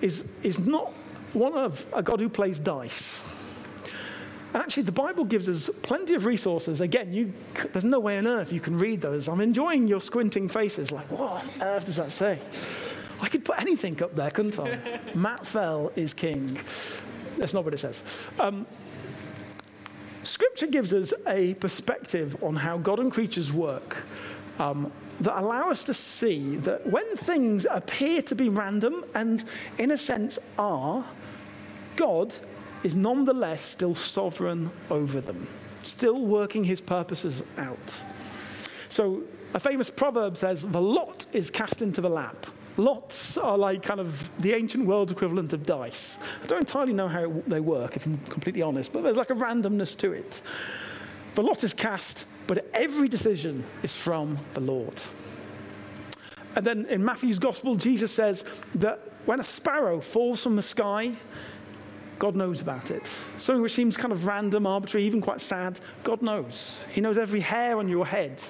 is, 0.00 0.28
is 0.42 0.58
not 0.58 0.92
one 1.32 1.54
of 1.54 1.84
a 1.92 2.02
God 2.02 2.20
who 2.20 2.28
plays 2.28 2.60
dice. 2.60 3.20
Actually, 4.54 4.84
the 4.84 4.92
Bible 4.92 5.24
gives 5.24 5.48
us 5.48 5.70
plenty 5.82 6.14
of 6.14 6.24
resources. 6.24 6.80
Again, 6.80 7.12
you, 7.12 7.32
there's 7.72 7.84
no 7.84 8.00
way 8.00 8.18
on 8.18 8.26
earth 8.26 8.52
you 8.52 8.60
can 8.60 8.76
read 8.76 9.00
those. 9.00 9.28
I'm 9.28 9.40
enjoying 9.40 9.86
your 9.86 10.00
squinting 10.00 10.48
faces, 10.48 10.90
like, 10.90 11.10
what 11.10 11.44
on 11.44 11.62
earth 11.62 11.86
does 11.86 11.96
that 11.96 12.10
say? 12.10 12.38
I 13.20 13.28
could 13.28 13.44
put 13.44 13.60
anything 13.60 14.02
up 14.02 14.14
there, 14.14 14.30
couldn't 14.30 14.58
I? 14.58 15.00
Matt 15.14 15.46
Fell 15.46 15.92
is 15.94 16.14
king. 16.14 16.58
That's 17.36 17.54
not 17.54 17.64
what 17.64 17.74
it 17.74 17.78
says. 17.78 18.02
Um, 18.40 18.66
Scripture 20.22 20.66
gives 20.66 20.92
us 20.92 21.12
a 21.26 21.54
perspective 21.54 22.42
on 22.42 22.56
how 22.56 22.78
God 22.78 22.98
and 22.98 23.10
creatures 23.10 23.52
work 23.52 24.04
um, 24.58 24.92
that 25.20 25.38
allow 25.38 25.70
us 25.70 25.84
to 25.84 25.94
see 25.94 26.56
that 26.56 26.86
when 26.86 27.04
things 27.16 27.66
appear 27.70 28.22
to 28.22 28.34
be 28.34 28.48
random 28.48 29.04
and, 29.14 29.44
in 29.78 29.90
a 29.92 29.98
sense, 29.98 30.38
are, 30.58 31.04
God 31.96 32.34
is 32.82 32.94
nonetheless 32.94 33.62
still 33.62 33.94
sovereign 33.94 34.70
over 34.90 35.20
them, 35.20 35.46
still 35.82 36.24
working 36.24 36.64
his 36.64 36.80
purposes 36.80 37.42
out. 37.58 38.00
So, 38.88 39.22
a 39.52 39.60
famous 39.60 39.90
proverb 39.90 40.36
says, 40.36 40.62
The 40.62 40.80
lot 40.80 41.26
is 41.32 41.50
cast 41.50 41.82
into 41.82 42.00
the 42.00 42.08
lap. 42.08 42.46
Lots 42.80 43.36
are 43.36 43.58
like 43.58 43.82
kind 43.82 44.00
of 44.00 44.30
the 44.40 44.54
ancient 44.54 44.86
world 44.86 45.10
equivalent 45.10 45.52
of 45.52 45.66
dice. 45.66 46.18
I 46.42 46.46
don't 46.46 46.60
entirely 46.60 46.94
know 46.94 47.08
how 47.08 47.30
they 47.46 47.60
work, 47.60 47.94
if 47.94 48.06
I'm 48.06 48.16
completely 48.20 48.62
honest, 48.62 48.90
but 48.90 49.02
there's 49.02 49.18
like 49.18 49.28
a 49.28 49.34
randomness 49.34 49.94
to 49.98 50.12
it. 50.12 50.40
The 51.34 51.42
lot 51.42 51.62
is 51.62 51.74
cast, 51.74 52.24
but 52.46 52.66
every 52.72 53.06
decision 53.06 53.64
is 53.82 53.94
from 53.94 54.38
the 54.54 54.60
Lord. 54.60 55.02
And 56.56 56.66
then 56.66 56.86
in 56.86 57.04
Matthew's 57.04 57.38
gospel, 57.38 57.76
Jesus 57.76 58.12
says 58.12 58.46
that 58.76 58.98
when 59.26 59.40
a 59.40 59.44
sparrow 59.44 60.00
falls 60.00 60.42
from 60.42 60.56
the 60.56 60.62
sky, 60.62 61.12
God 62.18 62.34
knows 62.34 62.62
about 62.62 62.90
it. 62.90 63.06
Something 63.36 63.60
which 63.60 63.74
seems 63.74 63.98
kind 63.98 64.10
of 64.10 64.26
random, 64.26 64.66
arbitrary, 64.66 65.04
even 65.04 65.20
quite 65.20 65.42
sad, 65.42 65.78
God 66.02 66.22
knows. 66.22 66.82
He 66.92 67.02
knows 67.02 67.18
every 67.18 67.40
hair 67.40 67.76
on 67.76 67.90
your 67.90 68.06
head. 68.06 68.42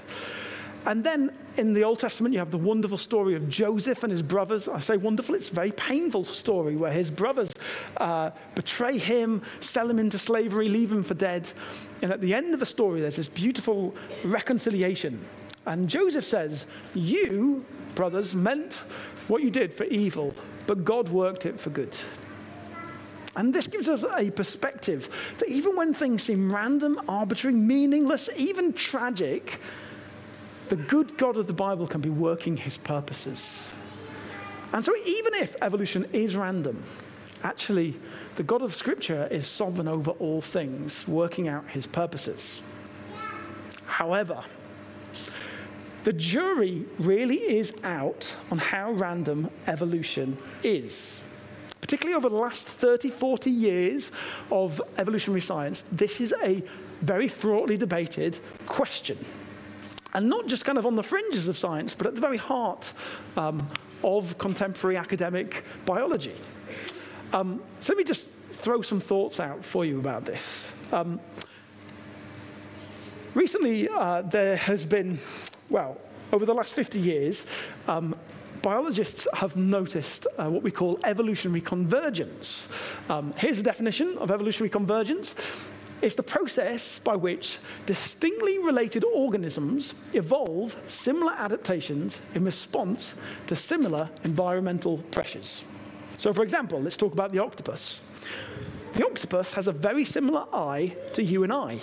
And 0.87 1.03
then 1.03 1.31
in 1.61 1.75
the 1.75 1.85
Old 1.85 1.99
Testament, 1.99 2.33
you 2.33 2.39
have 2.39 2.51
the 2.51 2.59
wonderful 2.59 2.97
story 2.97 3.35
of 3.35 3.49
Joseph 3.49 4.03
and 4.03 4.11
his 4.11 4.23
brothers. 4.23 4.67
I 4.67 4.81
say 4.81 4.97
wonderful, 4.97 5.35
it's 5.35 5.51
a 5.51 5.55
very 5.55 5.73
painful 5.73 6.25
story 6.25 6.75
where 6.75 6.91
his 6.91 7.11
brothers 7.11 7.55
uh, 7.99 8.31
betray 8.55 8.97
him, 8.97 9.43
sell 9.61 9.89
him 9.89 9.99
into 9.99 10.19
slavery, 10.19 10.69
leave 10.69 10.91
him 10.91 11.03
for 11.03 11.13
dead. 11.13 11.53
And 12.01 12.13
at 12.13 12.23
the 12.23 12.35
end 12.35 12.55
of 12.55 12.61
the 12.61 12.67
story, 12.67 13.03
there's 13.03 13.17
this 13.17 13.29
beautiful 13.29 13.95
reconciliation. 14.25 15.21
And 15.67 15.87
Joseph 15.89 16.25
says, 16.25 16.67
You, 16.95 17.63
brothers, 17.95 18.35
meant 18.35 18.83
what 19.29 19.43
you 19.43 19.51
did 19.51 19.75
for 19.75 19.85
evil, 19.85 20.35
but 20.67 20.83
God 20.83 21.11
worked 21.11 21.45
it 21.45 21.61
for 21.61 21.69
good. 21.69 21.95
And 23.37 23.55
this 23.55 23.67
gives 23.67 23.89
us 23.89 24.05
a 24.17 24.31
perspective 24.31 25.09
that 25.39 25.49
even 25.49 25.77
when 25.77 25.93
things 25.93 26.23
seem 26.23 26.53
random, 26.53 27.01
arbitrary, 27.07 27.55
meaningless, 27.55 28.31
even 28.37 28.73
tragic, 28.73 29.61
the 30.71 30.77
good 30.77 31.19
God 31.19 31.37
of 31.37 31.49
the 31.49 31.53
Bible 31.53 31.89
can 31.89 32.01
be 32.01 32.11
working 32.11 32.57
his 32.57 32.77
purposes. 32.77 33.73
And 34.73 34.85
so, 34.85 34.95
even 35.05 35.35
if 35.35 35.57
evolution 35.61 36.07
is 36.13 36.37
random, 36.37 36.81
actually, 37.43 37.97
the 38.37 38.45
God 38.45 38.63
of 38.63 38.73
Scripture 38.73 39.27
is 39.33 39.49
sovereign 39.49 39.89
over 39.89 40.13
all 40.13 40.41
things, 40.41 41.09
working 41.09 41.49
out 41.49 41.69
his 41.71 41.89
purposes. 41.89 42.63
However, 43.85 44.45
the 46.05 46.13
jury 46.13 46.87
really 47.01 47.39
is 47.39 47.75
out 47.83 48.37
on 48.53 48.59
how 48.59 48.93
random 48.93 49.51
evolution 49.67 50.39
is. 50.63 51.21
Particularly 51.81 52.17
over 52.17 52.29
the 52.29 52.37
last 52.37 52.69
30, 52.69 53.11
40 53.11 53.51
years 53.51 54.13
of 54.53 54.81
evolutionary 54.97 55.41
science, 55.41 55.83
this 55.91 56.21
is 56.21 56.33
a 56.45 56.63
very 57.03 57.27
thoroughly 57.27 57.77
debated 57.77 58.39
question 58.67 59.19
and 60.15 60.29
not 60.29 60.47
just 60.47 60.65
kind 60.65 60.79
of 60.79 60.87
on 60.87 60.97
the 60.97 61.03
fringes 61.03 61.49
of 61.49 61.57
science, 61.57 61.95
but 61.95 62.07
at 62.07 62.15
the 62.15 62.21
very 62.21 62.37
heart 62.37 62.93
um, 63.37 63.67
of 64.03 64.39
contemporary 64.39 64.97
academic 64.97 65.65
biology. 65.85 66.35
Um, 67.33 67.63
so 67.81 67.93
let 67.93 67.99
me 67.99 68.05
just 68.05 68.29
throw 68.53 68.83
some 68.83 69.01
thoughts 69.01 69.41
out 69.41 69.65
for 69.65 69.85
you 69.85 69.99
about 69.99 70.25
this. 70.25 70.75
Um, 70.93 71.21
recently, 73.35 73.89
uh, 73.89 74.23
there 74.23 74.57
has 74.57 74.85
been, 74.85 75.19
well, 75.69 75.99
over 76.33 76.45
the 76.45 76.55
last 76.55 76.75
50 76.75 76.99
years, 76.99 77.47
um, 77.89 78.15
biologists 78.63 79.27
have 79.35 79.57
noticed 79.57 80.27
uh, 80.39 80.49
what 80.49 80.63
we 80.63 80.71
call 80.71 80.99
evolutionary 81.05 81.61
convergence. 81.61 82.69
Um, 83.09 83.33
here's 83.37 83.59
a 83.59 83.63
definition 83.63 84.19
of 84.19 84.31
evolutionary 84.31 84.71
convergence 84.71 85.35
it's 86.03 86.15
the 86.15 86.23
process 86.23 86.99
by 86.99 87.17
which 87.17 87.59
distinctly 87.87 88.59
related 88.59 89.05
organisms 89.05 89.95
evolve 90.15 90.81
similar 90.87 91.33
adaptations 91.33 92.21
in 92.35 92.45
response 92.45 93.15
to 93.47 93.57
similar 93.57 94.09
environmental 94.25 94.99
pressures. 95.11 95.65
So, 96.17 96.33
for 96.33 96.43
example, 96.43 96.81
let's 96.81 96.97
talk 96.97 97.13
about 97.13 97.33
the 97.33 97.39
octopus. 97.39 98.03
The 98.95 99.05
octopus 99.05 99.53
has 99.55 99.69
a 99.69 99.73
very 99.73 100.05
similar 100.05 100.47
eye 100.53 100.97
to 101.13 101.23
you 101.23 101.45
and 101.45 101.53
I, 101.53 101.79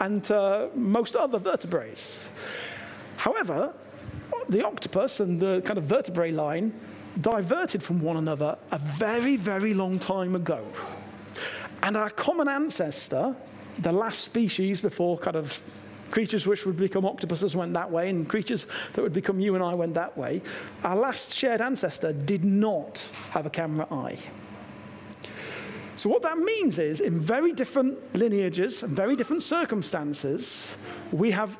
and 0.00 0.24
to 0.24 0.70
most 0.74 1.16
other 1.16 1.38
vertebrates. 1.38 2.28
However, 3.16 3.72
the 4.48 4.64
octopus 4.64 5.20
and 5.20 5.40
the 5.40 5.62
kind 5.64 5.78
of 5.78 5.84
vertebrate 5.84 6.34
line 6.34 6.72
diverted 7.20 7.82
from 7.82 8.00
one 8.00 8.16
another 8.16 8.58
a 8.70 8.78
very, 8.78 9.36
very 9.36 9.72
long 9.72 9.98
time 9.98 10.34
ago. 10.34 10.64
And 11.82 11.96
our 11.96 12.10
common 12.10 12.48
ancestor, 12.48 13.36
the 13.78 13.92
last 13.92 14.20
species 14.20 14.80
before 14.80 15.18
kind 15.18 15.36
of 15.36 15.60
creatures 16.10 16.46
which 16.46 16.64
would 16.66 16.76
become 16.76 17.04
octopuses 17.04 17.56
went 17.56 17.74
that 17.74 17.90
way, 17.90 18.08
and 18.08 18.28
creatures 18.28 18.66
that 18.92 19.02
would 19.02 19.12
become 19.12 19.40
you 19.40 19.54
and 19.54 19.64
I 19.64 19.74
went 19.74 19.94
that 19.94 20.16
way, 20.16 20.42
our 20.84 20.96
last 20.96 21.34
shared 21.34 21.60
ancestor 21.60 22.12
did 22.12 22.44
not 22.44 23.08
have 23.30 23.46
a 23.46 23.50
camera 23.50 23.86
eye. 23.90 24.18
So, 25.96 26.10
what 26.10 26.22
that 26.22 26.36
means 26.36 26.78
is, 26.78 27.00
in 27.00 27.18
very 27.18 27.52
different 27.52 28.14
lineages 28.14 28.82
and 28.82 28.94
very 28.94 29.16
different 29.16 29.42
circumstances, 29.42 30.76
we 31.10 31.30
have 31.30 31.58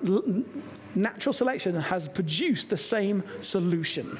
natural 0.94 1.32
selection 1.32 1.74
has 1.74 2.08
produced 2.08 2.68
the 2.68 2.76
same 2.76 3.22
solution. 3.40 4.18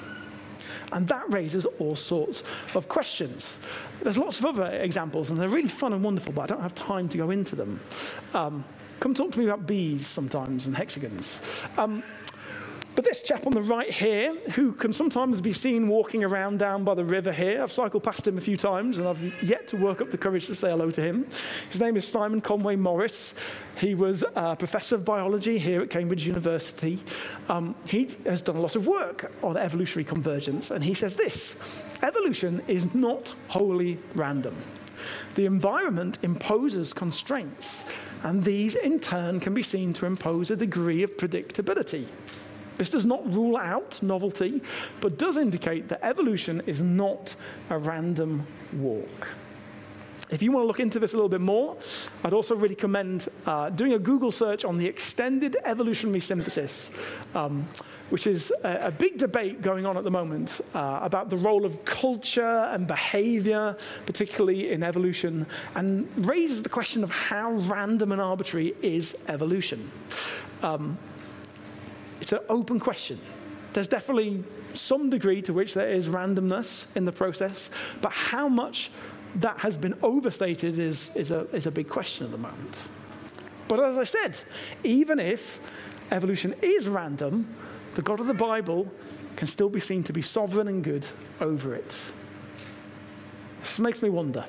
And 0.92 1.09
that 1.09 1.25
raises 1.33 1.66
all 1.79 1.96
sorts 1.96 2.42
of 2.75 2.88
questions. 2.88 3.59
There's 4.03 4.18
lots 4.18 4.38
of 4.38 4.46
other 4.46 4.66
examples, 4.66 5.31
and 5.31 5.40
they're 5.40 5.49
really 5.49 5.68
fun 5.68 5.92
and 5.92 6.03
wonderful, 6.03 6.33
but 6.33 6.42
I 6.42 6.46
don't 6.46 6.62
have 6.62 6.75
time 6.75 7.09
to 7.09 7.18
go 7.18 7.31
into 7.31 7.57
them. 7.57 7.81
Um, 8.35 8.64
come 9.01 9.14
talk 9.14 9.33
to 9.33 9.38
me 9.38 9.46
about 9.46 9.66
bees 9.66 10.07
sometimes 10.07 10.66
and 10.66 10.77
hexagons. 10.77 11.40
Um, 11.77 12.03
but 12.96 13.04
this 13.04 13.20
chap 13.20 13.46
on 13.46 13.52
the 13.52 13.61
right 13.61 13.90
here, 13.90 14.35
who 14.54 14.72
can 14.72 14.90
sometimes 14.90 15.42
be 15.42 15.52
seen 15.52 15.87
walking 15.87 16.24
around 16.24 16.59
down 16.59 16.82
by 16.82 16.94
the 16.94 17.04
river 17.04 17.30
here, 17.30 17.62
I've 17.62 17.70
cycled 17.70 18.02
past 18.02 18.26
him 18.26 18.38
a 18.38 18.40
few 18.40 18.56
times 18.56 18.98
and 18.98 19.06
I've 19.06 19.42
yet 19.42 19.68
to 19.68 19.76
work 19.76 20.00
up 20.00 20.11
the 20.11 20.16
courage 20.16 20.46
to 20.46 20.54
say 20.54 20.70
hello 20.70 20.90
to 20.90 21.00
him. 21.02 21.26
His 21.70 21.78
name 21.78 21.98
is 21.98 22.09
Simon 22.09 22.40
Conway 22.40 22.74
Morris. 22.74 23.35
He 23.78 23.94
was 23.94 24.24
a 24.35 24.56
professor 24.56 24.94
of 24.94 25.04
biology 25.04 25.59
here 25.59 25.82
at 25.82 25.90
Cambridge 25.90 26.26
University. 26.26 26.98
Um, 27.50 27.74
he 27.87 28.16
has 28.24 28.40
done 28.40 28.56
a 28.56 28.61
lot 28.61 28.76
of 28.76 28.87
work 28.87 29.30
on 29.42 29.59
evolutionary 29.59 30.04
convergence, 30.04 30.70
and 30.70 30.82
he 30.82 30.94
says 30.94 31.16
this 31.16 31.56
evolution 32.02 32.62
is 32.66 32.94
not 32.94 33.35
wholly 33.48 33.98
random. 34.14 34.56
The 35.35 35.44
environment 35.44 36.18
imposes 36.22 36.94
constraints, 36.94 37.85
and 38.22 38.42
these 38.42 38.74
in 38.74 39.00
turn 39.00 39.38
can 39.38 39.52
be 39.52 39.62
seen 39.62 39.92
to 39.94 40.06
impose 40.06 40.50
a 40.50 40.56
degree 40.56 41.02
of 41.02 41.18
predictability. 41.18 42.06
This 42.78 42.90
does 42.90 43.06
not 43.06 43.32
rule 43.32 43.56
out 43.56 44.02
novelty, 44.02 44.62
but 45.00 45.18
does 45.18 45.38
indicate 45.38 45.88
that 45.88 46.04
evolution 46.04 46.62
is 46.66 46.80
not 46.82 47.34
a 47.70 47.78
random 47.78 48.46
walk. 48.72 49.28
If 50.28 50.42
you 50.42 50.50
want 50.50 50.64
to 50.64 50.66
look 50.66 50.80
into 50.80 50.98
this 50.98 51.12
a 51.12 51.16
little 51.16 51.28
bit 51.28 51.40
more, 51.40 51.76
I'd 52.24 52.32
also 52.32 52.56
really 52.56 52.74
commend 52.74 53.28
uh, 53.46 53.70
doing 53.70 53.92
a 53.92 53.98
Google 53.98 54.32
search 54.32 54.64
on 54.64 54.76
the 54.76 54.86
extended 54.86 55.56
evolutionary 55.64 56.18
synthesis, 56.18 56.90
um, 57.36 57.68
which 58.10 58.26
is 58.26 58.52
a, 58.64 58.86
a, 58.86 58.90
big 58.90 59.18
debate 59.18 59.62
going 59.62 59.86
on 59.86 59.96
at 59.96 60.02
the 60.02 60.10
moment 60.10 60.60
uh, 60.74 60.98
about 61.00 61.30
the 61.30 61.36
role 61.36 61.64
of 61.64 61.84
culture 61.84 62.68
and 62.72 62.88
behavior, 62.88 63.76
particularly 64.04 64.72
in 64.72 64.82
evolution, 64.82 65.46
and 65.76 66.08
raises 66.26 66.60
the 66.60 66.68
question 66.68 67.04
of 67.04 67.10
how 67.10 67.52
random 67.52 68.10
and 68.10 68.20
arbitrary 68.20 68.74
is 68.82 69.16
evolution. 69.28 69.88
Um, 70.64 70.98
it's 72.26 72.32
an 72.32 72.40
open 72.48 72.80
question. 72.80 73.20
There's 73.72 73.86
definitely 73.86 74.42
some 74.74 75.10
degree 75.10 75.42
to 75.42 75.52
which 75.52 75.74
there 75.74 75.86
is 75.86 76.08
randomness 76.08 76.88
in 76.96 77.04
the 77.04 77.12
process, 77.12 77.70
but 78.00 78.10
how 78.10 78.48
much 78.48 78.90
that 79.36 79.60
has 79.60 79.76
been 79.76 79.94
overstated 80.02 80.76
is, 80.76 81.14
is, 81.14 81.30
a, 81.30 81.42
is 81.54 81.66
a 81.66 81.70
big 81.70 81.88
question 81.88 82.26
at 82.26 82.32
the 82.32 82.38
moment. 82.38 82.88
But 83.68 83.78
as 83.78 83.96
I 83.96 84.02
said, 84.02 84.40
even 84.82 85.20
if 85.20 85.60
evolution 86.10 86.56
is 86.62 86.88
random, 86.88 87.46
the 87.94 88.02
God 88.02 88.18
of 88.18 88.26
the 88.26 88.34
Bible 88.34 88.92
can 89.36 89.46
still 89.46 89.68
be 89.68 89.78
seen 89.78 90.02
to 90.02 90.12
be 90.12 90.20
sovereign 90.20 90.66
and 90.66 90.82
good 90.82 91.06
over 91.40 91.76
it. 91.76 92.12
This 93.60 93.78
makes 93.78 94.02
me 94.02 94.08
wonder 94.08 94.44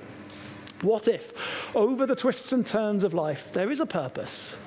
what 0.81 1.07
if, 1.07 1.75
over 1.75 2.07
the 2.07 2.15
twists 2.15 2.51
and 2.53 2.65
turns 2.65 3.03
of 3.03 3.13
life, 3.13 3.51
there 3.53 3.69
is 3.69 3.81
a 3.81 3.85
purpose 3.85 4.57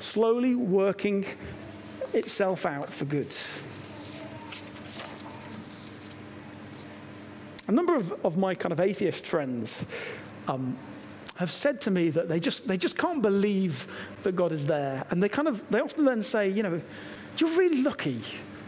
slowly 0.00 0.54
working 0.54 1.26
itself 2.14 2.66
out 2.66 2.92
for 2.92 3.04
good. 3.04 3.34
A 7.68 7.72
number 7.72 7.94
of, 7.94 8.12
of 8.24 8.36
my 8.36 8.54
kind 8.54 8.72
of 8.72 8.80
atheist 8.80 9.26
friends 9.26 9.84
um, 10.48 10.76
have 11.36 11.52
said 11.52 11.80
to 11.82 11.90
me 11.90 12.10
that 12.10 12.28
they 12.28 12.40
just, 12.40 12.66
they 12.66 12.76
just 12.76 12.98
can't 12.98 13.22
believe 13.22 13.86
that 14.22 14.32
God 14.32 14.52
is 14.52 14.66
there. 14.66 15.04
And 15.10 15.22
they 15.22 15.28
kind 15.28 15.48
of, 15.48 15.62
they 15.70 15.80
often 15.80 16.04
then 16.04 16.22
say, 16.22 16.48
you 16.48 16.62
know, 16.62 16.80
you're 17.38 17.56
really 17.56 17.82
lucky 17.82 18.20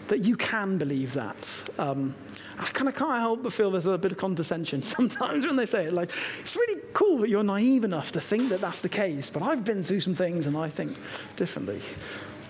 that 0.08 0.20
you 0.20 0.36
can 0.36 0.78
believe 0.78 1.14
that. 1.14 1.48
Um, 1.78 2.14
I 2.58 2.66
kind 2.66 2.88
of 2.88 2.94
can't 2.94 3.18
help 3.18 3.42
but 3.42 3.52
feel 3.52 3.70
there's 3.70 3.86
a 3.86 3.98
bit 3.98 4.12
of 4.12 4.18
condescension 4.18 4.82
sometimes 4.96 5.46
when 5.46 5.56
they 5.56 5.66
say 5.66 5.86
it. 5.86 5.92
Like, 5.92 6.10
it's 6.40 6.54
really 6.54 6.80
cool 6.92 7.18
that 7.18 7.28
you're 7.28 7.42
naive 7.42 7.84
enough 7.84 8.12
to 8.12 8.20
think 8.20 8.50
that 8.50 8.60
that's 8.60 8.80
the 8.80 8.88
case, 8.88 9.30
but 9.30 9.42
I've 9.42 9.64
been 9.64 9.82
through 9.82 10.00
some 10.00 10.14
things 10.14 10.46
and 10.46 10.56
I 10.56 10.68
think 10.68 10.96
differently. 11.36 11.80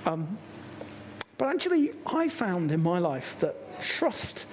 Um, 0.05 0.39
but 1.39 1.49
actually, 1.49 1.93
I 2.07 2.29
found 2.29 2.71
in 2.73 2.83
my 2.83 2.99
life 2.99 3.39
that 3.41 3.57
trust 3.81 4.47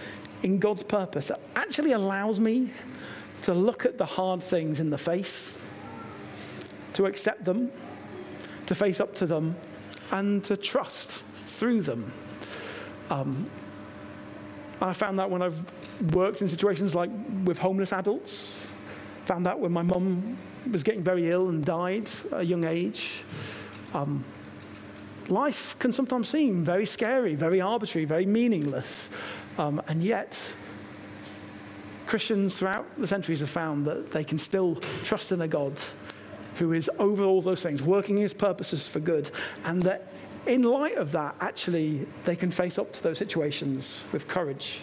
in 0.43 0.59
God's 0.59 0.83
purpose 0.83 1.31
actually 1.55 1.91
allows 1.91 2.39
me 2.39 2.69
to 3.41 3.53
look 3.53 3.85
at 3.85 3.97
the 3.97 4.05
hard 4.05 4.41
things 4.41 4.79
in 4.79 4.89
the 4.89 4.97
face, 4.97 5.57
to 6.93 7.05
accept 7.05 7.45
them, 7.45 7.71
to 8.65 8.75
face 8.75 8.99
up 8.99 9.13
to 9.15 9.25
them, 9.25 9.55
and 10.11 10.43
to 10.45 10.57
trust 10.57 11.23
through 11.45 11.81
them. 11.81 12.11
Um, 13.09 13.49
I 14.81 14.93
found 14.93 15.19
that 15.19 15.29
when 15.29 15.41
I've 15.41 15.63
worked 16.13 16.41
in 16.41 16.47
situations 16.47 16.95
like 16.95 17.09
with 17.43 17.57
homeless 17.57 17.91
adults, 17.91 18.65
found 19.25 19.45
that 19.45 19.59
when 19.59 19.71
my 19.71 19.81
mum 19.81 20.37
was 20.71 20.83
getting 20.83 21.03
very 21.03 21.29
ill 21.29 21.49
and 21.49 21.63
died 21.63 22.09
at 22.31 22.39
a 22.39 22.45
young 22.45 22.63
age. 22.63 23.23
Um, 23.93 24.23
life 25.31 25.77
can 25.79 25.91
sometimes 25.91 26.29
seem 26.29 26.63
very 26.63 26.85
scary, 26.85 27.35
very 27.35 27.61
arbitrary, 27.61 28.05
very 28.05 28.25
meaningless. 28.25 29.09
Um, 29.57 29.81
and 29.87 30.01
yet, 30.01 30.53
Christians 32.07 32.57
throughout 32.57 32.85
the 32.97 33.07
centuries 33.07 33.39
have 33.41 33.49
found 33.49 33.85
that 33.85 34.11
they 34.11 34.23
can 34.23 34.37
still 34.37 34.75
trust 35.03 35.31
in 35.31 35.41
a 35.41 35.47
God 35.47 35.73
who 36.55 36.73
is 36.73 36.89
over 36.99 37.23
all 37.23 37.41
those 37.41 37.61
things, 37.61 37.81
working 37.81 38.17
his 38.17 38.33
purposes 38.33 38.87
for 38.87 38.99
good, 38.99 39.31
and 39.65 39.83
that 39.83 40.11
in 40.45 40.63
light 40.63 40.97
of 40.97 41.11
that, 41.11 41.35
actually, 41.39 42.07
they 42.23 42.35
can 42.35 42.51
face 42.51 42.77
up 42.77 42.91
to 42.93 43.03
those 43.03 43.17
situations 43.17 44.01
with 44.11 44.27
courage. 44.27 44.79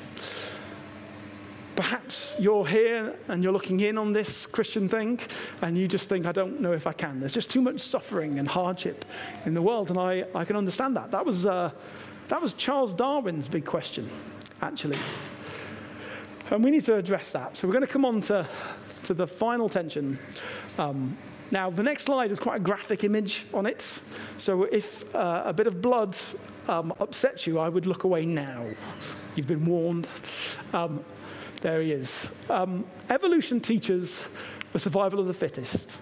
Perhaps 1.77 2.35
you're 2.39 2.67
here 2.67 3.15
and 3.29 3.43
you're 3.43 3.53
looking 3.53 3.81
in 3.81 3.99
on 3.99 4.15
this 4.15 4.47
Christian 4.47 4.89
thing 4.89 5.21
and 5.61 5.77
you 5.77 5.87
just 5.87 6.09
think, 6.09 6.27
I 6.27 6.33
don't 6.33 6.59
know 6.59 6.73
if 6.73 6.87
I 6.87 6.95
can. 6.95 7.21
There's 7.21 7.35
just 7.35 7.51
too 7.51 7.61
much 7.61 7.81
suffering 7.81 8.39
and 8.39 8.49
hardship 8.49 9.05
in 9.45 9.53
the 9.53 9.61
world, 9.61 9.91
and 9.91 9.99
I, 9.99 10.25
I 10.35 10.47
can 10.47 10.57
understand 10.57 10.97
that. 10.97 11.11
That 11.11 11.27
was, 11.27 11.45
uh, 11.45 11.71
that 12.29 12.41
was 12.41 12.55
Charles 12.55 12.95
Darwin's 12.95 13.47
big 13.47 13.67
question, 13.67 14.09
actually. 14.63 14.97
And 16.51 16.65
we 16.65 16.71
need 16.71 16.85
to 16.85 16.95
address 16.95 17.31
that. 17.33 17.59
So 17.59 17.69
we're 17.69 17.75
going 17.75 17.87
to 17.87 17.93
come 17.93 18.07
on 18.07 18.23
to, 18.23 18.47
to 19.05 19.15
the 19.15 19.27
final 19.27 19.69
tension. 19.69 20.19
Um, 20.79 21.17
now, 21.51 21.69
the 21.69 21.83
next 21.83 22.05
slide 22.05 22.31
is 22.31 22.39
quite 22.39 22.57
a 22.57 22.65
graphic 22.65 23.05
image 23.05 23.45
on 23.53 23.67
it. 23.67 24.01
So 24.39 24.65
if 24.65 25.15
uh, 25.15 25.43
a 25.45 25.53
bit 25.53 25.67
of 25.67 25.83
blood 25.83 26.17
um, 26.69 26.95
upsets 27.01 27.47
you, 27.47 27.59
I 27.59 27.69
would 27.69 27.85
look 27.85 28.05
away 28.05 28.25
now. 28.25 28.65
You've 29.35 29.47
been 29.47 29.67
warned. 29.67 30.09
Um, 30.73 31.05
there 31.67 31.83
he 31.83 31.91
is. 31.91 32.29
Um, 32.49 32.85
evolution 33.11 33.59
teaches 33.59 34.29
the 34.71 34.79
survival 34.79 35.19
of 35.19 35.27
the 35.27 35.35
fittest. 35.35 35.99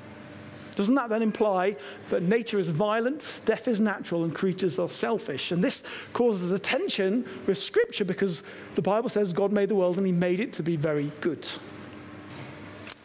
Doesn't 0.75 0.95
that 0.95 1.09
then 1.09 1.23
imply 1.23 1.77
that 2.11 2.23
nature 2.23 2.59
is 2.59 2.69
violent, 2.69 3.41
death 3.47 3.67
is 3.67 3.81
natural, 3.81 4.25
and 4.25 4.35
creatures 4.35 4.79
are 4.79 4.91
selfish? 4.91 5.53
And 5.53 5.65
this 5.65 5.83
causes 6.13 6.53
a 6.53 6.59
tension 6.59 7.27
with 7.47 7.57
Scripture 7.57 8.05
because 8.05 8.43
the 8.75 8.83
Bible 8.83 9.09
says 9.09 9.33
God 9.33 9.53
made 9.53 9.71
the 9.71 9.75
world 9.75 9.97
and 9.97 10.05
He 10.05 10.13
made 10.13 10.39
it 10.39 10.53
to 10.53 10.63
be 10.63 10.77
very 10.77 11.11
good. 11.23 11.49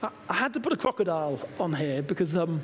I 0.03 0.33
had 0.33 0.53
to 0.55 0.59
put 0.59 0.73
a 0.73 0.77
crocodile 0.77 1.39
on 1.61 1.71
here 1.71 2.01
because 2.01 2.35
um, 2.35 2.61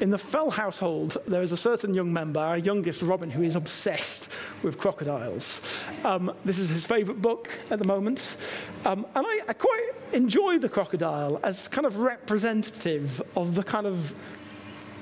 in 0.00 0.10
the 0.10 0.18
Fell 0.18 0.50
household, 0.50 1.16
there 1.26 1.42
is 1.42 1.52
a 1.52 1.56
certain 1.56 1.92
young 1.92 2.12
member, 2.12 2.40
our 2.40 2.58
youngest 2.58 3.02
Robin, 3.02 3.30
who 3.30 3.42
is 3.42 3.56
obsessed 3.56 4.30
with 4.62 4.78
crocodiles. 4.78 5.60
Um, 6.04 6.32
this 6.44 6.58
is 6.58 6.68
his 6.68 6.84
favourite 6.84 7.20
book 7.20 7.50
at 7.70 7.78
the 7.78 7.84
moment. 7.84 8.36
Um, 8.84 9.06
and 9.14 9.26
I, 9.26 9.40
I 9.48 9.52
quite 9.52 9.90
enjoy 10.12 10.58
the 10.58 10.68
crocodile 10.68 11.40
as 11.42 11.68
kind 11.68 11.86
of 11.86 11.98
representative 11.98 13.20
of 13.36 13.54
the 13.54 13.64
kind 13.64 13.86
of 13.86 14.14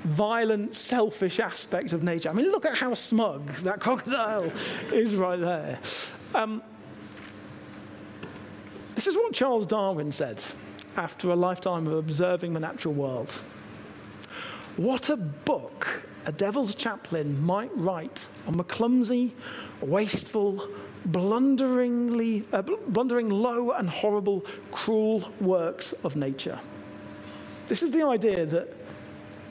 violent, 0.04 0.74
selfish 0.74 1.40
aspect 1.40 1.92
of 1.92 2.02
nature. 2.02 2.30
I 2.30 2.32
mean, 2.32 2.50
look 2.50 2.64
at 2.64 2.76
how 2.76 2.94
smug 2.94 3.48
that 3.56 3.80
crocodile 3.80 4.50
is 4.92 5.14
right 5.14 5.38
there. 5.38 5.78
Um, 6.35 6.62
this 8.94 9.06
is 9.06 9.14
what 9.14 9.32
Charles 9.35 9.66
Darwin 9.66 10.12
said 10.12 10.42
after 10.96 11.30
a 11.30 11.37
lifetime 11.37 11.87
of 11.87 11.92
observing 11.92 12.54
the 12.54 12.61
natural 12.61 12.94
world. 12.94 13.42
What 14.77 15.09
a 15.09 15.17
book 15.17 16.03
a 16.27 16.33
devil's 16.33 16.75
chaplain 16.75 17.41
might 17.45 17.71
write 17.77 18.27
on 18.49 18.57
the 18.57 18.65
clumsy, 18.65 19.33
wasteful, 19.81 20.69
blunderingly, 21.07 22.45
uh, 22.53 22.62
blundering 22.62 23.31
low 23.31 23.71
and 23.71 23.89
horrible, 23.89 24.45
cruel 24.73 25.31
works 25.41 25.93
of 26.05 26.17
nature. 26.17 26.59
This 27.69 27.83
is 27.83 27.93
the 27.93 28.05
idea 28.05 28.45
that 28.45 28.69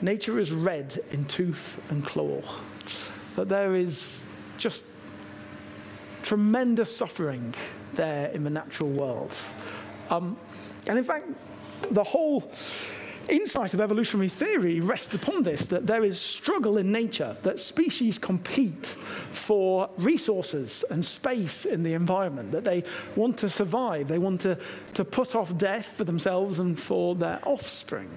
nature 0.02 0.38
is 0.38 0.52
red 0.52 0.98
in 1.10 1.24
tooth 1.24 1.80
and 1.90 2.04
claw, 2.04 2.42
that 3.36 3.48
there 3.48 3.74
is 3.74 4.24
just 4.58 4.84
tremendous 6.22 6.94
suffering 6.94 7.54
there 7.94 8.28
in 8.28 8.44
the 8.44 8.50
natural 8.50 8.90
world. 8.90 9.34
Um, 10.10 10.36
and 10.86 10.98
in 10.98 11.04
fact, 11.04 11.26
the 11.90 12.04
whole 12.04 12.52
insight 13.28 13.74
of 13.74 13.80
evolutionary 13.80 14.28
theory 14.28 14.80
rests 14.80 15.14
upon 15.14 15.42
this 15.42 15.66
that 15.66 15.86
there 15.86 16.04
is 16.04 16.20
struggle 16.20 16.78
in 16.78 16.92
nature, 16.92 17.36
that 17.42 17.58
species 17.58 18.18
compete 18.18 18.96
for 19.30 19.88
resources 19.98 20.84
and 20.90 21.04
space 21.04 21.64
in 21.64 21.82
the 21.82 21.94
environment, 21.94 22.52
that 22.52 22.64
they 22.64 22.84
want 23.16 23.36
to 23.38 23.48
survive, 23.48 24.08
they 24.08 24.18
want 24.18 24.40
to, 24.42 24.58
to 24.94 25.04
put 25.04 25.34
off 25.34 25.56
death 25.58 25.86
for 25.86 26.04
themselves 26.04 26.60
and 26.60 26.78
for 26.78 27.14
their 27.14 27.40
offspring. 27.44 28.10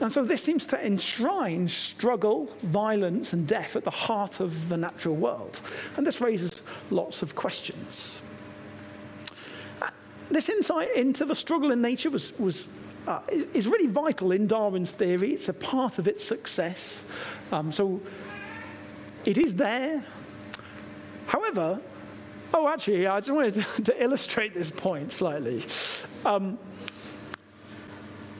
And 0.00 0.12
so 0.12 0.24
this 0.24 0.42
seems 0.42 0.66
to 0.68 0.86
enshrine 0.86 1.68
struggle, 1.68 2.54
violence, 2.62 3.32
and 3.32 3.46
death 3.46 3.76
at 3.76 3.84
the 3.84 3.90
heart 3.90 4.40
of 4.40 4.68
the 4.68 4.76
natural 4.76 5.16
world. 5.16 5.60
And 5.96 6.06
this 6.06 6.20
raises 6.20 6.62
lots 6.90 7.22
of 7.22 7.34
questions. 7.34 8.22
Uh, 9.80 9.88
this 10.28 10.48
insight 10.48 10.94
into 10.94 11.24
the 11.24 11.34
struggle 11.34 11.70
in 11.70 11.80
nature 11.80 12.10
was, 12.10 12.38
was 12.38 12.68
uh, 13.06 13.20
is 13.30 13.66
really 13.66 13.86
vital 13.86 14.32
in 14.32 14.46
Darwin's 14.46 14.90
theory. 14.90 15.32
It's 15.32 15.48
a 15.48 15.54
part 15.54 15.98
of 15.98 16.08
its 16.08 16.24
success. 16.24 17.04
Um, 17.52 17.70
so 17.72 18.00
it 19.24 19.38
is 19.38 19.54
there. 19.54 20.04
However, 21.26 21.80
oh, 22.54 22.68
actually, 22.68 23.06
I 23.06 23.20
just 23.20 23.32
wanted 23.32 23.54
to, 23.76 23.82
to 23.82 24.02
illustrate 24.02 24.54
this 24.54 24.70
point 24.70 25.12
slightly. 25.12 25.64
Um, 26.24 26.58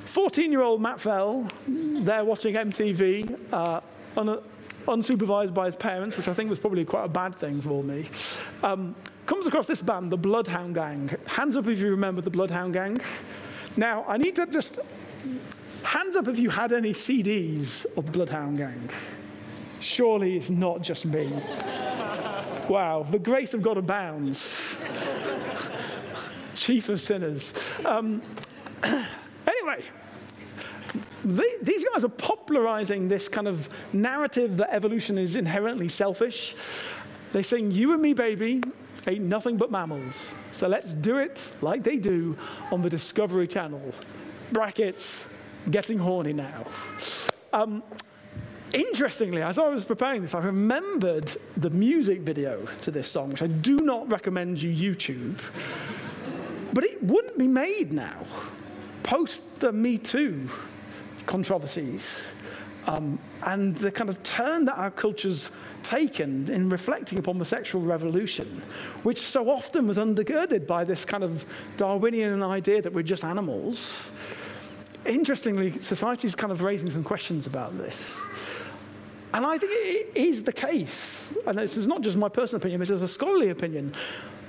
14 0.05 0.51
year 0.51 0.63
old 0.63 0.81
Matt 0.81 1.01
Fell, 1.01 1.51
there 1.69 2.25
watching 2.25 2.55
MTV, 2.55 3.53
uh, 3.53 3.81
un- 4.17 4.41
unsupervised 4.87 5.53
by 5.53 5.67
his 5.67 5.77
parents, 5.77 6.17
which 6.17 6.29
I 6.29 6.33
think 6.33 6.49
was 6.49 6.59
probably 6.59 6.85
quite 6.85 7.05
a 7.05 7.09
bad 7.09 7.35
thing 7.35 7.61
for 7.61 7.83
me, 7.83 8.09
um, 8.63 8.95
comes 9.27 9.47
across 9.47 9.67
this 9.67 9.83
band, 9.83 10.11
the 10.11 10.17
Bloodhound 10.17 10.75
Gang. 10.75 11.11
Hands 11.27 11.55
up 11.57 11.67
if 11.67 11.81
you 11.81 11.91
remember 11.91 12.23
the 12.23 12.31
Bloodhound 12.31 12.73
Gang. 12.73 13.01
Now, 13.77 14.05
I 14.09 14.17
need 14.17 14.37
to 14.37 14.47
just. 14.47 14.79
Hands 15.83 16.17
up 16.17 16.27
if 16.27 16.39
you 16.39 16.51
had 16.51 16.73
any 16.73 16.93
CDs 16.93 17.87
of 17.97 18.07
the 18.07 18.13
Bloodhound 18.13 18.59
Gang. 18.59 18.91
Surely 19.79 20.37
it's 20.37 20.51
not 20.51 20.83
just 20.83 21.07
me. 21.07 21.33
wow, 22.69 23.07
the 23.09 23.21
grace 23.21 23.55
of 23.55 23.63
God 23.63 23.77
abounds. 23.77 24.77
Chief 26.57 26.89
of 26.89 27.01
sinners. 27.01 27.55
Um, 27.85 28.21
anyway, 28.83 29.85
these 31.25 31.85
guys 31.93 32.03
are 32.05 32.09
popularizing 32.09 33.07
this 33.07 33.29
kind 33.29 33.47
of 33.47 33.69
narrative 33.93 34.57
that 34.57 34.75
evolution 34.75 35.19
is 35.19 35.37
inherently 35.37 35.89
selfish. 35.89 36.57
They 37.33 37.43
sing, 37.43 37.71
You 37.71 37.93
and 37.93 38.03
me, 38.03 38.13
baby, 38.13 38.63
ain't 39.07 39.25
nothing 39.25 39.57
but 39.57 39.71
mammals. 39.71 40.33
So 40.53 40.69
let's 40.69 40.95
do 40.95 41.19
it 41.19 41.51
like 41.61 41.83
they 41.83 41.97
do 41.97 42.37
on 42.71 42.83
the 42.83 42.91
Discovery 42.91 43.47
Channel. 43.47 43.93
Brackets, 44.53 45.27
getting 45.71 45.99
horny 45.99 46.33
now. 46.33 46.67
Um, 47.53 47.83
interestingly, 48.73 49.43
as 49.43 49.59
I 49.59 49.69
was 49.69 49.85
preparing 49.85 50.23
this, 50.23 50.35
I 50.35 50.41
remembered 50.41 51.37
the 51.57 51.71
music 51.71 52.21
video 52.21 52.67
to 52.83 52.91
this 52.91 53.09
song, 53.09 53.31
which 53.31 53.43
I 53.43 53.47
do 53.47 53.81
not 53.81 54.11
recommend 54.11 54.61
you 54.61 54.95
YouTube. 54.95 55.41
But 56.73 56.85
it 56.85 57.03
wouldn't 57.03 57.39
be 57.39 57.49
made 57.49 57.93
now, 57.93 58.27
post 59.03 59.61
the 59.61 59.73
Me 59.73 59.99
Too 59.99 60.49
controversies 61.27 62.33
um, 62.87 63.19
and 63.45 63.77
the 63.77 63.91
kind 63.91 64.09
of 64.09 64.23
turn 64.23 64.65
that 64.67 64.79
our 64.79 64.91
culture's 64.91 65.51
taken 65.83 66.49
in 66.51 66.69
reflecting 66.69 67.19
upon 67.19 67.39
the 67.39 67.45
sexual 67.45 67.83
revolution, 67.83 68.47
which 69.03 69.21
so 69.21 69.51
often 69.51 69.87
was 69.87 69.99
undergirded 69.99 70.67
by 70.67 70.85
this 70.85 71.05
kind 71.05 71.23
of 71.23 71.45
Darwinian 71.77 72.43
idea 72.43 72.83
that 72.83 72.93
we're 72.93 73.03
just 73.03 73.25
animals. 73.25 74.09
Interestingly, 75.05 75.71
society 75.81 76.27
is 76.27 76.35
kind 76.35 76.53
of 76.53 76.63
raising 76.63 76.91
some 76.91 77.05
questions 77.05 77.47
about 77.47 77.77
this. 77.79 78.21
And 79.35 79.45
I 79.45 79.59
think 79.59 79.73
it 79.75 80.17
is 80.17 80.45
the 80.45 80.53
case, 80.53 81.33
and 81.47 81.59
this 81.59 81.77
is 81.77 81.87
not 81.87 82.01
just 82.01 82.17
my 82.17 82.29
personal 82.29 82.61
opinion, 82.61 82.81
this 82.81 82.91
is 82.91 83.03
a 83.03 83.09
scholarly 83.09 83.51
opinion, 83.51 83.93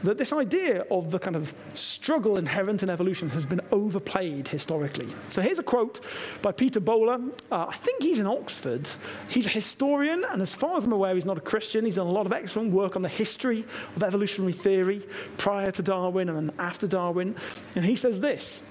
that 0.03 0.17
this 0.17 0.31
idea 0.31 0.85
of 0.91 1.11
the 1.11 1.19
kind 1.19 1.35
of 1.35 1.53
struggle 1.73 2.37
inherent 2.37 2.83
in 2.83 2.89
evolution 2.89 3.29
has 3.29 3.45
been 3.45 3.61
overplayed 3.71 4.47
historically. 4.47 5.07
So 5.29 5.41
here's 5.41 5.59
a 5.59 5.63
quote 5.63 6.05
by 6.41 6.51
Peter 6.51 6.79
Bowler. 6.79 7.19
Uh, 7.51 7.65
I 7.67 7.75
think 7.75 8.03
he's 8.03 8.19
in 8.19 8.27
Oxford. 8.27 8.87
He's 9.27 9.47
a 9.47 9.49
historian, 9.49 10.23
and 10.29 10.41
as 10.41 10.53
far 10.53 10.77
as 10.77 10.85
I'm 10.85 10.93
aware, 10.93 11.15
he's 11.15 11.25
not 11.25 11.37
a 11.37 11.41
Christian. 11.41 11.83
He's 11.83 11.95
done 11.95 12.07
a 12.07 12.11
lot 12.11 12.25
of 12.25 12.33
excellent 12.33 12.71
work 12.71 12.95
on 12.95 13.01
the 13.01 13.09
history 13.09 13.65
of 13.95 14.03
evolutionary 14.03 14.53
theory 14.53 15.01
prior 15.37 15.71
to 15.71 15.81
Darwin 15.81 16.29
and 16.29 16.51
after 16.59 16.87
Darwin. 16.87 17.35
And 17.75 17.83
he 17.83 17.95
says 17.95 18.19
this 18.19 18.61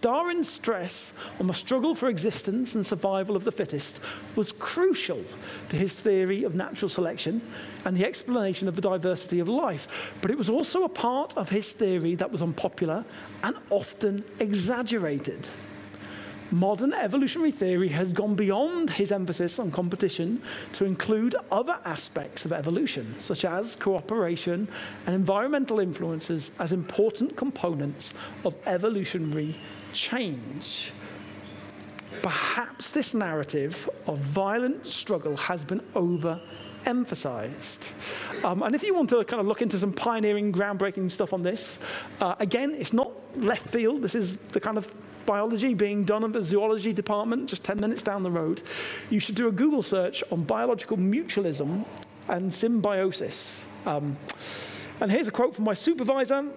Darwin's 0.00 0.48
stress 0.48 1.12
on 1.38 1.46
the 1.46 1.52
struggle 1.52 1.94
for 1.94 2.08
existence 2.08 2.74
and 2.74 2.86
survival 2.86 3.36
of 3.36 3.44
the 3.44 3.52
fittest 3.52 4.00
was 4.34 4.50
crucial 4.50 5.22
to 5.68 5.76
his 5.76 5.92
theory 5.92 6.42
of 6.44 6.54
natural 6.54 6.88
selection 6.88 7.42
and 7.84 7.96
the 7.96 8.06
explanation 8.06 8.66
of 8.66 8.76
the 8.76 8.82
diversity 8.82 9.40
of 9.40 9.48
life. 9.48 10.12
But 10.22 10.30
it 10.30 10.38
was 10.38 10.48
also 10.48 10.84
a 10.84 10.88
part 10.88 11.36
of 11.36 11.50
his 11.50 11.72
theory 11.72 12.14
that 12.14 12.32
was 12.32 12.40
unpopular 12.40 13.04
and 13.42 13.56
often 13.68 14.24
exaggerated. 14.38 15.46
Modern 16.52 16.92
evolutionary 16.94 17.52
theory 17.52 17.88
has 17.88 18.12
gone 18.12 18.34
beyond 18.34 18.90
his 18.90 19.12
emphasis 19.12 19.60
on 19.60 19.70
competition 19.70 20.42
to 20.72 20.84
include 20.84 21.36
other 21.52 21.78
aspects 21.84 22.44
of 22.44 22.52
evolution, 22.52 23.20
such 23.20 23.44
as 23.44 23.76
cooperation 23.76 24.66
and 25.06 25.14
environmental 25.14 25.78
influences, 25.78 26.50
as 26.58 26.72
important 26.72 27.36
components 27.36 28.14
of 28.44 28.56
evolutionary 28.66 29.56
change. 29.92 30.92
Perhaps 32.22 32.90
this 32.90 33.14
narrative 33.14 33.88
of 34.06 34.18
violent 34.18 34.86
struggle 34.86 35.36
has 35.36 35.64
been 35.64 35.80
over 35.94 36.40
emphasized. 36.86 37.88
Um, 38.44 38.62
and 38.62 38.74
if 38.74 38.82
you 38.82 38.94
want 38.94 39.10
to 39.10 39.24
kind 39.24 39.40
of 39.40 39.46
look 39.46 39.62
into 39.62 39.78
some 39.78 39.92
pioneering, 39.92 40.52
groundbreaking 40.52 41.10
stuff 41.10 41.32
on 41.32 41.42
this, 41.42 41.78
uh, 42.20 42.34
again, 42.38 42.74
it's 42.74 42.92
not 42.92 43.10
left 43.36 43.66
field. 43.66 44.02
This 44.02 44.14
is 44.14 44.36
the 44.36 44.60
kind 44.60 44.78
of 44.78 44.92
biology 45.26 45.74
being 45.74 46.04
done 46.04 46.24
in 46.24 46.32
the 46.32 46.42
zoology 46.42 46.92
department 46.92 47.48
just 47.48 47.62
10 47.62 47.78
minutes 47.78 48.02
down 48.02 48.22
the 48.22 48.30
road. 48.30 48.62
You 49.10 49.20
should 49.20 49.34
do 49.34 49.48
a 49.48 49.52
Google 49.52 49.82
search 49.82 50.24
on 50.32 50.42
biological 50.44 50.96
mutualism 50.96 51.84
and 52.28 52.52
symbiosis. 52.52 53.66
Um, 53.86 54.16
and 55.00 55.10
here's 55.10 55.28
a 55.28 55.30
quote 55.30 55.54
from 55.54 55.64
my 55.64 55.74
supervisor. 55.74 56.48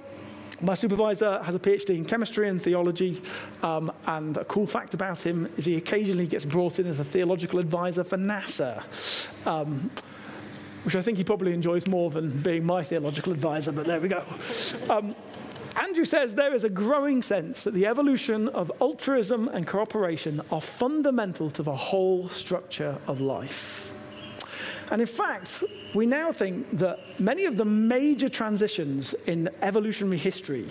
My 0.63 0.75
supervisor 0.75 1.43
has 1.43 1.53
a 1.53 1.59
PhD 1.59 1.89
in 1.89 2.05
chemistry 2.05 2.47
and 2.47 2.61
theology, 2.61 3.21
um, 3.63 3.91
and 4.07 4.37
a 4.37 4.45
cool 4.45 4.65
fact 4.65 4.93
about 4.93 5.21
him 5.21 5.49
is 5.57 5.65
he 5.65 5.75
occasionally 5.75 6.25
gets 6.25 6.45
brought 6.45 6.79
in 6.79 6.87
as 6.87 7.01
a 7.01 7.03
theological 7.03 7.59
advisor 7.59 8.05
for 8.05 8.15
NASA, 8.15 8.81
um, 9.45 9.91
which 10.85 10.95
I 10.95 11.01
think 11.01 11.17
he 11.17 11.25
probably 11.25 11.53
enjoys 11.53 11.85
more 11.85 12.09
than 12.09 12.41
being 12.41 12.63
my 12.63 12.81
theological 12.81 13.33
advisor, 13.33 13.73
but 13.73 13.85
there 13.85 13.99
we 13.99 14.07
go. 14.07 14.23
Um, 14.89 15.17
Andrew 15.81 16.05
says 16.05 16.35
there 16.35 16.55
is 16.55 16.63
a 16.63 16.69
growing 16.69 17.21
sense 17.23 17.65
that 17.65 17.73
the 17.73 17.85
evolution 17.85 18.47
of 18.47 18.71
altruism 18.79 19.49
and 19.49 19.67
cooperation 19.67 20.39
are 20.49 20.61
fundamental 20.61 21.49
to 21.49 21.61
the 21.61 21.75
whole 21.75 22.29
structure 22.29 22.97
of 23.07 23.19
life. 23.19 23.91
And 24.91 25.01
in 25.01 25.07
fact, 25.07 25.61
we 25.93 26.05
now 26.05 26.31
think 26.31 26.69
that 26.79 26.99
many 27.19 27.45
of 27.45 27.57
the 27.57 27.65
major 27.65 28.29
transitions 28.29 29.13
in 29.25 29.49
evolutionary 29.61 30.17
history 30.17 30.67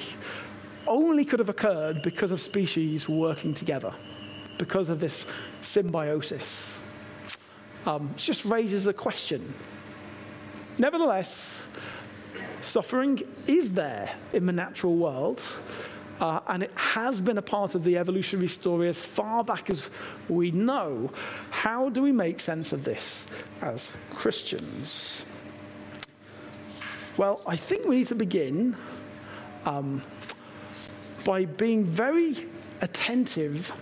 only 0.87 1.25
could 1.25 1.39
have 1.39 1.49
occurred 1.49 2.03
because 2.03 2.33
of 2.33 2.41
species 2.41 3.09
working 3.09 3.55
together, 3.55 3.95
because 4.59 4.89
of 4.89 4.99
this 4.99 5.25
symbiosis. 5.61 6.81
Um, 7.87 8.11
it 8.13 8.17
just 8.17 8.45
raises 8.45 8.87
a 8.87 8.93
question. 8.93 9.53
Nevertheless, 10.79 11.65
suffering 12.61 13.23
is 13.47 13.73
there 13.73 14.13
in 14.33 14.47
the 14.47 14.53
natural 14.53 14.97
world. 14.97 15.41
Uh, 16.23 16.39
and 16.47 16.63
it 16.63 16.71
has 16.77 17.21
been 17.21 17.37
a 17.37 17.43
part 17.43 17.75
of 17.75 17.83
the 17.83 17.99
evolutionary 17.99 18.47
story 18.47 18.89
as 18.89 19.05
far 19.05 19.43
back 19.43 19.69
as 19.69 19.91
we 20.29 20.53
know. 20.53 21.11
How 21.51 21.89
do 21.89 22.01
we 22.01 22.13
make 22.13 22.39
sense 22.39 22.73
of 22.73 22.85
this 22.85 23.27
as 23.61 23.93
Christians? 24.13 25.25
Well, 27.17 27.43
I 27.45 27.57
think 27.57 27.87
we 27.87 27.97
need 27.97 28.07
to 28.07 28.15
begin 28.15 28.77
um, 29.67 30.01
by 31.25 31.45
being 31.45 31.85
very 31.85 32.37
attentive 32.83 33.73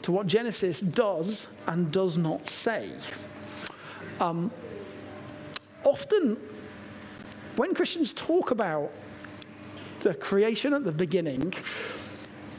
to 0.00 0.12
what 0.12 0.26
Genesis 0.26 0.80
does 0.80 1.48
and 1.66 1.92
does 1.92 2.16
not 2.16 2.46
say. 2.46 2.90
Um, 4.18 4.50
often, 5.84 6.38
when 7.56 7.74
Christians 7.74 8.14
talk 8.14 8.50
about 8.50 8.90
the 10.06 10.14
creation 10.14 10.72
at 10.72 10.84
the 10.84 10.92
beginning, 10.92 11.52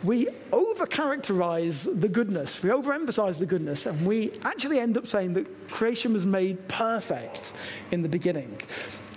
we 0.04 0.28
over-characterize 0.52 1.86
the 1.86 2.10
goodness, 2.10 2.62
we 2.62 2.70
overemphasize 2.70 3.40
the 3.40 3.46
goodness, 3.46 3.86
and 3.86 4.06
we 4.06 4.34
actually 4.44 4.80
end 4.80 4.98
up 4.98 5.08
saying 5.08 5.32
that 5.32 5.46
creation 5.70 6.12
was 6.12 6.26
made 6.26 6.68
perfect 6.68 7.54
in 7.92 8.02
the 8.02 8.10
beginning. 8.10 8.60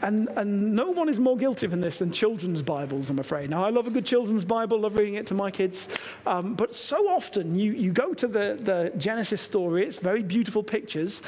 And, 0.02 0.28
and 0.36 0.74
no 0.74 0.90
one 0.90 1.08
is 1.08 1.18
more 1.18 1.36
guilty 1.36 1.66
than 1.66 1.80
this 1.80 1.98
than 1.98 2.10
children's 2.12 2.62
Bibles, 2.62 3.10
I'm 3.10 3.18
afraid. 3.18 3.50
Now, 3.50 3.64
I 3.64 3.70
love 3.70 3.86
a 3.86 3.90
good 3.90 4.06
children's 4.06 4.44
Bible, 4.44 4.80
love 4.80 4.96
reading 4.96 5.14
it 5.14 5.26
to 5.28 5.34
my 5.34 5.50
kids. 5.50 5.88
Um, 6.26 6.54
but 6.54 6.74
so 6.74 7.08
often 7.08 7.58
you, 7.58 7.72
you 7.72 7.92
go 7.92 8.14
to 8.14 8.26
the, 8.26 8.58
the 8.60 8.92
Genesis 8.96 9.40
story, 9.40 9.84
it's 9.84 9.98
very 9.98 10.22
beautiful 10.22 10.62
pictures, 10.62 11.22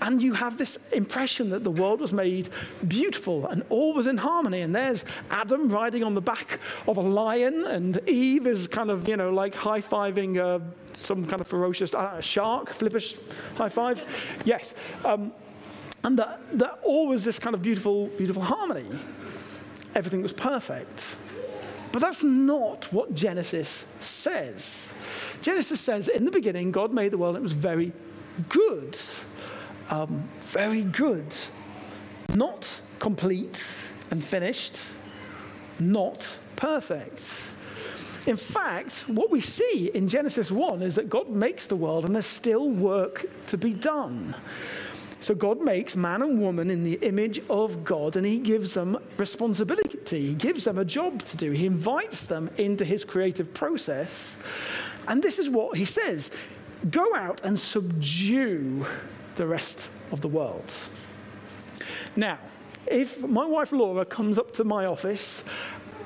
and 0.00 0.22
you 0.22 0.34
have 0.34 0.58
this 0.58 0.76
impression 0.92 1.50
that 1.50 1.64
the 1.64 1.70
world 1.70 2.00
was 2.00 2.12
made 2.12 2.48
beautiful 2.88 3.46
and 3.46 3.62
all 3.68 3.94
was 3.94 4.06
in 4.06 4.16
harmony. 4.16 4.62
And 4.62 4.74
there's 4.74 5.04
Adam 5.30 5.68
riding 5.68 6.02
on 6.02 6.14
the 6.14 6.20
back 6.20 6.58
of 6.88 6.96
a 6.96 7.00
lion, 7.00 7.64
and 7.66 8.00
Eve 8.08 8.46
is 8.46 8.66
kind 8.66 8.90
of, 8.90 9.08
you 9.08 9.16
know, 9.16 9.30
like 9.30 9.54
high 9.54 9.80
fiving 9.80 10.38
uh, 10.38 10.58
some 10.92 11.24
kind 11.26 11.40
of 11.40 11.46
ferocious 11.46 11.94
uh, 11.94 12.20
shark, 12.20 12.70
flippish 12.70 13.16
high 13.56 13.68
five. 13.68 14.04
Yes. 14.44 14.74
Um, 15.04 15.32
and 16.04 16.18
that, 16.18 16.40
that 16.58 16.78
all 16.82 17.08
was 17.08 17.24
this 17.24 17.38
kind 17.38 17.54
of 17.54 17.62
beautiful, 17.62 18.08
beautiful 18.08 18.42
harmony. 18.42 18.98
Everything 19.94 20.22
was 20.22 20.32
perfect. 20.32 21.16
But 21.92 22.00
that's 22.00 22.24
not 22.24 22.90
what 22.92 23.14
Genesis 23.14 23.86
says. 24.00 24.92
Genesis 25.42 25.80
says, 25.80 26.08
in 26.08 26.24
the 26.24 26.30
beginning, 26.30 26.72
God 26.72 26.92
made 26.92 27.10
the 27.10 27.18
world 27.18 27.36
and 27.36 27.42
it 27.42 27.44
was 27.44 27.52
very 27.52 27.92
good. 28.48 28.98
Um, 29.90 30.28
very 30.40 30.84
good. 30.84 31.34
Not 32.34 32.80
complete 32.98 33.62
and 34.10 34.24
finished, 34.24 34.80
not 35.78 36.36
perfect. 36.56 37.42
In 38.26 38.36
fact, 38.36 39.04
what 39.08 39.30
we 39.30 39.40
see 39.40 39.90
in 39.92 40.08
Genesis 40.08 40.50
1 40.50 40.80
is 40.80 40.94
that 40.94 41.10
God 41.10 41.28
makes 41.28 41.66
the 41.66 41.76
world 41.76 42.04
and 42.04 42.14
there's 42.14 42.24
still 42.24 42.70
work 42.70 43.26
to 43.48 43.58
be 43.58 43.74
done. 43.74 44.34
So 45.22 45.36
God 45.36 45.60
makes 45.60 45.94
man 45.94 46.20
and 46.20 46.40
woman 46.40 46.68
in 46.68 46.82
the 46.82 46.94
image 46.94 47.40
of 47.48 47.84
God 47.84 48.16
and 48.16 48.26
he 48.26 48.38
gives 48.38 48.74
them 48.74 48.98
responsibility. 49.18 50.20
He 50.20 50.34
gives 50.34 50.64
them 50.64 50.78
a 50.78 50.84
job 50.84 51.22
to 51.22 51.36
do. 51.36 51.52
He 51.52 51.64
invites 51.64 52.24
them 52.24 52.50
into 52.58 52.84
his 52.84 53.04
creative 53.04 53.54
process. 53.54 54.36
And 55.06 55.22
this 55.22 55.38
is 55.38 55.48
what 55.48 55.76
he 55.76 55.84
says 55.84 56.32
go 56.90 57.14
out 57.14 57.44
and 57.44 57.56
subdue 57.56 58.84
the 59.36 59.46
rest 59.46 59.88
of 60.10 60.22
the 60.22 60.28
world. 60.28 60.74
Now, 62.16 62.40
if 62.88 63.22
my 63.22 63.46
wife 63.46 63.70
Laura 63.70 64.04
comes 64.04 64.40
up 64.40 64.52
to 64.54 64.64
my 64.64 64.86
office 64.86 65.44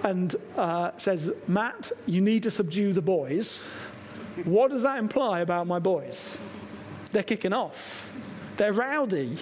and 0.05 0.37
uh, 0.59 0.91
says, 0.99 1.33
Matt, 1.49 1.91
you 2.05 2.21
need 2.21 2.43
to 2.43 2.51
subdue 2.51 2.93
the 2.93 3.01
boys, 3.01 3.64
what 4.45 4.71
does 4.71 4.83
that 4.83 4.99
imply 4.99 5.41
about 5.41 5.67
my 5.67 5.79
boys? 5.79 6.37
They're 7.12 7.23
kicking 7.23 7.55
off. 7.55 8.07
They're 8.57 8.73
rowdy. 8.73 9.39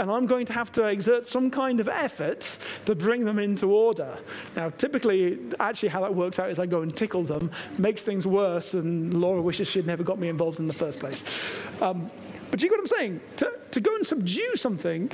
And 0.00 0.10
I'm 0.10 0.26
going 0.26 0.44
to 0.46 0.52
have 0.52 0.72
to 0.72 0.86
exert 0.86 1.26
some 1.26 1.50
kind 1.50 1.78
of 1.78 1.88
effort 1.88 2.58
to 2.86 2.96
bring 2.96 3.24
them 3.24 3.38
into 3.38 3.70
order. 3.72 4.18
Now, 4.56 4.70
typically, 4.70 5.38
actually, 5.60 5.90
how 5.90 6.00
that 6.00 6.12
works 6.12 6.40
out 6.40 6.50
is 6.50 6.58
I 6.58 6.66
go 6.66 6.82
and 6.82 6.96
tickle 6.96 7.22
them, 7.22 7.50
makes 7.78 8.02
things 8.02 8.26
worse, 8.26 8.74
and 8.74 9.14
Laura 9.14 9.40
wishes 9.40 9.70
she'd 9.70 9.86
never 9.86 10.02
got 10.02 10.18
me 10.18 10.28
involved 10.28 10.58
in 10.58 10.66
the 10.66 10.72
first 10.74 10.98
place. 10.98 11.22
Um, 11.80 12.10
but 12.50 12.60
you 12.60 12.68
get 12.68 12.76
what 12.76 12.80
I'm 12.80 12.86
saying? 12.98 13.20
To, 13.36 13.52
to 13.70 13.80
go 13.80 13.94
and 13.94 14.04
subdue 14.04 14.56
something 14.56 15.12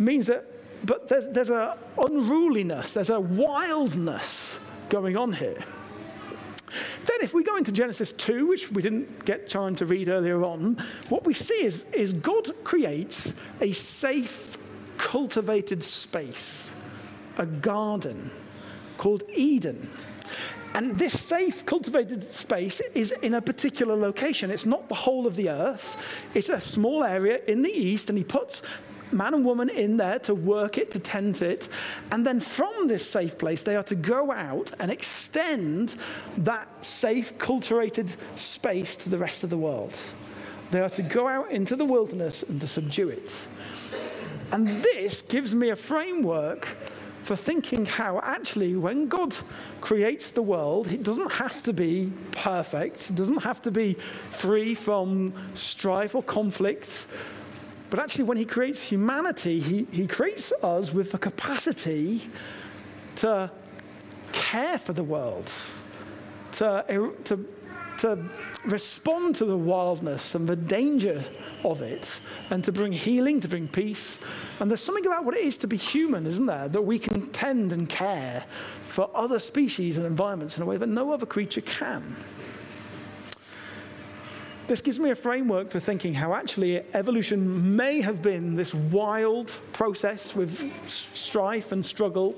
means 0.00 0.26
that, 0.26 0.44
but 0.84 1.08
there's, 1.08 1.28
there's 1.28 1.50
a 1.50 1.78
unruliness, 1.96 2.92
there's 2.92 3.10
a 3.10 3.20
wildness 3.20 4.58
going 4.88 5.16
on 5.16 5.32
here. 5.32 5.62
Then, 7.04 7.16
if 7.22 7.34
we 7.34 7.42
go 7.42 7.56
into 7.56 7.72
Genesis 7.72 8.12
2, 8.12 8.46
which 8.46 8.70
we 8.70 8.82
didn't 8.82 9.24
get 9.24 9.48
time 9.48 9.76
to 9.76 9.86
read 9.86 10.08
earlier 10.08 10.44
on, 10.44 10.82
what 11.08 11.24
we 11.24 11.34
see 11.34 11.64
is, 11.64 11.84
is 11.92 12.12
God 12.12 12.52
creates 12.64 13.34
a 13.60 13.72
safe, 13.72 14.58
cultivated 14.96 15.82
space, 15.82 16.72
a 17.36 17.46
garden 17.46 18.30
called 18.96 19.22
Eden. 19.34 19.88
And 20.74 20.98
this 20.98 21.18
safe, 21.20 21.64
cultivated 21.64 22.22
space 22.22 22.80
is 22.94 23.10
in 23.10 23.34
a 23.34 23.42
particular 23.42 23.96
location. 23.96 24.50
It's 24.50 24.66
not 24.66 24.88
the 24.88 24.94
whole 24.94 25.26
of 25.26 25.34
the 25.34 25.48
earth, 25.48 25.96
it's 26.34 26.50
a 26.50 26.60
small 26.60 27.02
area 27.02 27.40
in 27.46 27.62
the 27.62 27.70
east, 27.70 28.08
and 28.10 28.18
he 28.18 28.24
puts 28.24 28.62
man 29.12 29.34
and 29.34 29.44
woman 29.44 29.68
in 29.68 29.96
there 29.96 30.18
to 30.20 30.34
work 30.34 30.78
it, 30.78 30.90
to 30.92 30.98
tend 30.98 31.42
it. 31.42 31.68
And 32.10 32.26
then 32.26 32.40
from 32.40 32.88
this 32.88 33.08
safe 33.08 33.38
place, 33.38 33.62
they 33.62 33.76
are 33.76 33.82
to 33.84 33.94
go 33.94 34.32
out 34.32 34.72
and 34.78 34.90
extend 34.90 35.96
that 36.38 36.68
safe, 36.84 37.36
cultivated 37.38 38.10
space 38.34 38.96
to 38.96 39.08
the 39.08 39.18
rest 39.18 39.44
of 39.44 39.50
the 39.50 39.58
world. 39.58 39.98
They 40.70 40.80
are 40.80 40.90
to 40.90 41.02
go 41.02 41.28
out 41.28 41.50
into 41.50 41.76
the 41.76 41.84
wilderness 41.84 42.42
and 42.42 42.60
to 42.60 42.66
subdue 42.66 43.08
it. 43.08 43.46
And 44.52 44.68
this 44.82 45.22
gives 45.22 45.54
me 45.54 45.70
a 45.70 45.76
framework 45.76 46.66
for 47.22 47.36
thinking 47.36 47.84
how 47.84 48.20
actually, 48.22 48.74
when 48.76 49.06
God 49.06 49.36
creates 49.82 50.30
the 50.30 50.40
world, 50.40 50.90
it 50.90 51.02
doesn't 51.02 51.30
have 51.32 51.60
to 51.62 51.74
be 51.74 52.10
perfect, 52.32 53.10
it 53.10 53.16
doesn't 53.16 53.42
have 53.42 53.60
to 53.62 53.70
be 53.70 53.94
free 54.30 54.74
from 54.74 55.34
strife 55.52 56.14
or 56.14 56.22
conflict 56.22 57.06
but 57.90 57.98
actually, 57.98 58.24
when 58.24 58.36
he 58.36 58.44
creates 58.44 58.82
humanity, 58.82 59.60
he, 59.60 59.86
he 59.90 60.06
creates 60.06 60.52
us 60.62 60.92
with 60.92 61.12
the 61.12 61.18
capacity 61.18 62.22
to 63.16 63.50
care 64.32 64.78
for 64.78 64.92
the 64.92 65.02
world, 65.02 65.50
to, 66.52 67.14
to, 67.24 67.48
to 67.98 68.18
respond 68.66 69.36
to 69.36 69.46
the 69.46 69.56
wildness 69.56 70.34
and 70.34 70.46
the 70.46 70.56
danger 70.56 71.24
of 71.64 71.80
it, 71.80 72.20
and 72.50 72.62
to 72.64 72.72
bring 72.72 72.92
healing, 72.92 73.40
to 73.40 73.48
bring 73.48 73.66
peace. 73.66 74.20
And 74.60 74.70
there's 74.70 74.82
something 74.82 75.06
about 75.06 75.24
what 75.24 75.34
it 75.34 75.44
is 75.44 75.56
to 75.58 75.66
be 75.66 75.78
human, 75.78 76.26
isn't 76.26 76.46
there? 76.46 76.68
That 76.68 76.82
we 76.82 76.98
can 76.98 77.28
tend 77.30 77.72
and 77.72 77.88
care 77.88 78.44
for 78.86 79.10
other 79.14 79.38
species 79.38 79.96
and 79.96 80.04
environments 80.04 80.58
in 80.58 80.62
a 80.62 80.66
way 80.66 80.76
that 80.76 80.88
no 80.88 81.10
other 81.12 81.26
creature 81.26 81.62
can. 81.62 82.16
This 84.68 84.82
gives 84.82 84.98
me 84.98 85.08
a 85.08 85.14
framework 85.14 85.70
for 85.70 85.80
thinking 85.80 86.12
how 86.12 86.34
actually 86.34 86.82
evolution 86.92 87.74
may 87.74 88.02
have 88.02 88.20
been 88.20 88.54
this 88.54 88.74
wild 88.74 89.56
process 89.72 90.36
with 90.36 90.86
strife 90.90 91.72
and 91.72 91.84
struggle, 91.84 92.34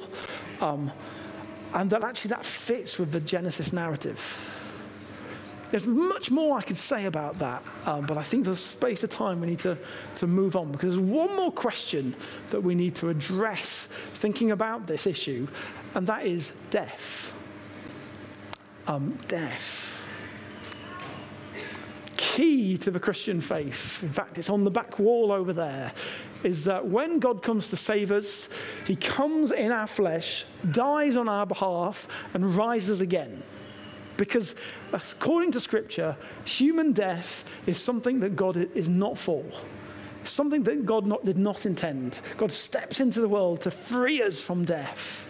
um, 0.61 0.93
and 1.75 1.91
that 1.91 2.05
actually 2.05 2.29
that 2.29 2.47
fits 2.47 3.01
with 3.01 3.11
the 3.11 3.19
Genesis 3.19 3.73
narrative. 3.73 4.47
There's 5.73 5.89
much 5.89 6.31
more 6.31 6.57
I 6.57 6.63
could 6.63 6.79
say 6.79 7.07
about 7.07 7.41
that, 7.41 7.65
um, 7.85 8.07
but 8.07 8.17
I 8.17 8.23
think 8.23 8.45
there's 8.45 8.61
space 8.61 9.03
of 9.03 9.11
time 9.11 9.41
we 9.41 9.49
need 9.49 9.61
to, 9.61 9.77
to 10.17 10.29
move 10.29 10.55
on 10.55 10.71
because 10.71 10.95
there's 10.95 11.09
one 11.09 11.35
more 11.35 11.51
question 11.51 12.15
that 12.51 12.61
we 12.61 12.77
need 12.77 12.95
to 12.97 13.09
address 13.09 13.89
thinking 14.15 14.53
about 14.53 14.87
this 14.87 15.05
issue, 15.05 15.49
and 15.97 16.07
that 16.07 16.27
is 16.27 16.53
death. 16.71 17.35
Um, 18.87 19.19
death 19.27 19.90
key 22.37 22.79
to 22.79 22.91
the 22.93 23.01
Christian 23.01 23.41
faith, 23.41 24.03
in 24.03 24.09
fact, 24.09 24.39
it's 24.39 24.51
on 24.51 24.63
the 24.63 24.71
back 24.71 24.99
wall 25.01 25.33
over 25.33 25.53
there, 25.53 25.93
is 26.45 26.65
that 26.65 26.87
when 26.87 27.19
God 27.19 27.43
comes 27.43 27.69
to 27.69 27.77
save 27.77 28.13
us, 28.13 28.49
he 28.87 28.95
comes 28.95 29.51
in 29.51 29.73
our 29.73 29.89
flesh, 29.89 30.45
dies 30.71 31.17
on 31.17 31.29
our 31.29 31.45
behalf, 31.45 32.07
and 32.33 32.57
rises 32.57 33.01
again. 33.01 33.43
Because 34.17 34.55
according 34.93 35.51
to 35.53 35.61
Scripture, 35.61 36.17
human 36.45 36.93
death 36.93 37.45
is 37.67 37.79
something 37.83 38.21
that 38.21 38.37
God 38.37 38.57
is 38.57 38.89
not 38.89 39.19
for. 39.19 39.45
Something 40.23 40.63
that 40.65 40.87
God 40.87 41.07
not, 41.07 41.25
did 41.25 41.39
not 41.39 41.67
intend. 41.67 42.21
God 42.37 42.53
steps 42.53 43.01
into 43.01 43.21
the 43.21 43.29
world 43.29 43.63
to 43.63 43.71
free 43.71 44.23
us 44.23 44.41
from 44.41 44.65
death. 44.65 45.27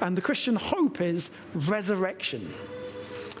And 0.00 0.16
the 0.16 0.22
Christian 0.22 0.54
hope 0.54 1.00
is 1.00 1.30
resurrection. 1.54 2.48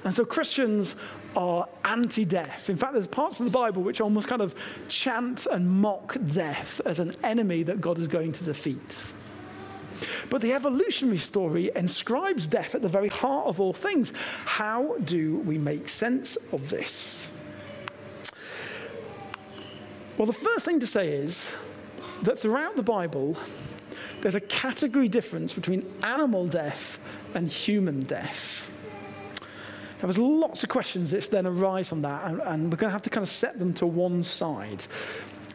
And 0.04 0.12
so 0.14 0.24
Christians 0.24 0.96
are 1.36 1.68
anti 1.84 2.24
death. 2.24 2.70
In 2.70 2.76
fact, 2.76 2.92
there's 2.92 3.06
parts 3.06 3.40
of 3.40 3.46
the 3.46 3.50
Bible 3.50 3.82
which 3.82 4.00
almost 4.00 4.28
kind 4.28 4.42
of 4.42 4.54
chant 4.88 5.46
and 5.46 5.70
mock 5.70 6.16
death 6.32 6.80
as 6.84 6.98
an 6.98 7.14
enemy 7.22 7.62
that 7.64 7.80
God 7.80 7.98
is 7.98 8.08
going 8.08 8.32
to 8.32 8.44
defeat. 8.44 9.12
But 10.30 10.42
the 10.42 10.52
evolutionary 10.52 11.18
story 11.18 11.70
inscribes 11.74 12.46
death 12.46 12.74
at 12.74 12.82
the 12.82 12.88
very 12.88 13.08
heart 13.08 13.46
of 13.46 13.60
all 13.60 13.72
things. 13.72 14.12
How 14.44 14.96
do 14.98 15.38
we 15.38 15.58
make 15.58 15.88
sense 15.88 16.36
of 16.52 16.70
this? 16.70 17.30
Well, 20.16 20.26
the 20.26 20.32
first 20.32 20.64
thing 20.64 20.80
to 20.80 20.86
say 20.86 21.08
is 21.08 21.56
that 22.22 22.38
throughout 22.38 22.76
the 22.76 22.82
Bible, 22.82 23.36
there's 24.20 24.34
a 24.34 24.40
category 24.40 25.08
difference 25.08 25.52
between 25.52 25.84
animal 26.02 26.46
death 26.46 26.98
and 27.34 27.50
human 27.50 28.04
death. 28.04 28.63
There 30.00 30.08
was 30.08 30.18
lots 30.18 30.62
of 30.62 30.68
questions 30.68 31.12
that 31.12 31.30
then 31.30 31.46
arise 31.46 31.88
from 31.88 32.02
that, 32.02 32.24
and, 32.24 32.40
and 32.40 32.70
we're 32.70 32.76
going 32.76 32.90
to 32.90 32.92
have 32.92 33.02
to 33.02 33.10
kind 33.10 33.22
of 33.22 33.28
set 33.28 33.58
them 33.58 33.72
to 33.74 33.86
one 33.86 34.22
side. 34.22 34.84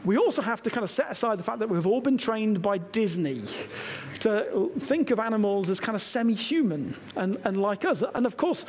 We 0.06 0.18
also 0.18 0.42
have 0.42 0.64
to 0.64 0.70
kind 0.70 0.84
of 0.84 0.90
set 0.90 1.12
aside 1.12 1.40
the 1.40 1.44
fact 1.44 1.60
that 1.60 1.70
we've 1.70 1.86
all 1.86 2.02
been 2.02 2.18
trained 2.18 2.62
by 2.62 2.78
Disney 2.78 3.44
to 4.22 4.72
think 4.80 5.12
of 5.12 5.20
animals 5.20 5.70
as 5.70 5.80
kind 5.80 5.96
of 5.96 6.02
semi 6.02 6.34
human 6.34 6.96
and, 7.16 7.38
and 7.44 7.62
like 7.62 7.84
us. 7.84 8.04
And 8.16 8.26
of 8.26 8.38
course, 8.38 8.66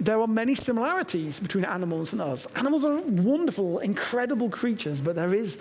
there 0.00 0.20
are 0.20 0.26
many 0.26 0.54
similarities 0.54 1.40
between 1.40 1.64
animals 1.64 2.12
and 2.12 2.20
us. 2.20 2.46
Animals 2.56 2.84
are 2.84 2.96
wonderful, 2.98 3.80
incredible 3.80 4.50
creatures, 4.50 5.00
but 5.00 5.14
there 5.14 5.34
is 5.34 5.58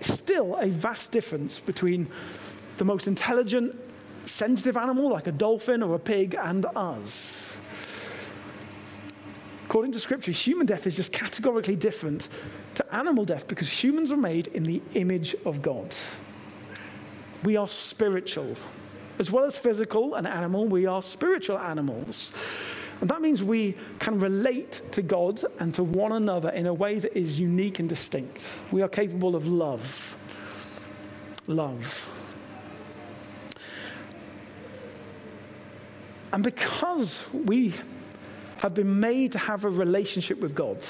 still 0.00 0.56
a 0.56 0.68
vast 0.68 1.12
difference 1.12 1.60
between 1.60 2.08
the 2.78 2.84
most 2.84 3.06
intelligent, 3.06 3.76
sensitive 4.24 4.76
animal 4.76 5.10
like 5.10 5.26
a 5.26 5.32
dolphin 5.32 5.82
or 5.82 5.94
a 5.94 5.98
pig, 5.98 6.36
and 6.40 6.66
us. 6.76 7.47
According 9.68 9.92
to 9.92 10.00
Scripture, 10.00 10.32
human 10.32 10.64
death 10.64 10.86
is 10.86 10.96
just 10.96 11.12
categorically 11.12 11.76
different 11.76 12.30
to 12.76 12.94
animal 12.94 13.26
death 13.26 13.46
because 13.46 13.70
humans 13.70 14.10
are 14.10 14.16
made 14.16 14.46
in 14.46 14.62
the 14.62 14.80
image 14.94 15.36
of 15.44 15.60
God. 15.60 15.94
We 17.44 17.58
are 17.58 17.68
spiritual. 17.68 18.56
As 19.18 19.30
well 19.30 19.44
as 19.44 19.58
physical 19.58 20.14
and 20.14 20.26
animal, 20.26 20.66
we 20.66 20.86
are 20.86 21.02
spiritual 21.02 21.58
animals. 21.58 22.32
And 23.02 23.10
that 23.10 23.20
means 23.20 23.44
we 23.44 23.74
can 23.98 24.18
relate 24.18 24.80
to 24.92 25.02
God 25.02 25.42
and 25.58 25.74
to 25.74 25.84
one 25.84 26.12
another 26.12 26.48
in 26.48 26.66
a 26.66 26.72
way 26.72 26.98
that 26.98 27.14
is 27.14 27.38
unique 27.38 27.78
and 27.78 27.90
distinct. 27.90 28.58
We 28.72 28.80
are 28.80 28.88
capable 28.88 29.36
of 29.36 29.46
love. 29.46 30.16
Love. 31.46 32.10
And 36.32 36.42
because 36.42 37.22
we 37.34 37.74
have 38.58 38.74
been 38.74 39.00
made 39.00 39.32
to 39.32 39.38
have 39.38 39.64
a 39.64 39.70
relationship 39.70 40.40
with 40.40 40.54
God 40.54 40.84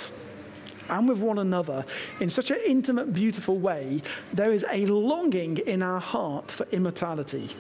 and 0.89 1.09
with 1.09 1.19
one 1.19 1.39
another 1.39 1.85
in 2.21 2.31
such 2.31 2.51
an 2.51 2.59
intimate, 2.67 3.13
beautiful 3.13 3.59
way, 3.59 4.03
there 4.33 4.53
is 4.53 4.65
a 4.71 4.87
longing 4.87 5.59
in 5.59 5.83
our 5.83 6.01
heart 6.01 6.51
for 6.51 6.67
immortality. 6.73 7.51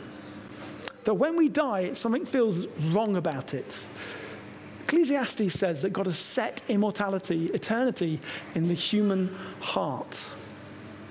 That 1.04 1.14
when 1.14 1.36
we 1.36 1.48
die, 1.48 1.92
something 1.92 2.26
feels 2.26 2.66
wrong 2.90 3.16
about 3.16 3.54
it. 3.54 3.86
Ecclesiastes 4.84 5.52
says 5.52 5.82
that 5.82 5.90
God 5.90 6.06
has 6.06 6.18
set 6.18 6.62
immortality, 6.68 7.50
eternity, 7.52 8.20
in 8.54 8.68
the 8.68 8.74
human 8.74 9.34
heart. 9.60 10.28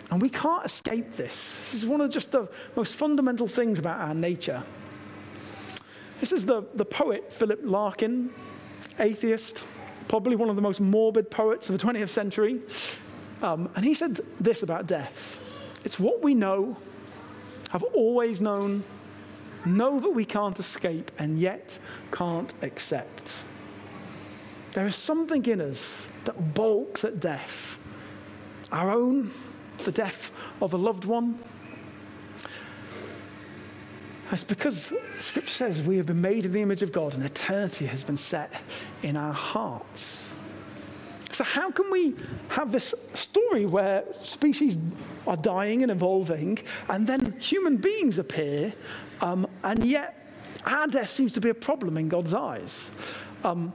And 0.09 0.21
we 0.21 0.29
can't 0.29 0.65
escape 0.65 1.11
this. 1.11 1.71
This 1.71 1.83
is 1.83 1.85
one 1.85 2.01
of 2.01 2.09
just 2.09 2.31
the 2.31 2.47
most 2.75 2.95
fundamental 2.95 3.47
things 3.47 3.77
about 3.77 3.99
our 3.99 4.15
nature. 4.15 4.63
This 6.19 6.31
is 6.31 6.45
the, 6.45 6.63
the 6.73 6.85
poet 6.85 7.31
Philip 7.31 7.59
Larkin, 7.63 8.31
atheist, 8.99 9.65
probably 10.07 10.35
one 10.35 10.49
of 10.49 10.55
the 10.55 10.61
most 10.61 10.81
morbid 10.81 11.29
poets 11.29 11.69
of 11.69 11.77
the 11.77 11.85
20th 11.85 12.09
century. 12.09 12.61
Um, 13.41 13.69
and 13.75 13.85
he 13.85 13.93
said 13.93 14.19
this 14.39 14.63
about 14.63 14.87
death 14.87 15.43
it's 15.85 15.99
what 15.99 16.21
we 16.21 16.33
know, 16.33 16.75
have 17.69 17.83
always 17.83 18.41
known, 18.41 18.83
know 19.65 19.99
that 19.99 20.09
we 20.09 20.25
can't 20.25 20.59
escape, 20.59 21.11
and 21.17 21.39
yet 21.39 21.79
can't 22.11 22.53
accept. 22.61 23.43
There 24.73 24.85
is 24.85 24.95
something 24.95 25.45
in 25.45 25.61
us 25.61 26.05
that 26.25 26.53
balks 26.53 27.05
at 27.05 27.19
death. 27.19 27.77
Our 28.71 28.91
own, 28.91 29.31
the 29.85 29.91
death 29.91 30.31
of 30.61 30.73
a 30.73 30.77
loved 30.77 31.05
one. 31.05 31.39
It's 34.31 34.43
because 34.43 34.93
Scripture 35.19 35.51
says 35.51 35.81
we 35.81 35.97
have 35.97 36.05
been 36.05 36.21
made 36.21 36.45
in 36.45 36.51
the 36.51 36.61
image 36.61 36.83
of 36.83 36.91
God 36.91 37.13
and 37.13 37.23
eternity 37.23 37.85
has 37.85 38.03
been 38.03 38.17
set 38.17 38.61
in 39.01 39.15
our 39.15 39.33
hearts. 39.33 40.33
So, 41.31 41.43
how 41.43 41.71
can 41.71 41.91
we 41.91 42.15
have 42.49 42.71
this 42.71 42.93
story 43.13 43.65
where 43.65 44.03
species 44.15 44.77
are 45.27 45.37
dying 45.37 45.83
and 45.83 45.91
evolving, 45.91 46.57
and 46.89 47.05
then 47.05 47.35
human 47.39 47.77
beings 47.77 48.17
appear, 48.17 48.73
um, 49.21 49.47
and 49.63 49.85
yet 49.85 50.15
our 50.65 50.87
death 50.87 51.11
seems 51.11 51.33
to 51.33 51.41
be 51.41 51.49
a 51.49 51.53
problem 51.53 51.97
in 51.97 52.09
God's 52.09 52.33
eyes? 52.33 52.91
Um, 53.43 53.71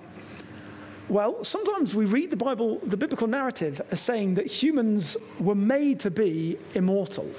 well, 1.09 1.45
sometimes 1.45 1.95
we 1.95 2.05
read 2.05 2.31
the 2.31 2.37
Bible, 2.37 2.79
the 2.83 2.97
biblical 2.97 3.27
narrative, 3.27 3.81
as 3.91 4.01
saying 4.01 4.35
that 4.35 4.47
humans 4.47 5.17
were 5.39 5.55
made 5.55 6.01
to 6.01 6.11
be 6.11 6.59
immortal. 6.75 7.31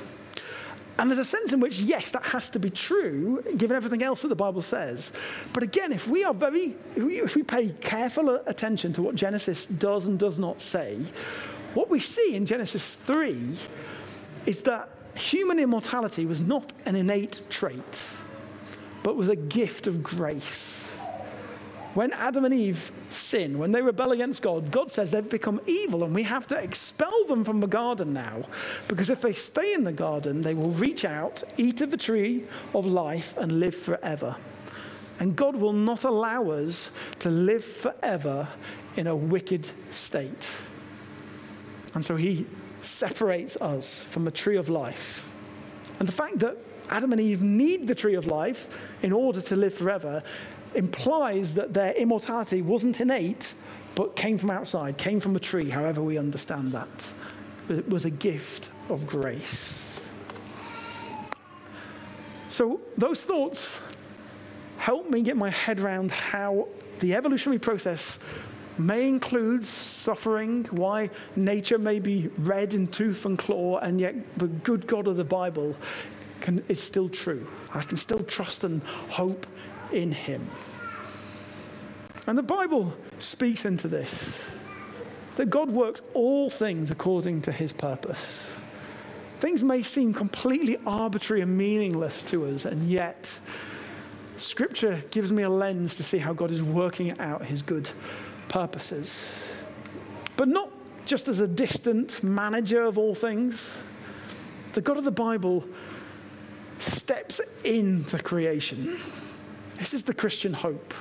And 0.99 1.09
there's 1.09 1.19
a 1.19 1.25
sense 1.25 1.53
in 1.53 1.59
which, 1.59 1.79
yes, 1.79 2.11
that 2.11 2.23
has 2.23 2.49
to 2.51 2.59
be 2.59 2.69
true, 2.69 3.43
given 3.57 3.75
everything 3.75 4.03
else 4.03 4.21
that 4.21 4.27
the 4.27 4.35
Bible 4.35 4.61
says. 4.61 5.11
But 5.51 5.63
again, 5.63 5.91
if 5.91 6.07
we 6.07 6.23
are 6.23 6.33
very, 6.33 6.75
if 6.95 7.03
we, 7.03 7.21
if 7.21 7.35
we 7.35 7.43
pay 7.43 7.69
careful 7.81 8.29
attention 8.45 8.93
to 8.93 9.01
what 9.01 9.15
Genesis 9.15 9.65
does 9.65 10.05
and 10.05 10.19
does 10.19 10.37
not 10.37 10.61
say, 10.61 10.99
what 11.73 11.89
we 11.89 11.99
see 11.99 12.35
in 12.35 12.45
Genesis 12.45 12.93
3 12.93 13.57
is 14.45 14.61
that 14.63 14.89
human 15.15 15.57
immortality 15.57 16.25
was 16.25 16.41
not 16.41 16.71
an 16.85 16.95
innate 16.95 17.41
trait, 17.49 18.03
but 19.01 19.15
was 19.15 19.29
a 19.29 19.35
gift 19.35 19.87
of 19.87 20.03
grace. 20.03 20.82
When 21.93 22.11
Adam 22.13 22.45
and 22.45 22.53
Eve 22.53 22.91
sin, 23.09 23.59
when 23.59 23.71
they 23.71 23.81
rebel 23.81 24.13
against 24.13 24.41
God, 24.41 24.71
God 24.71 24.89
says 24.89 25.11
they've 25.11 25.29
become 25.29 25.61
evil 25.67 26.03
and 26.03 26.13
we 26.13 26.23
have 26.23 26.47
to 26.47 26.55
expel 26.55 27.25
them 27.27 27.43
from 27.43 27.59
the 27.59 27.67
garden 27.67 28.13
now. 28.13 28.43
Because 28.87 29.11
if 29.11 29.21
they 29.21 29.33
stay 29.33 29.73
in 29.73 29.83
the 29.83 29.91
garden, 29.91 30.41
they 30.41 30.55
will 30.55 30.71
reach 30.71 31.05
out, 31.05 31.43
eat 31.57 31.81
of 31.81 31.91
the 31.91 31.97
tree 31.97 32.45
of 32.73 32.87
life, 32.87 33.37
and 33.37 33.59
live 33.59 33.75
forever. 33.75 34.35
And 35.19 35.35
God 35.35 35.55
will 35.55 35.73
not 35.73 36.03
allow 36.03 36.49
us 36.49 36.89
to 37.19 37.29
live 37.29 37.63
forever 37.63 38.47
in 38.95 39.05
a 39.05 39.15
wicked 39.15 39.69
state. 39.91 40.47
And 41.93 42.03
so 42.03 42.15
he 42.15 42.47
separates 42.81 43.55
us 43.57 44.01
from 44.01 44.25
the 44.25 44.31
tree 44.31 44.57
of 44.57 44.67
life. 44.67 45.29
And 45.99 46.07
the 46.07 46.11
fact 46.11 46.39
that 46.39 46.57
Adam 46.89 47.11
and 47.11 47.21
Eve 47.21 47.41
need 47.41 47.87
the 47.87 47.95
tree 47.95 48.15
of 48.15 48.27
life 48.27 48.67
in 49.01 49.13
order 49.13 49.41
to 49.41 49.55
live 49.55 49.73
forever 49.73 50.23
implies 50.75 51.55
that 51.55 51.73
their 51.73 51.93
immortality 51.93 52.61
wasn't 52.61 52.99
innate, 52.99 53.53
but 53.95 54.15
came 54.15 54.37
from 54.37 54.49
outside, 54.49 54.97
came 54.97 55.19
from 55.19 55.35
a 55.35 55.39
tree, 55.39 55.69
however 55.69 56.01
we 56.01 56.17
understand 56.17 56.71
that. 56.71 57.11
It 57.69 57.87
was 57.87 58.05
a 58.05 58.09
gift 58.09 58.69
of 58.89 59.07
grace. 59.07 60.01
So, 62.49 62.81
those 62.97 63.21
thoughts 63.21 63.81
help 64.77 65.09
me 65.09 65.21
get 65.21 65.37
my 65.37 65.49
head 65.49 65.79
around 65.79 66.11
how 66.11 66.67
the 66.99 67.15
evolutionary 67.15 67.59
process 67.59 68.19
may 68.77 69.07
include 69.07 69.63
suffering, 69.63 70.65
why 70.65 71.09
nature 71.35 71.77
may 71.77 71.99
be 71.99 72.29
red 72.37 72.73
in 72.73 72.87
tooth 72.87 73.25
and 73.25 73.37
claw, 73.37 73.77
and 73.77 73.99
yet 73.99 74.15
the 74.37 74.47
good 74.47 74.87
God 74.87 75.07
of 75.07 75.15
the 75.15 75.23
Bible 75.23 75.75
can, 76.41 76.63
is 76.67 76.81
still 76.81 77.09
true. 77.09 77.47
I 77.73 77.81
can 77.81 77.97
still 77.97 78.23
trust 78.23 78.63
and 78.63 78.83
hope 79.09 79.45
in 79.93 80.11
him. 80.11 80.47
And 82.27 82.37
the 82.37 82.43
Bible 82.43 82.95
speaks 83.19 83.65
into 83.65 83.87
this 83.87 84.43
that 85.35 85.49
God 85.49 85.71
works 85.71 86.01
all 86.13 86.49
things 86.49 86.91
according 86.91 87.41
to 87.43 87.51
his 87.51 87.73
purpose. 87.73 88.55
Things 89.39 89.63
may 89.63 89.81
seem 89.81 90.13
completely 90.13 90.77
arbitrary 90.85 91.41
and 91.41 91.57
meaningless 91.57 92.21
to 92.23 92.45
us, 92.45 92.65
and 92.65 92.87
yet 92.87 93.39
Scripture 94.37 95.03
gives 95.11 95.31
me 95.31 95.43
a 95.43 95.49
lens 95.49 95.95
to 95.95 96.03
see 96.03 96.19
how 96.19 96.33
God 96.33 96.51
is 96.51 96.61
working 96.61 97.19
out 97.19 97.45
his 97.45 97.61
good 97.61 97.89
purposes. 98.47 99.43
But 100.37 100.47
not 100.47 100.71
just 101.05 101.27
as 101.27 101.39
a 101.39 101.47
distant 101.47 102.23
manager 102.23 102.83
of 102.83 102.97
all 102.97 103.15
things. 103.15 103.79
The 104.73 104.81
God 104.81 104.97
of 104.97 105.03
the 105.03 105.11
Bible 105.11 105.65
steps 106.79 107.41
into 107.63 108.17
creation. 108.19 108.97
This 109.77 109.93
is 109.93 110.03
the 110.03 110.13
Christian 110.13 110.53
hope 110.53 110.93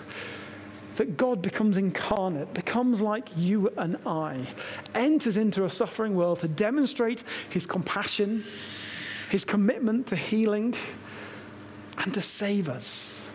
that 0.96 1.16
God 1.16 1.40
becomes 1.40 1.78
incarnate, 1.78 2.52
becomes 2.54 3.00
like 3.00 3.28
you 3.36 3.72
and 3.76 3.96
I, 4.06 4.46
enters 4.94 5.36
into 5.36 5.64
a 5.64 5.70
suffering 5.70 6.14
world 6.14 6.40
to 6.40 6.48
demonstrate 6.48 7.24
his 7.48 7.66
compassion, 7.66 8.44
his 9.30 9.44
commitment 9.44 10.08
to 10.08 10.16
healing, 10.16 10.74
and 11.98 12.12
to 12.14 12.20
save 12.20 12.68
us. 12.68 13.30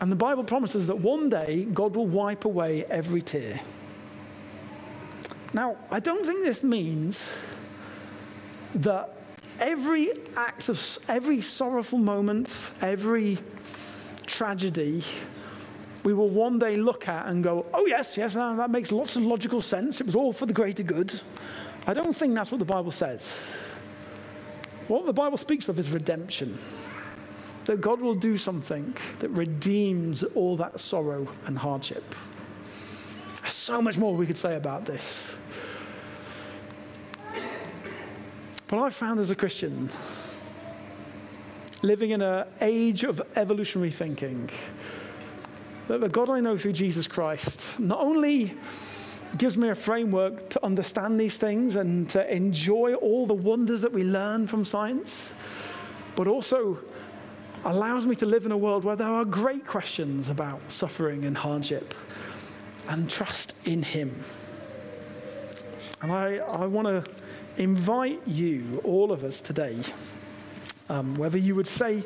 And 0.00 0.10
the 0.10 0.16
Bible 0.16 0.44
promises 0.44 0.86
that 0.88 0.98
one 0.98 1.28
day 1.28 1.64
God 1.64 1.96
will 1.96 2.06
wipe 2.06 2.44
away 2.44 2.84
every 2.86 3.22
tear. 3.22 3.60
Now, 5.52 5.76
I 5.90 6.00
don't 6.00 6.26
think 6.26 6.44
this 6.44 6.64
means 6.64 7.36
that 8.74 9.13
every 9.60 10.10
act 10.36 10.68
of 10.68 10.98
every 11.08 11.40
sorrowful 11.40 11.98
moment, 11.98 12.70
every 12.80 13.38
tragedy, 14.26 15.04
we 16.04 16.12
will 16.12 16.28
one 16.28 16.58
day 16.58 16.76
look 16.76 17.08
at 17.08 17.26
and 17.26 17.42
go, 17.42 17.66
oh, 17.72 17.86
yes, 17.86 18.16
yes, 18.16 18.34
that 18.34 18.70
makes 18.70 18.92
lots 18.92 19.16
of 19.16 19.22
logical 19.22 19.60
sense. 19.60 20.00
It 20.00 20.06
was 20.06 20.16
all 20.16 20.32
for 20.32 20.46
the 20.46 20.52
greater 20.52 20.82
good. 20.82 21.18
I 21.86 21.94
don't 21.94 22.14
think 22.14 22.34
that's 22.34 22.50
what 22.50 22.58
the 22.58 22.64
Bible 22.64 22.90
says. 22.90 23.56
What 24.88 25.06
the 25.06 25.12
Bible 25.12 25.38
speaks 25.38 25.68
of 25.68 25.78
is 25.78 25.90
redemption. 25.90 26.58
That 27.64 27.80
God 27.80 28.00
will 28.00 28.14
do 28.14 28.36
something 28.36 28.94
that 29.20 29.30
redeems 29.30 30.22
all 30.34 30.56
that 30.58 30.78
sorrow 30.78 31.26
and 31.46 31.56
hardship. 31.56 32.14
There's 33.40 33.54
so 33.54 33.80
much 33.80 33.96
more 33.96 34.14
we 34.14 34.26
could 34.26 34.36
say 34.36 34.56
about 34.56 34.84
this. 34.84 35.36
But 38.74 38.82
I've 38.82 38.94
found 38.94 39.20
as 39.20 39.30
a 39.30 39.36
Christian, 39.36 39.88
living 41.82 42.10
in 42.10 42.20
an 42.22 42.48
age 42.60 43.04
of 43.04 43.22
evolutionary 43.36 43.92
thinking, 43.92 44.50
that 45.86 46.00
the 46.00 46.08
God 46.08 46.28
I 46.28 46.40
know 46.40 46.56
through 46.56 46.72
Jesus 46.72 47.06
Christ 47.06 47.78
not 47.78 48.00
only 48.00 48.52
gives 49.38 49.56
me 49.56 49.68
a 49.68 49.76
framework 49.76 50.50
to 50.50 50.64
understand 50.66 51.20
these 51.20 51.36
things 51.36 51.76
and 51.76 52.10
to 52.10 52.34
enjoy 52.34 52.94
all 52.94 53.28
the 53.28 53.34
wonders 53.34 53.80
that 53.82 53.92
we 53.92 54.02
learn 54.02 54.48
from 54.48 54.64
science, 54.64 55.32
but 56.16 56.26
also 56.26 56.76
allows 57.64 58.08
me 58.08 58.16
to 58.16 58.26
live 58.26 58.44
in 58.44 58.50
a 58.50 58.58
world 58.58 58.82
where 58.82 58.96
there 58.96 59.06
are 59.06 59.24
great 59.24 59.68
questions 59.68 60.28
about 60.28 60.60
suffering 60.72 61.24
and 61.24 61.36
hardship 61.36 61.94
and 62.88 63.08
trust 63.08 63.54
in 63.66 63.84
Him. 63.84 64.10
And 66.02 66.10
I, 66.10 66.38
I 66.38 66.66
want 66.66 66.88
to 66.88 67.23
invite 67.56 68.20
you, 68.26 68.80
all 68.84 69.12
of 69.12 69.24
us 69.24 69.40
today, 69.40 69.78
um, 70.88 71.16
whether 71.16 71.38
you 71.38 71.54
would 71.54 71.66
say 71.66 72.04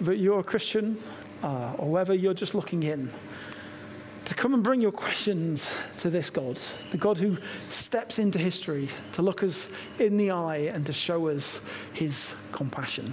that 0.00 0.18
you're 0.18 0.40
a 0.40 0.44
Christian 0.44 1.00
uh, 1.42 1.74
or 1.78 1.90
whether 1.90 2.14
you're 2.14 2.34
just 2.34 2.54
looking 2.54 2.82
in, 2.82 3.10
to 4.24 4.34
come 4.34 4.54
and 4.54 4.62
bring 4.62 4.80
your 4.80 4.92
questions 4.92 5.72
to 5.98 6.10
this 6.10 6.30
God, 6.30 6.60
the 6.90 6.98
God 6.98 7.18
who 7.18 7.38
steps 7.68 8.18
into 8.18 8.38
history 8.38 8.88
to 9.12 9.22
look 9.22 9.42
us 9.42 9.68
in 9.98 10.16
the 10.16 10.30
eye 10.30 10.70
and 10.72 10.86
to 10.86 10.92
show 10.92 11.28
us 11.28 11.60
his 11.92 12.34
compassion. 12.52 13.12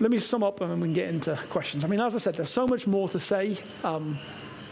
Let 0.00 0.10
me 0.10 0.18
sum 0.18 0.44
up 0.44 0.60
and 0.60 0.70
then 0.70 0.80
we 0.80 0.86
can 0.86 0.94
get 0.94 1.08
into 1.08 1.36
questions. 1.50 1.84
I 1.84 1.88
mean, 1.88 2.00
as 2.00 2.14
I 2.14 2.18
said, 2.18 2.36
there's 2.36 2.48
so 2.48 2.66
much 2.68 2.86
more 2.86 3.08
to 3.08 3.18
say. 3.18 3.58
Um, 3.82 4.18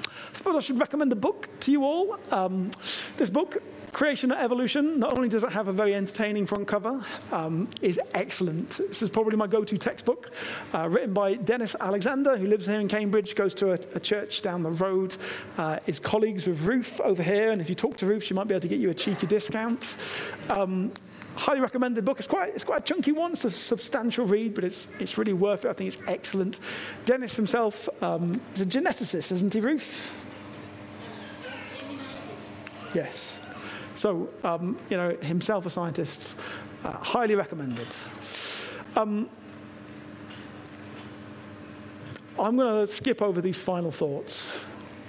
I 0.04 0.34
suppose 0.34 0.56
I 0.56 0.60
should 0.60 0.78
recommend 0.78 1.12
a 1.12 1.16
book 1.16 1.48
to 1.60 1.72
you 1.72 1.84
all. 1.84 2.18
Um, 2.30 2.70
this 3.16 3.28
book 3.28 3.60
Creation 3.96 4.30
and 4.30 4.38
Evolution, 4.42 4.98
not 4.98 5.16
only 5.16 5.26
does 5.26 5.42
it 5.42 5.50
have 5.50 5.68
a 5.68 5.72
very 5.72 5.94
entertaining 5.94 6.44
front 6.44 6.68
cover, 6.68 7.02
um, 7.32 7.66
is 7.80 7.98
excellent. 8.12 8.68
This 8.76 9.00
is 9.00 9.08
probably 9.08 9.38
my 9.38 9.46
go-to 9.46 9.78
textbook, 9.78 10.32
uh, 10.74 10.86
written 10.86 11.14
by 11.14 11.36
Denis 11.36 11.74
Alexander, 11.80 12.36
who 12.36 12.46
lives 12.46 12.66
here 12.66 12.78
in 12.78 12.88
Cambridge, 12.88 13.34
goes 13.34 13.54
to 13.54 13.70
a, 13.70 13.78
a 13.94 13.98
church 13.98 14.42
down 14.42 14.62
the 14.62 14.70
road, 14.72 15.16
uh, 15.56 15.78
is 15.86 15.98
colleagues 15.98 16.46
with 16.46 16.60
Ruth 16.66 17.00
over 17.00 17.22
here, 17.22 17.52
and 17.52 17.60
if 17.62 17.70
you 17.70 17.74
talk 17.74 17.96
to 17.96 18.04
Ruth, 18.04 18.22
she 18.22 18.34
might 18.34 18.46
be 18.46 18.52
able 18.52 18.60
to 18.60 18.68
get 18.68 18.80
you 18.80 18.90
a 18.90 18.94
cheeky 18.94 19.26
discount. 19.26 19.96
Um, 20.50 20.92
highly 21.34 21.60
recommend 21.60 21.96
the 21.96 22.02
book. 22.02 22.18
It's 22.18 22.28
quite, 22.28 22.50
it's 22.50 22.64
quite 22.64 22.80
a 22.80 22.84
chunky 22.84 23.12
one. 23.12 23.32
It's 23.32 23.46
a 23.46 23.50
substantial 23.50 24.26
read, 24.26 24.54
but 24.54 24.64
it's, 24.64 24.86
it's 25.00 25.16
really 25.16 25.32
worth 25.32 25.64
it. 25.64 25.70
I 25.70 25.72
think 25.72 25.94
it's 25.94 26.02
excellent. 26.06 26.58
Denis 27.06 27.34
himself 27.34 27.88
um, 28.02 28.42
is 28.54 28.60
a 28.60 28.66
geneticist, 28.66 29.32
isn't 29.32 29.54
he, 29.54 29.60
Ruth? 29.60 30.14
Yes. 32.92 33.40
So, 33.96 34.28
um, 34.44 34.78
you 34.90 34.96
know, 34.96 35.16
himself 35.22 35.66
a 35.66 35.70
scientist, 35.70 36.36
uh, 36.84 36.92
highly 36.92 37.34
recommended. 37.34 37.88
Um, 38.94 39.28
I'm 42.38 42.56
going 42.56 42.86
to 42.86 42.92
skip 42.92 43.22
over 43.22 43.40
these 43.40 43.58
final 43.58 43.90
thoughts 43.90 44.64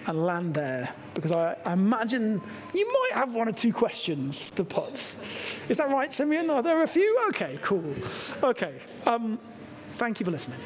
and 0.06 0.24
land 0.24 0.54
there 0.54 0.94
because 1.14 1.34
I, 1.34 1.58
I, 1.66 1.74
imagine 1.74 2.42
you 2.74 2.94
might 2.94 3.20
have 3.20 3.34
one 3.34 3.50
or 3.50 3.52
two 3.52 3.74
questions 3.74 4.50
to 4.52 4.64
put. 4.64 5.16
Is 5.68 5.78
that 5.78 5.90
right, 5.90 6.14
Simeon? 6.14 6.50
Are 6.50 6.64
there 6.64 6.84
a 6.84 6.88
few? 6.88 7.26
Okay, 7.30 7.60
cool. 7.62 7.94
Okay. 8.42 8.76
Um, 9.06 9.38
thank 9.98 10.22
you 10.22 10.26
for 10.26 10.32
listening. 10.32 10.60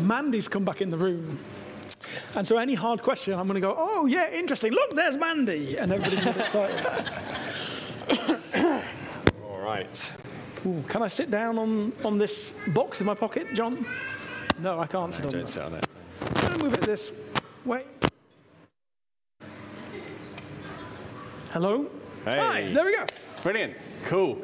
Mandy's 0.00 0.48
come 0.48 0.64
back 0.64 0.80
in 0.80 0.90
the 0.90 0.98
room. 0.98 1.38
And 2.34 2.46
so 2.46 2.58
any 2.58 2.74
hard 2.74 3.02
question, 3.02 3.34
I'm 3.34 3.46
going 3.46 3.60
to 3.60 3.60
go, 3.60 3.74
oh, 3.76 4.06
yeah, 4.06 4.30
interesting. 4.30 4.72
Look, 4.72 4.94
there's 4.94 5.16
Mandy. 5.16 5.76
And 5.76 5.92
everybody 5.92 6.22
gets 6.24 6.38
excited. 6.38 6.86
All 9.44 9.60
right. 9.60 10.12
Ooh, 10.66 10.82
can 10.88 11.02
I 11.02 11.08
sit 11.08 11.30
down 11.30 11.58
on, 11.58 11.92
on 12.04 12.18
this 12.18 12.54
box 12.74 13.00
in 13.00 13.06
my 13.06 13.14
pocket, 13.14 13.46
John? 13.54 13.84
No, 14.58 14.80
I 14.80 14.86
can't 14.86 15.12
sit 15.12 15.22
no, 15.22 15.28
on 15.28 15.32
don't 15.32 15.42
that. 15.42 15.48
sit 15.48 15.62
on 15.62 15.74
it. 15.74 15.86
I'm 16.20 16.34
going 16.34 16.58
to 16.58 16.64
move 16.64 16.74
it 16.74 16.80
this 16.82 17.12
way. 17.64 17.84
Hello? 21.50 21.90
Hey. 22.24 22.38
Hi, 22.38 22.72
there 22.72 22.84
we 22.84 22.96
go. 22.96 23.06
Brilliant. 23.42 23.74
Cool. 24.04 24.38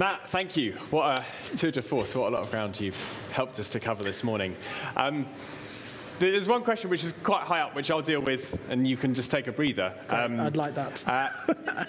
Matt, 0.00 0.26
thank 0.28 0.56
you. 0.56 0.72
What 0.88 1.18
a 1.52 1.56
tour 1.58 1.70
de 1.70 1.82
force. 1.82 2.14
What 2.14 2.32
a 2.32 2.34
lot 2.34 2.42
of 2.42 2.50
ground 2.50 2.80
you've 2.80 3.06
helped 3.32 3.60
us 3.60 3.68
to 3.68 3.80
cover 3.80 4.02
this 4.02 4.24
morning. 4.24 4.56
Um, 4.96 5.26
there's 6.18 6.48
one 6.48 6.64
question 6.64 6.88
which 6.88 7.04
is 7.04 7.12
quite 7.22 7.42
high 7.42 7.60
up, 7.60 7.74
which 7.74 7.90
I'll 7.90 8.00
deal 8.00 8.22
with, 8.22 8.58
and 8.70 8.86
you 8.86 8.96
can 8.96 9.12
just 9.12 9.30
take 9.30 9.46
a 9.46 9.52
breather. 9.52 9.92
Um, 10.08 10.40
I'd 10.40 10.56
like 10.56 10.72
that. 10.72 11.06
uh, 11.06 11.84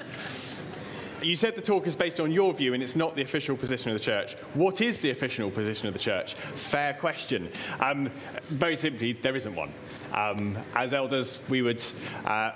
you 1.21 1.37
said 1.37 1.55
the 1.55 1.61
talk 1.61 1.87
is 1.87 1.95
based 1.95 2.19
on 2.19 2.33
your 2.33 2.53
view 2.53 2.73
and 2.73 2.83
it's 2.83 2.97
not 2.97 3.15
the 3.15 3.21
official 3.21 3.55
position 3.55 3.91
of 3.91 3.97
the 3.97 4.03
church. 4.03 4.33
What 4.55 4.81
is 4.81 4.99
the 4.99 5.11
official 5.11 5.49
position 5.49 5.87
of 5.87 5.93
the 5.93 5.99
church? 5.99 6.33
Fair 6.33 6.95
question. 6.95 7.47
Um, 7.79 8.11
very 8.49 8.75
simply, 8.75 9.13
there 9.13 9.37
isn't 9.37 9.55
one. 9.55 9.71
Um, 10.13 10.57
as 10.75 10.93
elders, 10.93 11.39
we 11.47 11.61
would. 11.61 11.81
Uh, 12.25 12.51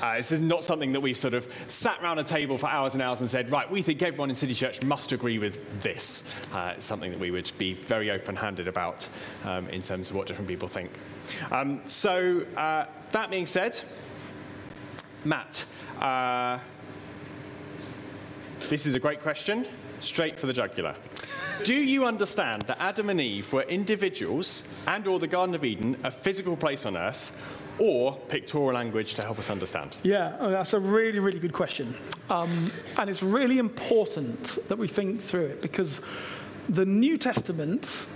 uh, 0.00 0.16
this 0.16 0.32
is 0.32 0.40
not 0.40 0.64
something 0.64 0.92
that 0.92 1.00
we've 1.00 1.16
sort 1.16 1.34
of 1.34 1.48
sat 1.68 2.02
around 2.02 2.18
a 2.18 2.24
table 2.24 2.58
for 2.58 2.68
hours 2.68 2.94
and 2.94 3.02
hours 3.02 3.20
and 3.20 3.30
said, 3.30 3.50
right, 3.50 3.70
we 3.70 3.82
think 3.82 4.02
everyone 4.02 4.30
in 4.30 4.36
City 4.36 4.54
Church 4.54 4.82
must 4.82 5.12
agree 5.12 5.38
with 5.38 5.82
this. 5.82 6.22
Uh, 6.52 6.74
it's 6.76 6.86
something 6.86 7.10
that 7.10 7.20
we 7.20 7.30
would 7.30 7.50
be 7.58 7.74
very 7.74 8.10
open 8.10 8.36
handed 8.36 8.68
about 8.68 9.08
um, 9.44 9.68
in 9.68 9.82
terms 9.82 10.10
of 10.10 10.16
what 10.16 10.26
different 10.26 10.48
people 10.48 10.68
think. 10.68 10.90
Um, 11.50 11.80
so, 11.86 12.44
uh, 12.56 12.86
that 13.12 13.30
being 13.30 13.46
said, 13.46 13.80
Matt, 15.24 15.64
uh, 16.00 16.58
this 18.68 18.86
is 18.86 18.94
a 18.94 19.00
great 19.00 19.22
question, 19.22 19.66
straight 20.00 20.38
for 20.38 20.46
the 20.46 20.52
jugular. 20.52 20.94
Do 21.64 21.74
you 21.74 22.04
understand 22.04 22.62
that 22.62 22.80
Adam 22.80 23.10
and 23.10 23.20
Eve 23.20 23.52
were 23.52 23.62
individuals 23.62 24.62
and 24.86 25.06
or 25.06 25.18
the 25.18 25.26
Garden 25.26 25.54
of 25.54 25.64
Eden 25.64 25.96
a 26.04 26.10
physical 26.10 26.56
place 26.56 26.84
on 26.84 26.96
earth 26.96 27.32
or 27.78 28.16
pictorial 28.28 28.72
language 28.72 29.14
to 29.14 29.22
help 29.22 29.38
us 29.38 29.50
understand? 29.50 29.96
Yeah, 30.02 30.36
oh, 30.40 30.50
that's 30.50 30.72
a 30.72 30.80
really, 30.80 31.18
really 31.18 31.38
good 31.38 31.52
question. 31.52 31.94
Um, 32.30 32.72
and 32.98 33.10
it's 33.10 33.22
really 33.22 33.58
important 33.58 34.58
that 34.68 34.78
we 34.78 34.88
think 34.88 35.20
through 35.20 35.46
it 35.46 35.62
because 35.62 36.00
the 36.68 36.86
New 36.86 37.18
Testament 37.18 38.06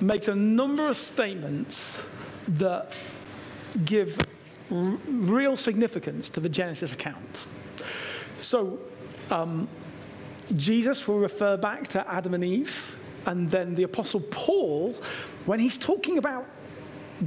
makes 0.00 0.28
a 0.28 0.34
number 0.34 0.88
of 0.88 0.96
statements 0.96 2.04
that 2.48 2.92
give 3.84 4.18
r- 4.70 4.98
real 5.06 5.56
significance 5.56 6.28
to 6.30 6.40
the 6.40 6.48
Genesis 6.48 6.92
account. 6.92 7.46
So, 8.38 8.78
um, 9.30 9.68
Jesus 10.56 11.06
will 11.06 11.20
refer 11.20 11.56
back 11.56 11.88
to 11.88 12.12
Adam 12.12 12.34
and 12.34 12.44
Eve, 12.44 12.96
and 13.26 13.50
then 13.50 13.74
the 13.76 13.84
Apostle 13.84 14.20
Paul, 14.20 14.92
when 15.46 15.60
he's 15.60 15.78
talking 15.78 16.18
about 16.18 16.46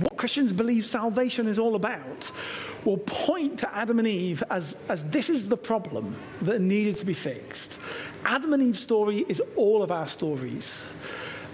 what 0.02 0.18
Christians 0.18 0.52
believe 0.54 0.86
salvation 0.86 1.48
is 1.48 1.60
all 1.60 1.76
about, 1.76 2.32
will 2.84 2.98
point 2.98 3.60
to 3.60 3.76
Adam 3.76 4.00
and 4.00 4.08
Eve 4.08 4.44
as, 4.50 4.78
as 4.90 5.04
this 5.06 5.30
is 5.30 5.50
the 5.50 5.58
problem 5.58 6.16
that 6.42 6.62
needed 6.62 6.96
to 6.98 7.06
be 7.06 7.14
fixed. 7.14 7.80
Adam 8.26 8.54
and 8.54 8.62
Eve's 8.62 8.82
story 8.82 9.26
is 9.28 9.42
all 9.56 9.82
of 9.82 9.92
our 9.92 10.08
stories. 10.08 10.92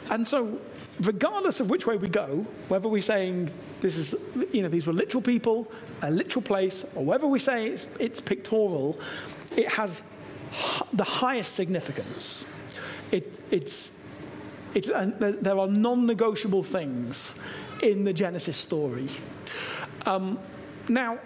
And 0.10 0.28
so, 0.28 0.60
regardless 1.02 1.60
of 1.60 1.70
which 1.70 1.86
way 1.88 1.96
we 1.98 2.10
go, 2.10 2.46
whether 2.68 2.88
we're 2.90 3.02
saying 3.02 3.50
this 3.80 3.96
is, 3.96 4.16
you 4.52 4.62
know, 4.62 4.70
these 4.70 4.86
were 4.88 4.94
literal 4.94 5.22
people, 5.22 5.72
a 6.02 6.12
literal 6.12 6.44
place, 6.44 6.86
or 6.96 7.06
whether 7.06 7.28
we 7.28 7.40
say 7.40 7.68
it's, 7.68 7.88
it's 8.00 8.20
pictorial, 8.20 9.00
it 9.56 9.70
has 9.70 10.04
the 10.94 11.04
highest 11.04 11.56
significance. 11.56 12.46
It, 13.12 13.40
it's, 13.52 13.92
it's, 14.74 14.90
uh, 14.90 15.12
there- 15.20 15.32
there 15.34 15.60
are 15.60 15.68
non 15.68 16.06
negotiable 16.06 16.64
things 16.64 17.36
in 17.82 18.04
the 18.04 18.14
Genesis 18.14 18.58
story. 18.58 19.08
Um, 20.06 20.40
now, 20.88 21.20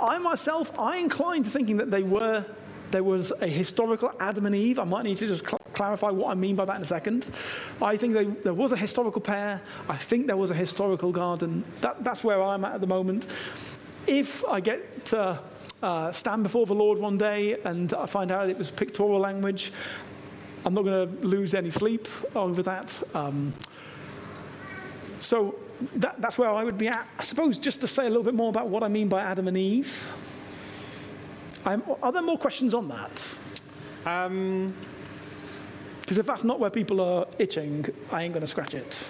I 0.00 0.18
myself, 0.18 0.78
I 0.78 0.98
incline 0.98 1.42
to 1.44 1.50
thinking 1.50 1.78
that 1.78 1.90
they 1.90 2.02
were, 2.02 2.44
there 2.90 3.02
was 3.04 3.32
a 3.40 3.46
historical 3.46 4.12
Adam 4.20 4.46
and 4.46 4.54
Eve. 4.54 4.78
I 4.78 4.84
might 4.84 5.04
need 5.04 5.16
to 5.18 5.26
just 5.26 5.46
cl- 5.46 5.60
clarify 5.72 6.10
what 6.10 6.30
I 6.30 6.34
mean 6.34 6.56
by 6.56 6.64
that 6.64 6.76
in 6.76 6.82
a 6.82 6.86
second. 6.86 7.26
I 7.80 7.96
think 7.96 8.14
they, 8.14 8.24
there 8.24 8.54
was 8.54 8.72
a 8.72 8.76
historical 8.76 9.20
pair. 9.20 9.60
I 9.88 9.96
think 9.96 10.26
there 10.26 10.36
was 10.36 10.50
a 10.50 10.54
historical 10.54 11.12
garden. 11.12 11.64
That, 11.80 12.04
that's 12.04 12.22
where 12.22 12.42
I'm 12.42 12.64
at 12.64 12.74
at 12.74 12.80
the 12.80 12.86
moment. 12.86 13.26
If 14.06 14.44
I 14.44 14.60
get 14.60 15.06
to 15.06 15.40
uh, 15.82 16.12
stand 16.12 16.42
before 16.42 16.66
the 16.66 16.74
Lord 16.74 16.98
one 16.98 17.18
day 17.18 17.58
and 17.64 17.92
I 17.94 18.06
find 18.06 18.30
out 18.30 18.48
it 18.48 18.58
was 18.58 18.70
pictorial 18.70 19.20
language, 19.20 19.72
I'm 20.64 20.74
not 20.74 20.84
going 20.84 21.18
to 21.18 21.26
lose 21.26 21.54
any 21.54 21.70
sleep 21.70 22.08
over 22.34 22.62
that. 22.62 23.02
Um, 23.14 23.54
so 25.20 25.54
that, 25.96 26.20
that's 26.20 26.38
where 26.38 26.50
I 26.50 26.64
would 26.64 26.78
be 26.78 26.88
at. 26.88 27.08
I 27.18 27.22
suppose 27.22 27.58
just 27.58 27.80
to 27.82 27.88
say 27.88 28.06
a 28.06 28.08
little 28.08 28.22
bit 28.22 28.34
more 28.34 28.48
about 28.48 28.68
what 28.68 28.82
I 28.82 28.88
mean 28.88 29.08
by 29.08 29.20
Adam 29.20 29.48
and 29.48 29.56
Eve. 29.56 30.12
I'm, 31.64 31.82
are 32.02 32.12
there 32.12 32.22
more 32.22 32.38
questions 32.38 32.74
on 32.74 32.88
that? 32.88 33.28
Um, 34.06 34.72
Because 36.00 36.18
if 36.18 36.26
that's 36.26 36.44
not 36.44 36.60
where 36.60 36.70
people 36.70 37.00
are 37.00 37.26
itching, 37.38 37.84
I 38.12 38.22
ain't 38.22 38.32
going 38.32 38.42
to 38.42 38.46
scratch 38.46 38.74
it. 38.74 39.08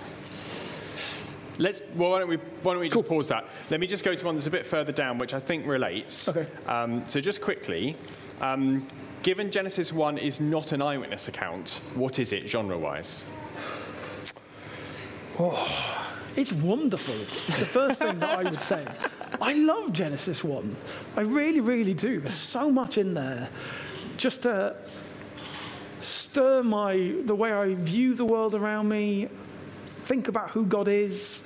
let's, 1.58 1.82
well, 1.94 2.10
why 2.12 2.18
don't 2.20 2.28
we, 2.28 2.36
why 2.62 2.72
don't 2.72 2.80
we 2.80 2.88
just 2.88 3.06
pause 3.06 3.28
that? 3.28 3.44
Let 3.70 3.80
me 3.80 3.86
just 3.86 4.02
go 4.02 4.14
to 4.14 4.24
one 4.24 4.34
that's 4.36 4.46
a 4.46 4.50
bit 4.50 4.64
further 4.64 4.92
down, 4.92 5.18
which 5.18 5.34
I 5.34 5.38
think 5.40 5.66
relates. 5.66 6.28
Okay. 6.28 6.46
Um, 6.66 7.04
so, 7.06 7.20
just 7.20 7.42
quickly, 7.42 7.94
um, 8.40 8.86
given 9.22 9.50
Genesis 9.50 9.92
1 9.92 10.16
is 10.16 10.40
not 10.40 10.72
an 10.72 10.80
eyewitness 10.80 11.28
account, 11.28 11.80
what 11.94 12.18
is 12.18 12.32
it 12.32 12.48
genre 12.48 12.78
wise? 12.78 13.22
It's 16.36 16.52
wonderful. 16.52 17.14
It's 17.48 17.58
the 17.58 17.64
first 17.64 17.98
thing 17.98 18.18
that 18.20 18.38
I 18.38 18.50
would 18.50 18.60
say. 18.60 18.86
I 19.40 19.54
love 19.54 19.92
Genesis 19.92 20.44
1. 20.44 20.76
I 21.16 21.22
really, 21.22 21.60
really 21.60 21.94
do. 21.94 22.20
There's 22.20 22.34
so 22.34 22.70
much 22.70 22.98
in 22.98 23.14
there 23.14 23.48
just 24.18 24.42
to 24.42 24.76
stir 26.00 26.62
my, 26.62 27.14
the 27.24 27.34
way 27.34 27.52
I 27.52 27.74
view 27.74 28.14
the 28.14 28.24
world 28.24 28.54
around 28.54 28.88
me, 28.88 29.28
think 29.86 30.28
about 30.28 30.50
who 30.50 30.66
God 30.66 30.88
is, 30.88 31.42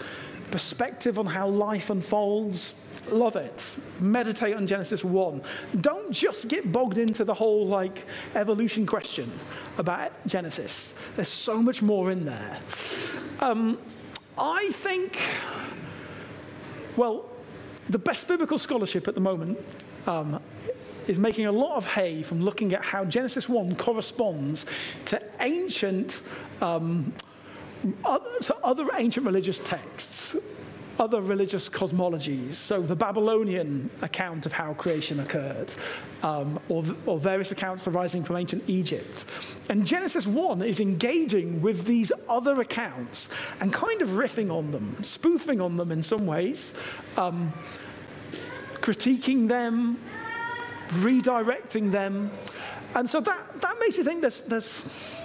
perspective 0.50 1.18
on 1.18 1.26
how 1.26 1.48
life 1.48 1.90
unfolds. 1.90 2.74
Love 3.10 3.36
it. 3.36 3.76
Meditate 3.98 4.54
on 4.54 4.66
Genesis 4.66 5.04
1. 5.04 5.42
Don't 5.80 6.12
just 6.12 6.48
get 6.48 6.70
bogged 6.70 6.98
into 6.98 7.24
the 7.24 7.34
whole 7.34 7.66
like 7.66 8.06
evolution 8.34 8.86
question 8.86 9.30
about 9.78 10.12
Genesis. 10.26 10.94
There's 11.16 11.28
so 11.28 11.62
much 11.62 11.80
more 11.80 12.10
in 12.10 12.26
there. 12.26 12.58
Um, 13.40 13.78
I 14.40 14.70
think, 14.72 15.18
well, 16.96 17.28
the 17.90 17.98
best 17.98 18.26
biblical 18.26 18.58
scholarship 18.58 19.06
at 19.06 19.14
the 19.14 19.20
moment 19.20 19.58
um, 20.06 20.40
is 21.06 21.18
making 21.18 21.44
a 21.46 21.52
lot 21.52 21.76
of 21.76 21.86
hay 21.86 22.22
from 22.22 22.40
looking 22.40 22.72
at 22.72 22.82
how 22.82 23.04
Genesis 23.04 23.50
1 23.50 23.76
corresponds 23.76 24.64
to 25.06 25.22
ancient, 25.40 26.22
um, 26.62 27.12
other, 28.02 28.30
so 28.40 28.58
other 28.62 28.86
ancient 28.96 29.26
religious 29.26 29.60
texts, 29.60 30.36
other 31.00 31.22
religious 31.22 31.68
cosmologies. 31.68 32.52
So 32.52 32.82
the 32.82 32.94
Babylonian 32.94 33.90
account 34.02 34.44
of 34.44 34.52
how 34.52 34.74
creation 34.74 35.18
occurred, 35.20 35.72
um, 36.22 36.60
or, 36.68 36.84
or 37.06 37.18
various 37.18 37.50
accounts 37.52 37.88
arising 37.88 38.22
from 38.22 38.36
ancient 38.36 38.62
Egypt. 38.68 39.24
And 39.70 39.86
Genesis 39.86 40.26
1 40.26 40.60
is 40.60 40.78
engaging 40.78 41.62
with 41.62 41.86
these 41.86 42.12
other 42.28 42.60
accounts 42.60 43.30
and 43.60 43.72
kind 43.72 44.02
of 44.02 44.10
riffing 44.10 44.52
on 44.52 44.70
them, 44.72 45.02
spoofing 45.02 45.58
on 45.60 45.76
them 45.76 45.90
in 45.90 46.02
some 46.02 46.26
ways. 46.26 46.74
Um, 47.16 47.52
critiquing 48.80 49.48
them, 49.48 49.98
redirecting 50.88 51.90
them. 51.90 52.30
And 52.94 53.08
so 53.08 53.20
that, 53.20 53.60
that 53.60 53.76
makes 53.80 53.96
you 53.96 54.04
think 54.04 54.20
there's, 54.20 54.40
there's 54.42 55.19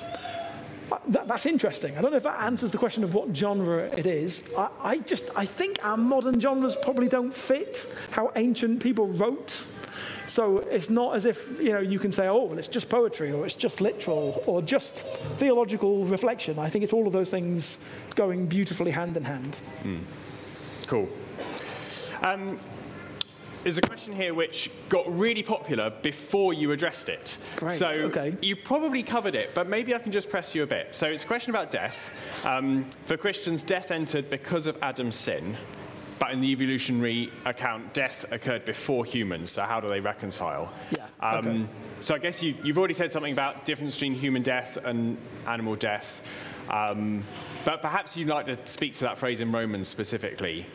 that, 1.07 1.27
that's 1.27 1.45
interesting. 1.45 1.97
I 1.97 2.01
don't 2.01 2.11
know 2.11 2.17
if 2.17 2.23
that 2.23 2.41
answers 2.41 2.71
the 2.71 2.77
question 2.77 3.03
of 3.03 3.13
what 3.13 3.35
genre 3.35 3.83
it 3.97 4.05
is. 4.05 4.43
I, 4.57 4.69
I 4.81 4.97
just, 4.99 5.29
I 5.35 5.45
think 5.45 5.83
our 5.83 5.97
modern 5.97 6.39
genres 6.39 6.75
probably 6.75 7.07
don't 7.07 7.33
fit 7.33 7.87
how 8.11 8.31
ancient 8.35 8.81
people 8.81 9.07
wrote. 9.07 9.65
So 10.27 10.59
it's 10.59 10.89
not 10.89 11.15
as 11.15 11.25
if 11.25 11.61
you 11.61 11.71
know 11.71 11.79
you 11.79 11.99
can 11.99 12.11
say, 12.11 12.27
oh, 12.27 12.45
well, 12.45 12.57
it's 12.57 12.67
just 12.67 12.89
poetry, 12.89 13.31
or 13.31 13.45
it's 13.45 13.55
just 13.55 13.79
literal, 13.79 14.41
or 14.47 14.61
just 14.61 15.01
theological 15.37 16.03
reflection. 16.05 16.57
I 16.57 16.67
think 16.67 16.83
it's 16.83 16.93
all 16.93 17.05
of 17.05 17.13
those 17.13 17.29
things 17.29 17.77
going 18.15 18.47
beautifully 18.47 18.91
hand 18.91 19.17
in 19.17 19.23
hand. 19.23 19.57
Mm. 19.83 19.99
Cool. 20.87 21.09
Um, 22.23 22.59
there's 23.65 23.79
a 23.79 23.81
question 23.81 24.15
here 24.15 24.35
which 24.35 24.69
got 24.89 25.11
really 25.17 25.41
popular 25.41 25.89
before 26.03 26.53
you 26.53 26.71
addressed 26.71 27.09
it. 27.09 27.39
Great. 27.55 27.73
So 27.73 27.87
okay. 27.87 28.37
you 28.39 28.55
probably 28.55 29.01
covered 29.01 29.33
it, 29.33 29.55
but 29.55 29.67
maybe 29.67 29.95
I 29.95 29.97
can 29.97 30.11
just 30.11 30.29
press 30.29 30.53
you 30.53 30.61
a 30.61 30.67
bit. 30.67 30.93
So 30.93 31.07
it's 31.07 31.23
a 31.23 31.25
question 31.25 31.49
about 31.49 31.71
death. 31.71 32.11
Um, 32.45 32.87
for 33.05 33.17
Christians, 33.17 33.63
death 33.63 33.89
entered 33.89 34.29
because 34.29 34.67
of 34.67 34.77
Adam's 34.83 35.15
sin, 35.15 35.57
but 36.19 36.31
in 36.31 36.41
the 36.41 36.51
evolutionary 36.51 37.31
account, 37.45 37.91
death 37.95 38.23
occurred 38.31 38.65
before 38.65 39.03
humans. 39.03 39.49
So 39.49 39.63
how 39.63 39.79
do 39.79 39.87
they 39.87 39.99
reconcile? 39.99 40.71
Yeah. 40.91 41.07
Um, 41.19 41.47
okay. 41.47 41.65
So 42.01 42.13
I 42.13 42.19
guess 42.19 42.43
you, 42.43 42.53
have 42.53 42.77
already 42.77 42.93
said 42.93 43.11
something 43.11 43.33
about 43.33 43.65
difference 43.65 43.95
between 43.95 44.13
human 44.13 44.43
death 44.43 44.77
and 44.85 45.17
animal 45.47 45.75
death. 45.75 46.21
Um, 46.69 47.23
but 47.63 47.81
perhaps 47.81 48.15
you'd 48.15 48.27
like 48.27 48.45
to 48.45 48.59
speak 48.65 48.93
to 48.95 49.05
that 49.05 49.17
phrase 49.17 49.39
in 49.39 49.51
Romans 49.51 49.87
specifically. 49.87 50.67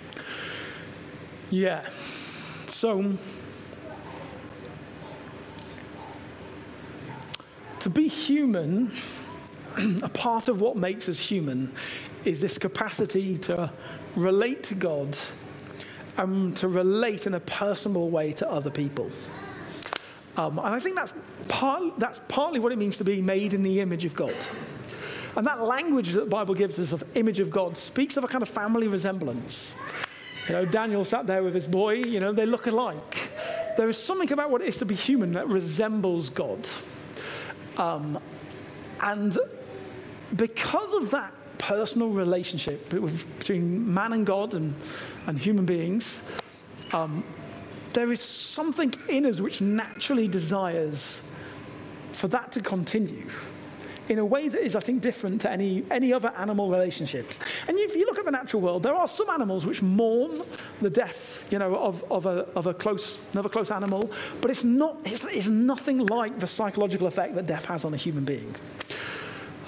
Yeah. 1.51 1.89
So, 2.71 3.13
to 7.81 7.91
be 7.91 8.07
human, 8.07 8.93
a 10.03 10.09
part 10.09 10.49
of 10.49 10.61
what 10.61 10.77
makes 10.77 11.09
us 11.09 11.19
human 11.19 11.73
is 12.25 12.41
this 12.41 12.59
capacity 12.59 13.39
to 13.39 13.73
relate 14.15 14.63
to 14.65 14.77
God 14.77 15.19
and 16.17 16.57
to 16.59 16.69
relate 16.69 17.27
in 17.27 17.35
a 17.35 17.41
personal 17.41 18.09
way 18.09 18.33
to 18.35 18.49
other 18.49 18.71
people. 18.71 19.11
Um, 20.37 20.59
and 20.59 20.69
I 20.69 20.79
think 20.79 20.95
that's, 20.95 21.13
part, 21.49 21.99
that's 21.99 22.21
partly 22.29 22.61
what 22.61 22.71
it 22.71 22.79
means 22.79 22.97
to 22.99 23.05
be 23.05 23.21
made 23.21 23.53
in 23.53 23.65
the 23.65 23.81
image 23.81 24.05
of 24.05 24.15
God. 24.15 24.37
And 25.37 25.45
that 25.47 25.61
language 25.61 26.13
that 26.13 26.21
the 26.21 26.31
Bible 26.31 26.55
gives 26.55 26.79
us 26.79 26.93
of 26.93 27.03
image 27.17 27.41
of 27.41 27.51
God 27.51 27.77
speaks 27.77 28.17
of 28.17 28.23
a 28.23 28.29
kind 28.29 28.43
of 28.43 28.49
family 28.49 28.87
resemblance. 28.87 29.75
You 30.51 30.57
know, 30.57 30.65
Daniel 30.65 31.05
sat 31.05 31.29
there 31.29 31.45
with 31.45 31.55
his 31.55 31.69
boy, 31.69 31.95
you 31.95 32.19
know, 32.19 32.33
they 32.33 32.45
look 32.45 32.67
alike. 32.67 33.31
There 33.77 33.89
is 33.89 33.97
something 33.97 34.33
about 34.33 34.51
what 34.51 34.63
it 34.63 34.67
is 34.67 34.79
to 34.79 34.85
be 34.85 34.97
human 34.97 35.35
that 35.35 35.47
resembles 35.47 36.29
God. 36.29 36.69
Um, 37.77 38.19
and 39.01 39.39
because 40.35 40.93
of 40.93 41.13
that 41.13 41.33
personal 41.59 42.09
relationship 42.09 42.89
between 42.89 43.95
man 43.95 44.13
and 44.13 44.27
God 44.27 44.55
and, 44.55 44.75
and 45.29 45.39
human 45.39 45.67
beings, 45.67 46.21
um, 46.93 47.23
there 47.93 48.11
is 48.11 48.21
something 48.21 48.93
in 49.09 49.27
us 49.27 49.41
which 49.41 49.61
naturally 49.61 50.27
desires 50.27 51.23
for 52.11 52.27
that 52.27 52.51
to 52.51 52.61
continue 52.61 53.31
in 54.11 54.19
a 54.19 54.25
way 54.25 54.49
that 54.49 54.61
is, 54.61 54.75
I 54.75 54.81
think, 54.81 55.03
different 55.03 55.41
to 55.43 55.51
any, 55.51 55.85
any 55.89 56.13
other 56.13 56.33
animal 56.37 56.69
relationships. 56.69 57.39
And 57.69 57.79
if 57.79 57.95
you 57.95 58.05
look 58.07 58.19
at 58.19 58.25
the 58.25 58.33
natural 58.33 58.61
world, 58.61 58.83
there 58.83 58.95
are 58.95 59.07
some 59.07 59.31
animals 59.31 59.65
which 59.65 59.83
mourn 59.83 60.43
the 60.83 60.91
death, 60.91 61.47
you 61.53 61.61
know, 61.61 61.77
of, 61.77 62.05
of, 62.11 62.27
a, 62.27 62.49
of 62.57 62.67
a 62.67 62.75
close, 62.75 63.21
another 63.33 63.49
close 63.49 63.71
animal, 63.71 64.11
but 64.41 64.51
it's, 64.51 64.65
not, 64.65 64.99
it's, 65.05 65.25
it's 65.27 65.47
nothing 65.47 66.07
like 66.07 66.41
the 66.41 66.47
psychological 66.47 67.07
effect 67.07 67.37
that 67.37 67.47
death 67.47 67.67
has 67.67 67.85
on 67.85 67.95
a 67.95 67.97
human 67.97 68.25
being. 68.25 68.53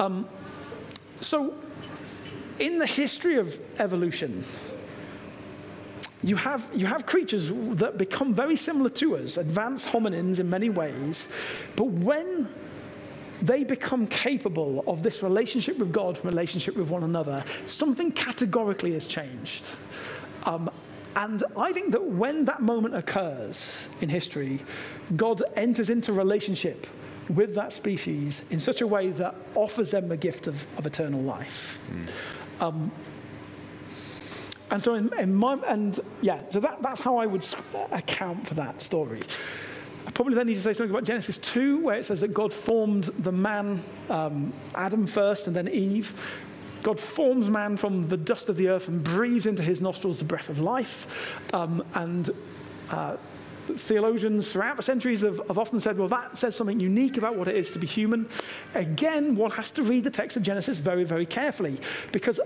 Um, 0.01 0.28
so, 1.20 1.55
in 2.59 2.78
the 2.78 2.86
history 2.86 3.36
of 3.36 3.61
evolution, 3.78 4.45
you 6.24 6.34
have, 6.34 6.68
you 6.74 6.86
have 6.86 7.07
creatures 7.07 7.53
that 7.76 7.97
become 7.97 8.34
very 8.34 8.57
similar 8.57 8.90
to 8.90 9.16
us, 9.16 9.36
advanced 9.36 9.86
hominins 9.88 10.40
in 10.40 10.51
many 10.51 10.68
ways, 10.68 11.28
but 11.76 11.84
when 11.84 12.49
they 13.43 13.64
become 13.64 14.07
capable 14.07 14.84
of 14.86 15.03
this 15.03 15.22
relationship 15.22 15.76
with 15.78 15.93
God, 15.93 16.24
relationship 16.24 16.76
with 16.76 16.88
one 16.88 17.03
another, 17.03 17.45
something 17.66 18.12
categorically 18.12 18.93
has 18.93 19.07
changed. 19.07 19.68
Um, 20.45 20.70
and 21.16 21.45
I 21.57 21.72
think 21.72 21.90
that 21.93 22.03
when 22.03 22.47
that 22.47 22.62
moment 22.62 22.95
occurs 22.95 23.88
in 24.01 24.09
history, 24.09 24.61
God 25.16 25.43
enters 25.57 25.90
into 25.90 26.12
relationship 26.12 26.86
with 27.28 27.55
that 27.57 27.72
species 27.72 28.43
in 28.51 28.61
such 28.61 28.80
a 28.80 28.86
way 28.86 29.11
that 29.11 29.34
offers 29.55 29.90
them 29.90 30.09
the 30.09 30.16
gift 30.16 30.47
of, 30.47 30.66
of 30.78 30.86
eternal 30.86 31.20
life. 31.20 31.78
Mm. 31.90 32.62
Um, 32.62 32.93
and 34.70 34.82
so, 34.82 34.95
in, 34.95 35.12
in, 35.18 35.34
my, 35.34 35.59
and 35.66 36.01
yeah, 36.22 36.40
so 36.49 36.61
that, 36.61 36.82
that's 36.82 37.01
how 37.01 37.18
I 37.18 37.26
would 37.26 37.45
account 37.90 38.49
for 38.49 38.55
that 38.55 38.80
story. 38.80 39.20
I 40.07 40.11
probably 40.11 40.35
then 40.35 40.47
need 40.47 40.55
to 40.55 40.61
say 40.61 40.73
something 40.73 40.91
about 40.91 41.05
Genesis 41.05 41.39
2, 41.39 41.79
where 41.79 41.99
it 41.99 42.07
says 42.07 42.21
that 42.21 42.35
God 42.35 42.53
formed 42.53 43.05
the 43.05 43.33
man, 43.33 43.83
um, 44.11 44.53
Adam 44.75 45.07
first 45.07 45.47
and 45.47 45.55
then 45.55 45.69
Eve. 45.69 46.15
God 46.83 46.99
forms 46.99 47.49
man 47.49 47.77
from 47.77 48.09
the 48.09 48.17
dust 48.17 48.49
of 48.49 48.57
the 48.57 48.69
earth 48.69 48.89
and 48.89 49.03
breathes 49.05 49.47
into 49.47 49.63
his 49.63 49.81
nostrils 49.81 50.19
the 50.19 50.25
breath 50.25 50.49
of 50.49 50.59
life. 50.59 51.41
Um, 51.55 51.85
and 51.95 52.31
uh, 52.91 53.17
theologians 53.69 54.53
throughout 54.53 54.77
the 54.77 54.83
centuries 54.83 55.21
have, 55.21 55.41
have, 55.47 55.59
often 55.59 55.79
said, 55.79 55.97
well, 55.97 56.09
that 56.09 56.37
says 56.37 56.57
something 56.57 56.81
unique 56.81 57.17
about 57.17 57.37
what 57.37 57.47
it 57.47 57.55
is 57.55 57.71
to 57.71 57.79
be 57.79 57.87
human. 57.87 58.29
Again, 58.75 59.37
one 59.37 59.53
has 59.53 59.71
to 59.73 59.85
read 59.85 60.03
the 60.03 60.11
text 60.11 60.37
of 60.37 60.43
Genesis 60.43 60.79
very, 60.79 61.05
very 61.05 61.27
carefully 61.27 61.79
because 62.11 62.41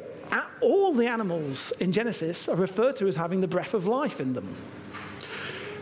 all 0.61 0.93
the 0.93 1.07
animals 1.07 1.73
in 1.81 1.93
Genesis 1.93 2.49
are 2.49 2.57
referred 2.57 2.97
to 2.97 3.07
as 3.07 3.17
having 3.17 3.41
the 3.41 3.49
breath 3.49 3.75
of 3.75 3.87
life 3.87 4.21
in 4.21 4.33
them 4.33 4.55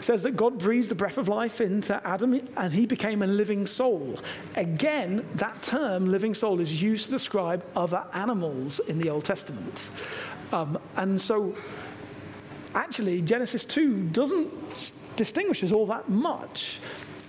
says 0.05 0.23
that 0.23 0.37
God 0.37 0.59
breathed 0.59 0.91
the 0.91 0.95
breath 0.95 1.17
of 1.17 1.29
life 1.29 1.63
into 1.63 1.99
Adam 2.07 2.39
and 2.59 2.73
he 2.75 2.85
became 2.85 3.23
a 3.23 3.27
living 3.27 3.67
soul. 3.67 4.19
Again, 4.55 5.27
that 5.37 5.63
term, 5.63 6.11
living 6.11 6.35
soul, 6.35 6.61
is 6.61 6.83
used 6.83 7.07
to 7.07 7.13
describe 7.13 7.65
other 7.75 8.05
animals 8.13 8.81
in 8.81 8.99
the 8.99 9.09
Old 9.09 9.25
Testament. 9.25 9.89
Um, 10.53 10.79
and 10.97 11.19
so, 11.19 11.57
actually, 12.75 13.23
Genesis 13.23 13.65
2 13.65 14.03
doesn't 14.09 14.53
distinguish 15.17 15.65
us 15.65 15.73
all 15.73 15.87
that 15.87 16.11
much. 16.11 16.81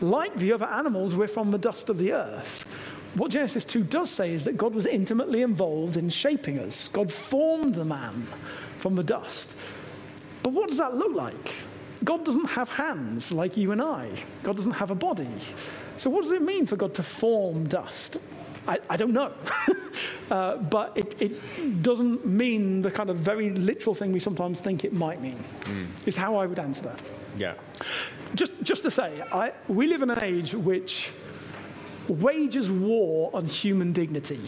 Like 0.01 0.35
the 0.35 0.51
other 0.51 0.65
animals, 0.65 1.15
we're 1.15 1.29
from 1.29 1.51
the 1.51 1.57
dust 1.57 1.89
of 1.89 1.97
the 1.97 2.11
earth. 2.11 2.65
What 3.13 3.31
Genesis 3.31 3.63
2 3.63 3.83
does 3.83 4.09
say 4.09 4.33
is 4.33 4.43
that 4.43 4.57
God 4.57 4.75
was 4.75 4.85
intimately 4.85 5.43
involved 5.43 5.95
in 5.95 6.09
shaping 6.09 6.59
us. 6.59 6.89
God 6.89 7.09
formed 7.09 7.75
the 7.75 7.85
man 7.85 8.23
from 8.79 8.95
the 8.95 9.03
dust. 9.03 9.55
But 10.43 10.51
what 10.51 10.67
does 10.67 10.79
that 10.79 10.93
look 10.95 11.15
like? 11.15 11.53
God 12.03 12.25
doesn't 12.25 12.49
have 12.49 12.69
hands 12.69 13.31
like 13.31 13.57
you 13.57 13.71
and 13.71 13.81
I. 13.81 14.09
God 14.43 14.57
doesn't 14.57 14.73
have 14.73 14.91
a 14.91 14.95
body. 14.95 15.29
So, 15.97 16.09
what 16.09 16.23
does 16.23 16.31
it 16.31 16.41
mean 16.41 16.65
for 16.65 16.75
God 16.75 16.93
to 16.95 17.03
form 17.03 17.67
dust? 17.67 18.17
I, 18.67 18.79
I 18.89 18.97
don't 18.97 19.13
know. 19.13 19.31
uh, 20.31 20.57
but 20.57 20.91
it, 20.95 21.21
it, 21.21 21.81
doesn't 21.83 22.25
mean 22.25 22.81
the 22.81 22.91
kind 22.91 23.09
of 23.09 23.17
very 23.17 23.51
literal 23.51 23.93
thing 23.93 24.11
we 24.11 24.19
sometimes 24.19 24.59
think 24.59 24.83
it 24.83 24.91
might 24.91 25.21
mean, 25.21 25.37
mm. 25.61 25.87
is 26.07 26.15
how 26.15 26.35
I 26.37 26.45
would 26.45 26.59
answer 26.59 26.83
that. 26.83 26.99
Yeah. 27.37 27.53
Just, 28.33 28.61
just 28.63 28.83
to 28.83 28.91
say, 28.91 29.21
I, 29.31 29.53
we 29.67 29.87
live 29.87 30.01
in 30.01 30.09
an 30.09 30.23
age 30.23 30.53
which 30.53 31.11
wages 32.07 32.71
war 32.71 33.29
on 33.33 33.45
human 33.45 33.93
dignity. 33.93 34.39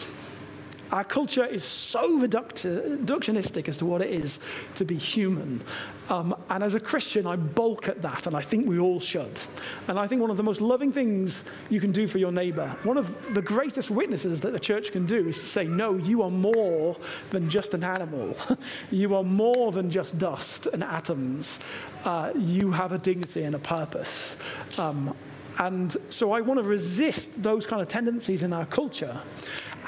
Our 0.90 1.04
culture 1.04 1.44
is 1.44 1.64
so 1.64 2.18
reductionistic 2.18 3.68
as 3.68 3.76
to 3.78 3.86
what 3.86 4.00
it 4.00 4.10
is 4.10 4.40
to 4.76 4.84
be 4.84 4.96
human. 4.96 5.62
Um, 6.08 6.34
and 6.48 6.64
as 6.64 6.74
a 6.74 6.80
Christian, 6.80 7.26
I 7.26 7.36
balk 7.36 7.88
at 7.88 8.02
that, 8.02 8.26
and 8.26 8.36
I 8.36 8.40
think 8.40 8.66
we 8.66 8.78
all 8.78 9.00
should. 9.00 9.38
And 9.88 9.98
I 9.98 10.06
think 10.06 10.20
one 10.20 10.30
of 10.30 10.36
the 10.36 10.42
most 10.42 10.60
loving 10.60 10.90
things 10.90 11.44
you 11.68 11.80
can 11.80 11.92
do 11.92 12.06
for 12.06 12.18
your 12.18 12.32
neighbor, 12.32 12.76
one 12.82 12.96
of 12.96 13.34
the 13.34 13.42
greatest 13.42 13.90
witnesses 13.90 14.40
that 14.40 14.52
the 14.52 14.60
church 14.60 14.92
can 14.92 15.06
do, 15.06 15.28
is 15.28 15.38
to 15.38 15.46
say, 15.46 15.64
No, 15.64 15.96
you 15.96 16.22
are 16.22 16.30
more 16.30 16.96
than 17.30 17.50
just 17.50 17.74
an 17.74 17.84
animal. 17.84 18.36
you 18.90 19.14
are 19.14 19.24
more 19.24 19.70
than 19.72 19.90
just 19.90 20.18
dust 20.18 20.66
and 20.66 20.82
atoms. 20.82 21.58
Uh, 22.04 22.32
you 22.36 22.72
have 22.72 22.92
a 22.92 22.98
dignity 22.98 23.42
and 23.42 23.54
a 23.54 23.58
purpose. 23.58 24.36
Um, 24.78 25.14
and 25.58 25.96
so 26.08 26.32
I 26.32 26.40
want 26.40 26.62
to 26.62 26.68
resist 26.68 27.42
those 27.42 27.66
kind 27.66 27.82
of 27.82 27.88
tendencies 27.88 28.42
in 28.42 28.52
our 28.52 28.66
culture. 28.66 29.20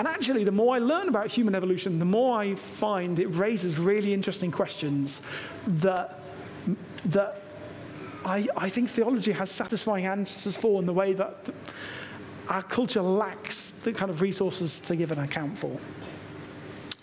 And 0.01 0.09
actually, 0.09 0.45
the 0.45 0.51
more 0.51 0.75
I 0.75 0.79
learn 0.79 1.11
about 1.11 1.27
human 1.27 1.55
evolution, 1.55 1.99
the 1.99 2.07
more 2.07 2.39
I 2.39 2.55
find 2.55 3.19
it 3.19 3.27
raises 3.27 3.79
really 3.79 4.15
interesting 4.15 4.51
questions 4.51 5.21
that, 5.67 6.23
that 7.05 7.43
I, 8.25 8.49
I 8.57 8.71
think 8.71 8.89
theology 8.89 9.33
has 9.33 9.51
satisfying 9.51 10.07
answers 10.07 10.57
for 10.57 10.81
in 10.81 10.87
the 10.87 10.95
way 10.95 11.13
that 11.13 11.51
our 12.49 12.63
culture 12.63 13.03
lacks 13.03 13.73
the 13.83 13.93
kind 13.93 14.11
of 14.11 14.23
resources 14.23 14.81
to 14.81 14.97
give 14.97 15.13
an 15.13 15.19
account 15.19 15.59
for. 15.59 15.79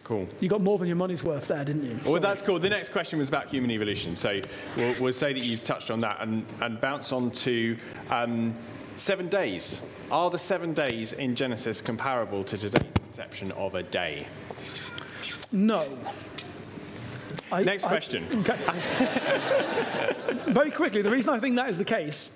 Cool. 0.03 0.27
You 0.39 0.49
got 0.49 0.61
more 0.61 0.79
than 0.79 0.87
your 0.87 0.97
money's 0.97 1.23
worth 1.23 1.49
there, 1.49 1.63
didn't 1.63 1.83
you? 1.83 1.99
Well, 2.03 2.19
that's 2.19 2.41
cool. 2.41 2.57
The 2.57 2.69
next 2.69 2.89
question 2.89 3.19
was 3.19 3.29
about 3.29 3.47
human 3.47 3.69
evolution. 3.69 4.15
So 4.15 4.41
we'll, 4.75 4.95
we'll 4.99 5.13
say 5.13 5.33
that 5.33 5.43
you've 5.43 5.63
touched 5.63 5.91
on 5.91 6.01
that 6.01 6.17
and, 6.21 6.43
and 6.61 6.81
bounce 6.81 7.11
on 7.11 7.29
to 7.29 7.77
um, 8.09 8.55
seven 8.97 9.29
days. 9.29 9.79
Are 10.11 10.29
the 10.29 10.39
seven 10.39 10.73
days 10.73 11.13
in 11.13 11.35
Genesis 11.35 11.81
comparable 11.81 12.43
to 12.45 12.57
today's 12.57 12.91
conception 12.95 13.51
of 13.53 13.75
a 13.75 13.83
day? 13.83 14.27
No. 15.51 15.97
I, 17.51 17.63
Next 17.63 17.85
question. 17.85 18.25
I, 18.33 18.37
okay. 20.29 20.51
Very 20.51 20.71
quickly, 20.71 21.01
the 21.01 21.09
reason 21.09 21.33
I 21.33 21.39
think 21.39 21.55
that 21.55 21.69
is 21.69 21.77
the 21.77 21.85
case 21.85 22.31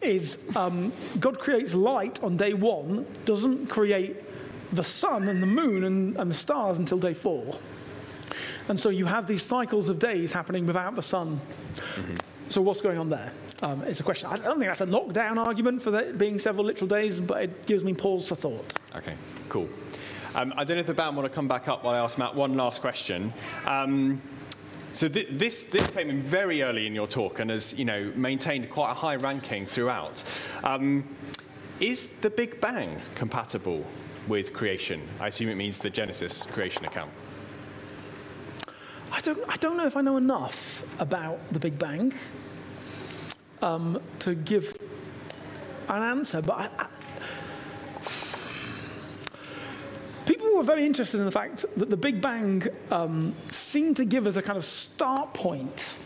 is 0.00 0.38
um, 0.56 0.92
God 1.18 1.38
creates 1.38 1.74
light 1.74 2.22
on 2.22 2.36
day 2.36 2.54
one, 2.54 3.06
doesn't 3.24 3.66
create 3.66 4.16
the 4.72 4.84
sun 4.84 5.28
and 5.28 5.42
the 5.42 5.46
moon 5.46 5.84
and, 5.84 6.16
and 6.16 6.30
the 6.30 6.34
stars 6.34 6.78
until 6.78 6.98
day 6.98 7.14
four. 7.14 7.56
And 8.68 8.78
so 8.78 8.90
you 8.90 9.06
have 9.06 9.26
these 9.26 9.42
cycles 9.42 9.88
of 9.88 9.98
days 9.98 10.32
happening 10.32 10.66
without 10.66 10.94
the 10.94 11.02
sun. 11.02 11.40
Mm-hmm. 11.74 12.16
So 12.48 12.62
what's 12.62 12.80
going 12.80 12.98
on 12.98 13.08
there? 13.08 13.32
Um, 13.62 13.82
it's 13.82 14.00
a 14.00 14.04
question. 14.04 14.28
I 14.30 14.36
don't 14.36 14.58
think 14.58 14.68
that's 14.70 14.80
a 14.80 14.86
knockdown 14.86 15.36
argument 15.36 15.82
for 15.82 15.90
there 15.90 16.12
being 16.12 16.38
several 16.38 16.64
literal 16.64 16.88
days, 16.88 17.18
but 17.18 17.42
it 17.42 17.66
gives 17.66 17.82
me 17.82 17.92
pause 17.94 18.28
for 18.28 18.36
thought. 18.36 18.78
Okay, 18.94 19.14
cool. 19.48 19.68
Um, 20.34 20.52
I 20.56 20.64
don't 20.64 20.76
know 20.76 20.82
if 20.82 20.86
the 20.86 20.94
band 20.94 21.16
want 21.16 21.28
to 21.28 21.34
come 21.34 21.48
back 21.48 21.66
up 21.66 21.82
while 21.82 21.94
I 21.94 21.98
ask 21.98 22.18
Matt 22.18 22.34
one 22.34 22.56
last 22.56 22.80
question. 22.80 23.32
Um, 23.66 24.22
so 24.92 25.08
th- 25.08 25.28
this, 25.32 25.64
this 25.64 25.86
came 25.90 26.10
in 26.10 26.22
very 26.22 26.62
early 26.62 26.86
in 26.86 26.94
your 26.94 27.08
talk 27.08 27.40
and 27.40 27.50
has 27.50 27.76
you 27.76 27.84
know, 27.84 28.12
maintained 28.14 28.70
quite 28.70 28.92
a 28.92 28.94
high 28.94 29.16
ranking 29.16 29.66
throughout. 29.66 30.22
Um, 30.62 31.04
is 31.80 32.08
the 32.08 32.30
Big 32.30 32.60
Bang 32.60 33.00
compatible 33.14 33.84
with 34.28 34.52
creation? 34.52 35.02
I 35.20 35.28
assume 35.28 35.48
it 35.48 35.54
means 35.56 35.78
the 35.78 35.90
Genesis 35.90 36.44
creation 36.44 36.84
account. 36.84 37.10
I 39.12 39.20
don't, 39.20 39.38
I 39.48 39.56
don't 39.56 39.76
know 39.76 39.86
if 39.86 39.96
I 39.96 40.00
know 40.00 40.16
enough 40.16 40.82
about 41.00 41.38
the 41.52 41.58
Big 41.58 41.78
Bang 41.78 42.12
um, 43.62 44.00
to 44.20 44.34
give 44.34 44.76
an 45.88 46.02
answer, 46.02 46.42
but 46.42 46.58
I, 46.58 46.70
I, 46.78 46.86
people 50.26 50.54
were 50.54 50.62
very 50.62 50.84
interested 50.84 51.18
in 51.18 51.24
the 51.24 51.32
fact 51.32 51.64
that 51.76 51.90
the 51.90 51.96
Big 51.96 52.20
Bang 52.20 52.66
um, 52.90 53.34
seemed 53.50 53.96
to 53.96 54.04
give 54.04 54.26
us 54.26 54.36
a 54.36 54.42
kind 54.42 54.56
of 54.56 54.64
start 54.64 55.32
point 55.32 55.96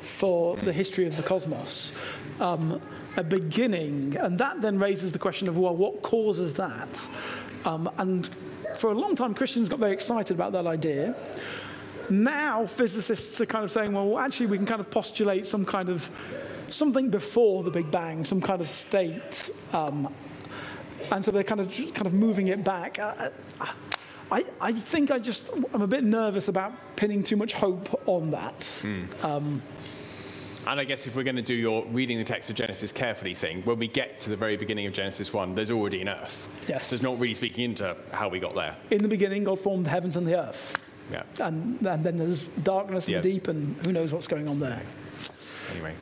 for 0.00 0.56
the 0.56 0.72
history 0.72 1.06
of 1.06 1.16
the 1.16 1.22
cosmos, 1.22 1.92
um, 2.40 2.80
a 3.16 3.22
beginning, 3.22 4.16
and 4.16 4.38
that 4.38 4.62
then 4.62 4.78
raises 4.78 5.12
the 5.12 5.18
question 5.18 5.48
of 5.48 5.58
well, 5.58 5.76
what 5.76 6.02
causes 6.02 6.54
that? 6.54 7.06
Um, 7.64 7.90
and 7.98 8.30
for 8.74 8.90
a 8.90 8.94
long 8.94 9.14
time, 9.14 9.34
Christians 9.34 9.68
got 9.68 9.78
very 9.78 9.92
excited 9.92 10.34
about 10.34 10.52
that 10.52 10.66
idea. 10.66 11.14
Now, 12.08 12.64
physicists 12.64 13.40
are 13.40 13.46
kind 13.46 13.64
of 13.64 13.70
saying, 13.70 13.92
well, 13.92 14.18
actually, 14.18 14.46
we 14.46 14.56
can 14.56 14.66
kind 14.66 14.80
of 14.80 14.90
postulate 14.90 15.46
some 15.46 15.64
kind 15.64 15.88
of 15.88 16.08
something 16.68 17.10
before 17.10 17.62
the 17.62 17.70
Big 17.70 17.90
Bang, 17.90 18.24
some 18.24 18.40
kind 18.40 18.60
of 18.60 18.70
state. 18.70 19.50
Um, 19.72 20.12
and 21.12 21.24
so 21.24 21.30
they're 21.30 21.44
kind 21.44 21.60
of 21.60 21.68
kind 21.68 22.06
of 22.06 22.12
moving 22.12 22.48
it 22.48 22.64
back. 22.64 22.98
I, 22.98 24.44
I 24.60 24.72
think 24.72 25.10
I 25.10 25.18
just 25.18 25.52
I'm 25.72 25.82
a 25.82 25.86
bit 25.86 26.02
nervous 26.02 26.48
about 26.48 26.72
pinning 26.96 27.22
too 27.22 27.36
much 27.36 27.52
hope 27.52 28.02
on 28.08 28.32
that. 28.32 28.60
Mm. 28.82 29.24
Um, 29.24 29.62
and 30.66 30.80
I 30.80 30.84
guess 30.84 31.06
if 31.06 31.14
we're 31.14 31.22
going 31.22 31.36
to 31.36 31.42
do 31.42 31.54
your 31.54 31.86
reading 31.86 32.18
the 32.18 32.24
text 32.24 32.50
of 32.50 32.56
Genesis 32.56 32.90
carefully 32.90 33.34
thing, 33.34 33.62
when 33.62 33.78
we 33.78 33.86
get 33.86 34.18
to 34.20 34.30
the 34.30 34.36
very 34.36 34.56
beginning 34.56 34.86
of 34.86 34.92
Genesis 34.92 35.32
1, 35.32 35.54
there's 35.54 35.70
already 35.70 36.00
an 36.00 36.08
earth. 36.08 36.48
Yes. 36.66 36.88
So 36.88 36.94
it's 36.94 37.04
not 37.04 37.20
really 37.20 37.34
speaking 37.34 37.64
into 37.64 37.96
how 38.10 38.28
we 38.28 38.40
got 38.40 38.56
there. 38.56 38.76
In 38.90 38.98
the 38.98 39.08
beginning, 39.08 39.44
God 39.44 39.60
formed 39.60 39.84
the 39.84 39.90
heavens 39.90 40.16
and 40.16 40.26
the 40.26 40.36
earth. 40.40 40.76
Yeah. 41.12 41.22
And, 41.38 41.80
and 41.86 42.02
then 42.02 42.16
there's 42.16 42.42
darkness 42.48 43.06
and 43.06 43.14
yes. 43.14 43.22
deep, 43.22 43.46
and 43.46 43.76
who 43.84 43.92
knows 43.92 44.12
what's 44.12 44.26
going 44.26 44.48
on 44.48 44.58
there. 44.58 44.82
Anyway, 45.70 45.94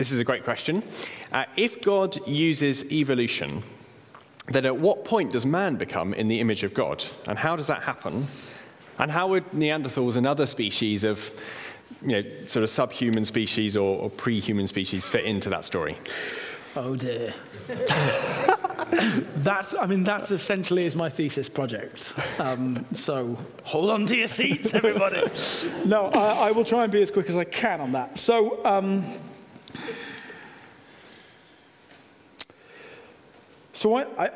this 0.00 0.10
is 0.12 0.18
a 0.18 0.24
great 0.24 0.44
question. 0.44 0.82
Uh, 1.30 1.44
if 1.56 1.82
God 1.82 2.26
uses 2.26 2.90
evolution, 2.90 3.62
then 4.46 4.64
at 4.64 4.78
what 4.78 5.04
point 5.04 5.32
does 5.32 5.44
man 5.44 5.76
become 5.76 6.14
in 6.14 6.26
the 6.26 6.40
image 6.40 6.62
of 6.62 6.72
God? 6.72 7.04
And 7.28 7.38
how 7.38 7.54
does 7.54 7.66
that 7.66 7.82
happen? 7.82 8.26
And 8.98 9.10
how 9.10 9.28
would 9.28 9.44
Neanderthals 9.50 10.16
and 10.16 10.26
other 10.26 10.46
species 10.46 11.04
of 11.04 11.30
you 12.00 12.12
know, 12.12 12.22
sort 12.46 12.62
of 12.62 12.70
subhuman 12.70 13.26
species 13.26 13.76
or, 13.76 13.98
or 13.98 14.08
pre-human 14.08 14.66
species 14.66 15.06
fit 15.06 15.26
into 15.26 15.50
that 15.50 15.66
story? 15.66 15.98
Oh 16.76 16.96
dear. 16.96 17.34
that's, 19.36 19.74
I 19.74 19.86
mean, 19.86 20.02
that's 20.02 20.30
essentially 20.30 20.86
is 20.86 20.96
my 20.96 21.10
thesis 21.10 21.50
project. 21.50 22.14
Um, 22.38 22.86
so 22.92 23.36
hold 23.64 23.90
on 23.90 24.06
to 24.06 24.16
your 24.16 24.28
seats, 24.28 24.72
everybody. 24.72 25.20
no, 25.84 26.06
I, 26.06 26.48
I, 26.48 26.50
will 26.52 26.64
try 26.64 26.84
and 26.84 26.92
be 26.92 27.02
as 27.02 27.10
quick 27.10 27.28
as 27.28 27.36
I 27.36 27.44
can 27.44 27.82
on 27.82 27.92
that. 27.92 28.16
So, 28.16 28.64
um, 28.64 29.04
so 33.80 33.96
I, 33.96 34.30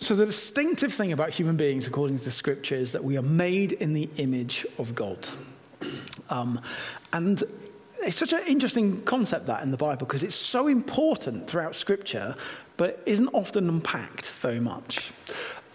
So, 0.00 0.16
the 0.16 0.26
distinctive 0.26 0.92
thing 0.92 1.12
about 1.12 1.30
human 1.30 1.56
beings, 1.56 1.86
according 1.86 2.18
to 2.18 2.24
the 2.24 2.32
scripture, 2.32 2.74
is 2.74 2.90
that 2.90 3.04
we 3.04 3.16
are 3.16 3.22
made 3.22 3.72
in 3.74 3.92
the 3.92 4.08
image 4.16 4.66
of 4.76 4.96
God. 4.96 5.28
Um, 6.30 6.60
and 7.12 7.44
it's 8.00 8.16
such 8.16 8.32
an 8.32 8.42
interesting 8.48 9.02
concept 9.02 9.46
that 9.46 9.62
in 9.62 9.70
the 9.70 9.76
Bible 9.76 10.04
because 10.04 10.24
it's 10.24 10.34
so 10.34 10.66
important 10.66 11.48
throughout 11.48 11.76
scripture, 11.76 12.34
but 12.76 13.00
isn't 13.06 13.28
often 13.28 13.68
unpacked 13.68 14.30
very 14.30 14.58
much. 14.58 15.12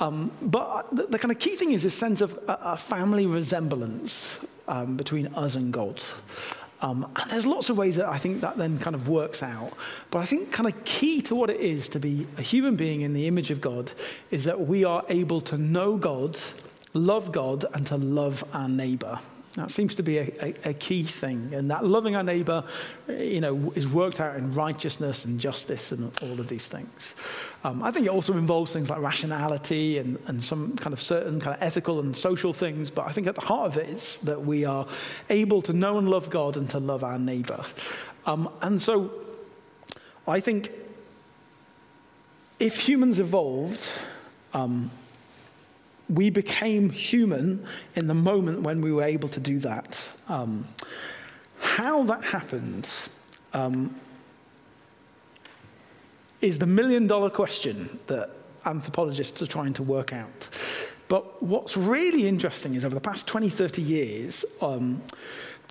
Um, 0.02 0.32
but 0.42 0.94
the, 0.94 1.04
the, 1.08 1.20
kind 1.20 1.32
of 1.32 1.40
key 1.40 1.56
thing 1.56 1.72
is 1.72 1.84
this 1.84 1.96
sense 1.96 2.20
of 2.20 2.34
a, 2.50 2.60
a 2.62 2.78
family 2.78 3.26
resemblance 3.26 4.38
um, 4.68 4.98
between 4.98 5.28
us 5.36 5.56
and 5.56 5.72
God. 5.72 6.04
Um, 6.84 7.10
and 7.16 7.32
there's 7.32 7.46
lots 7.46 7.70
of 7.70 7.78
ways 7.78 7.96
that 7.96 8.10
I 8.10 8.18
think 8.18 8.42
that 8.42 8.58
then 8.58 8.78
kind 8.78 8.94
of 8.94 9.08
works 9.08 9.42
out. 9.42 9.72
But 10.12 10.20
I 10.20 10.26
think 10.26 10.52
kind 10.52 10.68
of 10.68 10.84
key 10.84 11.22
to 11.24 11.34
what 11.34 11.50
it 11.50 11.62
is 11.62 11.88
to 11.90 12.00
be 12.00 12.28
a 12.38 12.42
human 12.42 12.76
being 12.76 13.02
in 13.02 13.14
the 13.14 13.26
image 13.26 13.52
of 13.52 13.62
God 13.62 13.94
is 14.32 14.44
that 14.44 14.68
we 14.68 14.84
are 14.84 15.06
able 15.08 15.40
to 15.42 15.58
know 15.58 15.96
God, 15.96 16.38
love 16.94 17.32
God, 17.32 17.64
and 17.74 17.88
to 17.88 17.96
love 17.96 18.44
our 18.54 18.68
neighbor. 18.68 19.18
That 19.56 19.72
seems 19.72 19.96
to 19.96 20.04
be 20.04 20.18
a, 20.18 20.32
a, 20.42 20.70
a, 20.70 20.74
key 20.74 21.04
thing. 21.04 21.54
And 21.54 21.70
that 21.70 21.86
loving 21.86 22.16
our 22.16 22.24
neighbor, 22.24 22.66
you 23.08 23.40
know, 23.40 23.72
is 23.76 23.88
worked 23.88 24.20
out 24.20 24.36
in 24.36 24.52
righteousness 24.54 25.26
and 25.26 25.40
justice 25.40 25.92
and 25.92 26.12
all 26.22 26.40
of 26.40 26.50
these 26.50 26.68
things. 26.68 27.16
Um, 27.66 27.82
I 27.82 27.92
think 27.92 28.06
it 28.06 28.10
also 28.10 28.34
involves 28.34 28.74
things 28.74 28.90
like 28.90 29.00
rationality 29.00 29.98
and, 29.98 30.18
and 30.28 30.44
some 30.44 30.76
kind 30.76 30.94
of 30.94 31.02
certain 31.02 31.40
kind 31.40 31.56
of 31.56 31.64
ethical 31.64 32.02
and 32.02 32.16
social 32.16 32.54
things. 32.54 32.92
But 32.92 33.08
I 33.08 33.12
think 33.14 33.28
at 33.28 33.36
the 33.36 33.42
heart 33.42 33.68
of 33.68 33.78
it 33.78 33.90
is 33.90 34.18
that 34.24 34.46
we 34.46 34.66
are 34.66 34.86
able 35.30 35.62
to 35.64 35.74
know 35.74 35.98
and 35.98 36.10
love 36.10 36.30
God 36.30 36.58
and 36.58 36.70
to 36.72 36.80
love 36.80 37.04
our 37.04 37.18
neighbor. 37.18 37.64
Um, 38.26 38.50
and 38.62 38.82
so 38.82 39.12
I 40.28 40.42
think 40.42 40.72
if 42.60 42.80
humans 42.80 43.20
evolved, 43.20 43.88
um, 44.54 44.92
we 46.10 46.30
became 46.30 46.90
human 46.90 47.66
in 47.96 48.08
the 48.08 48.14
moment 48.14 48.62
when 48.62 48.82
we 48.82 48.92
were 48.92 49.04
able 49.04 49.30
to 49.30 49.40
do 49.40 49.60
that. 49.60 50.12
Um, 50.28 50.68
how 51.60 52.04
that 52.04 52.24
happened, 52.24 52.90
um, 53.54 53.96
is 56.44 56.60
the 56.60 56.66
million 56.66 57.08
dollar 57.08 57.30
question 57.30 58.00
that 58.08 58.30
anthropologists 58.66 59.42
are 59.42 59.48
trying 59.48 59.74
to 59.74 59.84
work 59.84 60.12
out. 60.12 60.50
But 61.08 61.42
what's 61.42 61.78
really 61.78 62.28
interesting 62.28 62.76
is 62.76 62.84
over 62.84 62.96
the 62.96 63.02
past 63.02 63.28
20, 63.28 63.50
30 63.50 63.82
years, 63.82 64.46
um, 64.62 65.02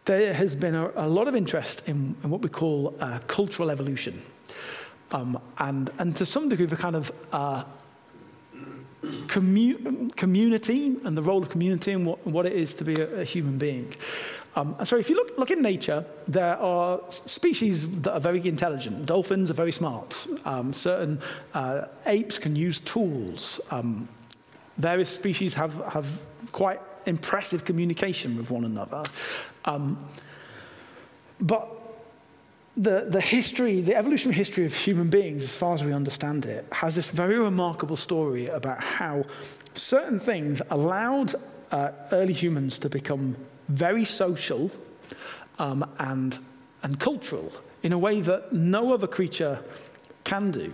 there 0.04 0.32
has 0.32 0.56
been 0.56 0.74
a, 0.74 0.90
a, 0.96 1.08
lot 1.08 1.28
of 1.28 1.36
interest 1.36 1.82
in, 1.86 2.16
in 2.24 2.30
what 2.30 2.40
we 2.40 2.48
call 2.48 2.94
uh, 3.00 3.18
cultural 3.26 3.70
evolution. 3.70 4.22
Um, 5.10 5.38
and, 5.58 5.90
and 5.98 6.16
to 6.16 6.24
some 6.24 6.48
degree, 6.48 6.66
the 6.66 6.76
kind 6.76 6.96
of 6.96 7.12
uh, 7.32 7.64
commu- 9.02 10.14
community 10.16 10.96
and 11.04 11.16
the 11.16 11.22
role 11.22 11.42
of 11.42 11.50
community 11.50 11.92
and 11.92 12.06
what, 12.06 12.26
what 12.26 12.46
it 12.46 12.54
is 12.54 12.72
to 12.74 12.84
be 12.84 12.94
a, 12.94 13.20
a 13.20 13.24
human 13.24 13.58
being. 13.58 13.94
Um, 14.54 14.76
so 14.84 14.96
if 14.96 15.08
you 15.08 15.16
look, 15.16 15.38
look 15.38 15.50
in 15.50 15.62
nature, 15.62 16.04
there 16.28 16.56
are 16.58 17.00
species 17.08 17.88
that 18.02 18.12
are 18.12 18.20
very 18.20 18.46
intelligent. 18.46 19.06
Dolphins 19.06 19.50
are 19.50 19.54
very 19.54 19.72
smart. 19.72 20.26
Um, 20.44 20.72
certain 20.72 21.20
uh, 21.54 21.86
apes 22.06 22.38
can 22.38 22.54
use 22.54 22.80
tools. 22.80 23.60
Um, 23.70 24.08
various 24.76 25.10
species 25.10 25.54
have, 25.54 25.74
have 25.92 26.26
quite 26.52 26.80
impressive 27.06 27.64
communication 27.64 28.36
with 28.36 28.50
one 28.50 28.64
another. 28.64 29.04
Um, 29.64 30.06
but 31.40 31.68
the, 32.76 33.06
the 33.08 33.20
history, 33.20 33.80
the 33.80 33.94
evolutionary 33.94 34.36
history 34.36 34.64
of 34.64 34.74
human 34.74 35.08
beings, 35.08 35.42
as 35.42 35.56
far 35.56 35.74
as 35.74 35.84
we 35.84 35.92
understand 35.92 36.44
it, 36.44 36.66
has 36.72 36.94
this 36.94 37.10
very 37.10 37.38
remarkable 37.38 37.96
story 37.96 38.46
about 38.46 38.82
how 38.82 39.24
certain 39.74 40.18
things 40.18 40.60
allowed 40.70 41.34
uh, 41.70 41.90
early 42.12 42.32
humans 42.32 42.78
to 42.78 42.88
become 42.88 43.36
very 43.68 44.04
social 44.04 44.70
um, 45.58 45.84
and, 45.98 46.38
and 46.82 46.98
cultural 46.98 47.52
in 47.82 47.92
a 47.92 47.98
way 47.98 48.20
that 48.20 48.52
no 48.52 48.92
other 48.92 49.06
creature 49.06 49.62
can 50.24 50.50
do. 50.50 50.72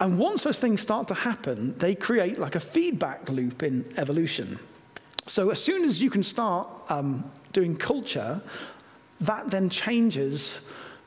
And 0.00 0.18
once 0.18 0.44
those 0.44 0.58
things 0.58 0.80
start 0.80 1.08
to 1.08 1.14
happen, 1.14 1.76
they 1.78 1.94
create 1.94 2.38
like 2.38 2.54
a 2.54 2.60
feedback 2.60 3.28
loop 3.28 3.62
in 3.62 3.84
evolution. 3.98 4.58
So 5.26 5.50
as 5.50 5.62
soon 5.62 5.84
as 5.84 6.02
you 6.02 6.10
can 6.10 6.22
start 6.22 6.68
um, 6.88 7.30
doing 7.52 7.76
culture, 7.76 8.40
that 9.20 9.50
then 9.50 9.68
changes 9.68 10.60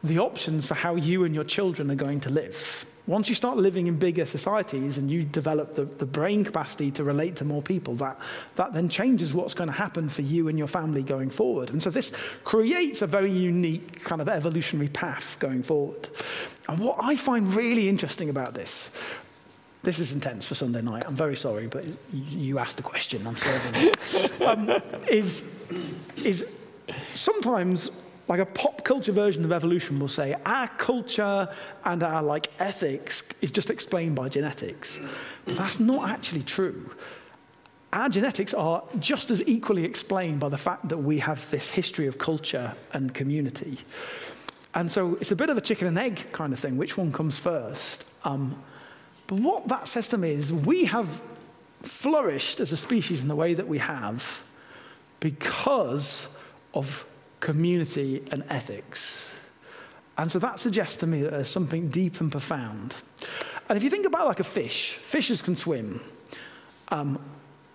the 0.04 0.20
options 0.20 0.68
for 0.68 0.76
how 0.76 0.96
you 0.96 1.24
and 1.24 1.34
your 1.34 1.44
children 1.44 1.90
are 1.90 1.96
going 1.96 2.20
to 2.22 2.30
live. 2.30 2.86
Once 3.06 3.28
you 3.28 3.36
start 3.36 3.58
living 3.58 3.88
in 3.88 3.98
bigger 3.98 4.26
societies 4.26 4.98
and 4.98 5.12
you 5.12 5.24
develop 5.24 5.74
the, 5.74 5.84
the 5.84 6.06
brain 6.06 6.44
capacity 6.44 6.90
to 6.90 7.04
relate 7.04 7.36
to 7.36 7.44
more 7.44 7.62
people, 7.62 7.94
that, 7.96 8.18
that 8.56 8.72
then 8.72 8.88
changes 8.88 9.34
what's 9.34 9.54
going 9.54 9.68
to 9.68 9.76
happen 9.76 10.08
for 10.08 10.22
you 10.22 10.48
and 10.48 10.58
your 10.58 10.68
family 10.68 11.04
going 11.04 11.30
forward. 11.30 11.70
And 11.70 11.84
so 11.84 11.90
this 11.90 12.14
creates 12.46 13.02
a 13.02 13.08
very 13.08 13.30
unique 13.30 14.04
kind 14.04 14.22
of 14.22 14.30
evolutionary 14.30 14.88
path 14.88 15.38
going 15.40 15.64
forward. 15.64 16.08
And 16.70 16.80
what 16.80 16.98
I 17.02 17.18
find 17.18 17.54
really 17.54 17.90
interesting 17.90 18.30
about 18.30 18.54
this, 18.54 18.90
this 19.84 20.00
is 20.00 20.14
intense 20.14 20.48
for 20.48 20.56
Sunday 20.56 20.82
night. 20.82 21.04
I'm 21.06 21.16
very 21.16 21.36
sorry, 21.36 21.68
but 21.68 21.84
you 22.14 22.58
asked 22.58 22.78
the 22.78 22.84
question. 22.84 23.28
I'm 23.28 23.36
serving 23.36 23.90
it. 23.90 24.00
Um, 24.44 24.70
is, 25.08 25.44
is 26.18 26.46
sometimes 27.14 27.92
like 28.28 28.40
a 28.40 28.46
pop 28.46 28.84
culture 28.84 29.12
version 29.12 29.44
of 29.44 29.52
evolution 29.52 30.00
will 30.00 30.08
say 30.08 30.36
our 30.46 30.68
culture 30.68 31.50
and 31.84 32.04
our 32.04 32.24
like 32.24 32.50
ethics 32.60 33.24
is 33.42 33.52
just 33.52 33.70
explained 33.70 34.16
by 34.16 34.30
genetics. 34.30 35.00
But 35.46 35.58
that's 35.58 35.80
not 35.80 36.10
actually 36.10 36.44
true. 36.44 36.92
Our 37.92 38.10
genetics 38.10 38.54
are 38.54 38.84
just 39.00 39.30
as 39.30 39.46
equally 39.48 39.84
explained 39.84 40.40
by 40.40 40.50
the 40.50 40.58
fact 40.58 40.90
that 40.90 40.98
we 40.98 41.20
have 41.20 41.50
this 41.52 41.70
history 41.70 42.08
of 42.08 42.18
culture 42.18 42.74
and 42.94 43.14
community. 43.14 43.78
And 44.74 44.92
so 44.92 45.16
it's 45.22 45.32
a 45.32 45.36
bit 45.36 45.50
of 45.50 45.58
a 45.58 45.62
chicken 45.62 45.88
and 45.88 46.00
egg 46.00 46.32
kind 46.32 46.54
of 46.54 46.60
thing. 46.60 46.78
Which 46.78 46.98
one 46.98 47.12
comes 47.12 47.38
first? 47.38 48.06
Um, 48.24 48.64
but 49.28 49.40
what 49.40 49.68
that 49.68 50.20
me 50.20 50.32
is 50.32 50.52
we 50.52 50.86
have 50.86 51.22
flourished 51.84 52.60
as 52.60 52.72
a 52.72 52.78
species 52.78 53.22
in 53.22 53.28
the 53.28 53.36
way 53.36 53.54
that 53.54 53.68
we 53.68 53.78
have 53.78 54.42
because 55.20 56.28
of 56.74 57.06
community, 57.44 58.24
and 58.32 58.42
ethics. 58.48 59.36
And 60.18 60.32
so 60.32 60.40
that 60.40 60.62
suggests 60.62 60.96
to 60.98 61.08
me 61.08 61.24
that 61.24 61.32
there's 61.32 61.50
something 61.50 61.90
deep 61.90 62.22
and 62.22 62.32
profound. 62.32 62.96
And 63.68 63.76
if 63.76 63.84
you 63.84 63.90
think 63.90 64.06
about 64.06 64.28
like 64.28 64.40
a 64.40 64.46
fish, 64.46 64.94
fishes 64.94 65.42
can 65.42 65.54
swim. 65.56 66.00
Um, 66.88 67.20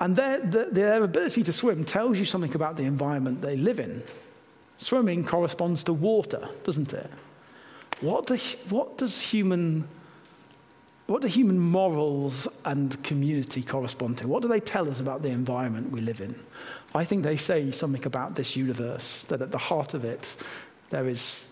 and 0.00 0.16
their, 0.16 0.40
their 0.40 1.04
ability 1.04 1.42
to 1.42 1.52
swim 1.52 1.84
tells 1.84 2.18
you 2.18 2.24
something 2.24 2.54
about 2.54 2.76
the 2.76 2.84
environment 2.84 3.42
they 3.42 3.56
live 3.56 3.78
in. 3.78 4.02
Swimming 4.78 5.22
corresponds 5.22 5.84
to 5.84 5.92
water, 5.92 6.48
doesn't 6.64 6.94
it? 6.94 7.10
What, 8.00 8.26
do, 8.26 8.38
what 8.70 8.96
does 8.96 9.20
human 9.20 9.86
what 11.08 11.22
do 11.22 11.28
human 11.28 11.58
morals 11.58 12.46
and 12.66 13.02
community 13.02 13.62
correspond 13.62 14.18
to? 14.18 14.28
What 14.28 14.42
do 14.42 14.48
they 14.48 14.60
tell 14.60 14.90
us 14.90 15.00
about 15.00 15.22
the 15.22 15.30
environment 15.30 15.90
we 15.90 16.02
live 16.02 16.20
in? 16.20 16.34
I 16.94 17.04
think 17.04 17.22
they 17.22 17.36
say 17.36 17.70
something 17.70 18.04
about 18.06 18.34
this 18.34 18.56
universe, 18.56 19.22
that 19.24 19.42
at 19.42 19.50
the 19.50 19.58
heart 19.58 19.94
of 19.94 20.04
it, 20.04 20.34
there 20.90 21.06
is 21.06 21.48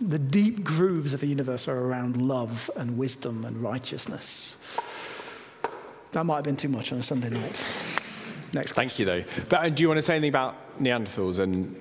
the 0.00 0.18
deep 0.18 0.64
grooves 0.64 1.14
of 1.14 1.22
a 1.22 1.26
universe 1.26 1.68
are 1.68 1.78
around 1.78 2.16
love 2.16 2.70
and 2.76 2.96
wisdom 2.96 3.44
and 3.44 3.56
righteousness. 3.62 4.56
That 6.12 6.24
might 6.24 6.36
have 6.36 6.44
been 6.44 6.56
too 6.56 6.68
much 6.68 6.92
on 6.92 6.98
a 6.98 7.02
Sunday 7.02 7.28
night. 7.30 7.66
Next. 8.54 8.72
Thank 8.72 8.98
you, 8.98 9.04
though. 9.04 9.24
But 9.48 9.60
uh, 9.60 9.68
do 9.68 9.82
you 9.82 9.88
want 9.88 9.98
to 9.98 10.02
say 10.02 10.14
anything 10.14 10.30
about 10.30 10.56
Neanderthals 10.80 11.38
and 11.38 11.76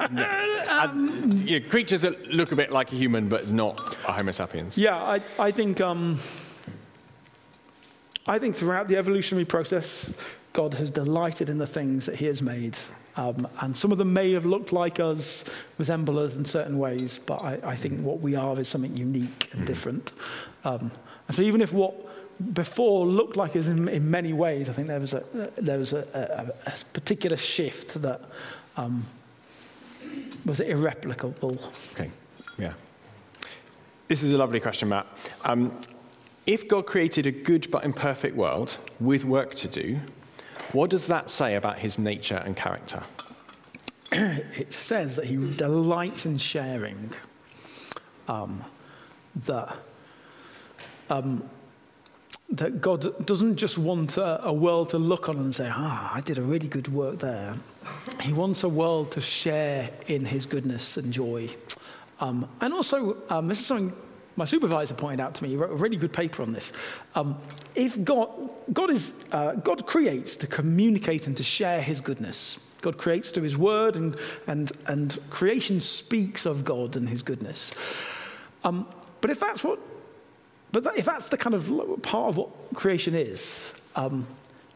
um, 0.70 1.30
you 1.44 1.60
know, 1.60 1.68
creatures 1.68 2.02
that 2.02 2.28
look 2.28 2.52
a 2.52 2.56
bit 2.56 2.70
like 2.72 2.92
a 2.92 2.96
human 2.96 3.28
but 3.28 3.50
not 3.52 3.78
a 4.06 4.12
Homo 4.12 4.32
sapiens. 4.32 4.78
Yeah, 4.78 4.96
I, 4.96 5.20
I 5.38 5.50
think 5.50 5.80
um, 5.80 6.18
I 8.26 8.38
think 8.38 8.56
throughout 8.56 8.88
the 8.88 8.96
evolutionary 8.96 9.44
process, 9.44 10.10
God 10.60 10.74
has 10.74 10.90
delighted 10.90 11.48
in 11.48 11.56
the 11.56 11.66
things 11.66 12.04
that 12.04 12.16
He 12.16 12.26
has 12.26 12.42
made. 12.42 12.76
Um, 13.16 13.48
and 13.62 13.74
some 13.74 13.92
of 13.92 13.98
them 13.98 14.12
may 14.12 14.32
have 14.32 14.44
looked 14.44 14.72
like 14.74 15.00
us, 15.00 15.42
resemble 15.78 16.18
us 16.18 16.36
in 16.36 16.44
certain 16.44 16.78
ways, 16.78 17.18
but 17.18 17.40
I, 17.42 17.58
I 17.72 17.76
think 17.76 18.02
what 18.02 18.20
we 18.20 18.34
are 18.34 18.60
is 18.60 18.68
something 18.68 18.94
unique 18.94 19.48
and 19.52 19.62
mm. 19.62 19.66
different. 19.66 20.12
Um, 20.64 20.92
and 21.26 21.34
so 21.34 21.40
even 21.40 21.62
if 21.62 21.72
what 21.72 21.94
before 22.52 23.06
looked 23.06 23.36
like 23.36 23.56
us 23.56 23.68
in, 23.68 23.88
in 23.88 24.10
many 24.10 24.34
ways, 24.34 24.68
I 24.68 24.72
think 24.72 24.88
there 24.88 25.00
was 25.00 25.14
a, 25.14 25.22
there 25.56 25.78
was 25.78 25.94
a, 25.94 26.04
a, 26.12 26.70
a 26.70 26.72
particular 26.92 27.38
shift 27.38 28.02
that 28.02 28.20
um, 28.76 29.06
was 30.44 30.60
irreplicable. 30.60 31.56
Okay, 31.92 32.10
yeah. 32.58 32.74
This 34.08 34.22
is 34.22 34.32
a 34.32 34.36
lovely 34.36 34.60
question, 34.60 34.90
Matt. 34.90 35.06
Um, 35.46 35.80
if 36.44 36.68
God 36.68 36.84
created 36.84 37.26
a 37.26 37.32
good 37.32 37.70
but 37.70 37.82
imperfect 37.82 38.36
world 38.36 38.76
with 38.98 39.24
work 39.24 39.54
to 39.54 39.68
do, 39.68 40.00
what 40.72 40.90
does 40.90 41.06
that 41.06 41.30
say 41.30 41.54
about 41.54 41.78
his 41.78 41.98
nature 41.98 42.42
and 42.44 42.56
character? 42.56 43.02
it 44.12 44.72
says 44.72 45.16
that 45.16 45.26
he 45.26 45.36
delights 45.54 46.26
in 46.26 46.38
sharing. 46.38 47.10
Um, 48.28 48.64
that 49.44 49.76
um, 51.08 51.48
that 52.50 52.80
God 52.80 53.26
doesn't 53.26 53.56
just 53.56 53.78
want 53.78 54.16
a, 54.16 54.44
a, 54.44 54.52
world 54.52 54.90
to 54.90 54.98
look 54.98 55.28
on 55.28 55.38
and 55.38 55.54
say, 55.54 55.68
ah, 55.72 56.12
I 56.14 56.20
did 56.20 56.38
a 56.38 56.42
really 56.42 56.66
good 56.66 56.88
work 56.88 57.18
there. 57.20 57.54
He 58.20 58.32
wants 58.32 58.64
a 58.64 58.68
world 58.68 59.12
to 59.12 59.20
share 59.20 59.90
in 60.08 60.24
his 60.24 60.46
goodness 60.46 60.96
and 60.96 61.12
joy. 61.12 61.48
Um, 62.18 62.48
and 62.60 62.74
also, 62.74 63.16
um, 63.28 63.48
this 63.48 63.60
is 63.60 63.66
something 63.66 63.96
my 64.36 64.44
supervisor 64.44 64.94
pointed 64.94 65.20
out 65.20 65.34
to 65.34 65.42
me. 65.42 65.50
He 65.50 65.56
wrote 65.56 65.70
a 65.70 65.76
really 65.76 65.96
good 65.96 66.12
paper 66.12 66.42
on 66.42 66.52
this. 66.52 66.72
Um, 67.14 67.38
if 67.74 68.02
God, 68.04 68.28
God, 68.72 68.90
is, 68.90 69.12
uh, 69.32 69.54
God 69.54 69.86
creates 69.86 70.36
to 70.36 70.46
communicate 70.46 71.26
and 71.26 71.36
to 71.36 71.42
share 71.42 71.82
his 71.82 72.00
goodness. 72.00 72.58
God 72.80 72.96
creates 72.96 73.30
through 73.30 73.42
his 73.42 73.58
word, 73.58 73.96
and, 73.96 74.16
and, 74.46 74.72
and 74.86 75.18
creation 75.28 75.80
speaks 75.80 76.46
of 76.46 76.64
God 76.64 76.96
and 76.96 77.08
his 77.08 77.22
goodness. 77.22 77.72
Um, 78.64 78.86
but 79.20 79.30
if 79.30 79.38
that's 79.38 79.62
what 79.62 79.78
but 80.72 80.84
that, 80.84 80.96
if 80.96 81.04
that's 81.04 81.26
the 81.26 81.36
kind 81.36 81.54
of 81.54 81.68
part 82.02 82.28
of 82.28 82.36
what 82.36 82.74
creation 82.74 83.14
is, 83.14 83.72
um, 83.96 84.26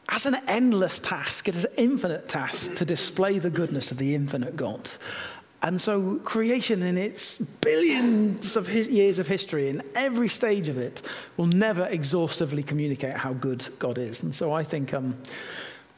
as 0.08 0.26
an 0.26 0.36
endless 0.48 0.98
task, 0.98 1.48
it 1.48 1.54
is 1.54 1.64
an 1.64 1.72
infinite 1.76 2.28
task 2.28 2.74
to 2.76 2.84
display 2.84 3.38
the 3.38 3.50
goodness 3.50 3.90
of 3.90 3.98
the 3.98 4.14
infinite 4.14 4.56
God. 4.56 4.90
And 5.64 5.80
so, 5.80 6.16
creation, 6.16 6.82
in 6.82 6.98
its 6.98 7.38
billions 7.38 8.54
of 8.54 8.68
years 8.70 9.18
of 9.18 9.26
history, 9.26 9.70
in 9.70 9.82
every 9.94 10.28
stage 10.28 10.68
of 10.68 10.76
it, 10.76 11.00
will 11.38 11.46
never 11.46 11.86
exhaustively 11.86 12.62
communicate 12.62 13.16
how 13.16 13.32
good 13.32 13.66
God 13.78 13.96
is. 13.96 14.22
And 14.22 14.34
so, 14.34 14.52
I 14.52 14.62
think 14.62 14.92
um, 14.92 15.16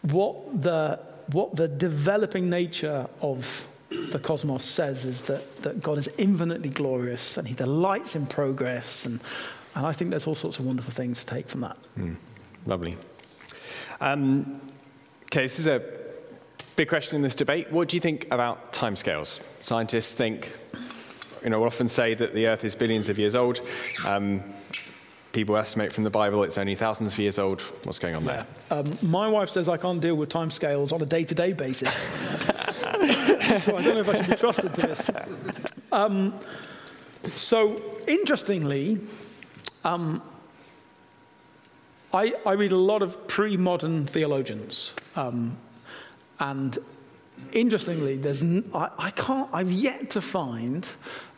what, 0.02 0.62
the, 0.62 1.00
what 1.32 1.56
the 1.56 1.66
developing 1.66 2.48
nature 2.48 3.08
of 3.20 3.66
the 3.90 4.20
cosmos 4.20 4.64
says 4.64 5.04
is 5.04 5.22
that, 5.22 5.62
that 5.62 5.82
God 5.82 5.98
is 5.98 6.08
infinitely 6.16 6.68
glorious 6.68 7.36
and 7.36 7.48
he 7.48 7.54
delights 7.54 8.14
in 8.14 8.26
progress 8.26 9.06
and 9.06 9.20
and 9.76 9.86
I 9.86 9.92
think 9.92 10.10
there's 10.10 10.26
all 10.26 10.34
sorts 10.34 10.58
of 10.58 10.64
wonderful 10.64 10.90
things 10.92 11.20
to 11.20 11.26
take 11.26 11.48
from 11.48 11.60
that. 11.60 11.76
Mm, 11.98 12.16
lovely. 12.64 12.96
Um, 14.00 14.58
okay, 15.24 15.42
this 15.42 15.58
is 15.58 15.66
a 15.66 15.82
big 16.76 16.88
question 16.88 17.16
in 17.16 17.22
this 17.22 17.34
debate. 17.34 17.72
What 17.72 17.88
do 17.88 17.96
you 17.96 18.00
think 18.00 18.26
about 18.30 18.72
timescales? 18.72 19.40
Scientists 19.60 20.12
think 20.12 20.52
you 21.46 21.50
know, 21.50 21.64
often 21.64 21.88
say 21.88 22.12
that 22.14 22.34
the 22.34 22.48
earth 22.48 22.64
is 22.64 22.74
billions 22.74 23.08
of 23.08 23.18
years 23.18 23.36
old. 23.36 23.60
Um, 24.04 24.42
people 25.30 25.56
estimate 25.56 25.92
from 25.92 26.02
the 26.02 26.10
Bible 26.10 26.42
it's 26.42 26.58
only 26.58 26.74
thousands 26.74 27.12
of 27.12 27.18
years 27.20 27.38
old. 27.38 27.60
What's 27.84 28.00
going 28.00 28.16
on 28.16 28.24
there? 28.24 28.46
Um, 28.70 28.98
my 29.00 29.28
wife 29.28 29.50
says 29.50 29.68
I 29.68 29.76
can't 29.76 30.00
deal 30.00 30.16
with 30.16 30.28
timescales 30.28 30.92
on 30.92 31.00
a 31.02 31.06
day 31.06 31.22
to 31.22 31.34
day 31.34 31.52
basis. 31.52 31.94
so 33.62 33.76
I 33.76 33.82
don't 33.82 33.94
know 33.94 34.00
if 34.00 34.08
I 34.08 34.16
should 34.16 34.30
be 34.30 34.34
trusted 34.34 34.74
to 34.74 34.80
this. 34.82 35.10
Um, 35.92 36.34
so, 37.34 37.80
interestingly, 38.08 38.98
um, 39.84 40.22
I, 42.12 42.34
I, 42.44 42.52
read 42.52 42.72
a 42.72 42.76
lot 42.76 43.02
of 43.02 43.28
pre 43.28 43.56
modern 43.56 44.06
theologians. 44.06 44.94
Um, 45.14 45.58
and 46.38 46.78
interestingly, 47.52 48.16
there's 48.16 48.42
n- 48.42 48.70
I, 48.74 48.90
I, 48.98 49.10
can't, 49.10 49.48
I've 49.52 49.72
yet 49.72 50.10
to 50.10 50.20
find 50.20 50.88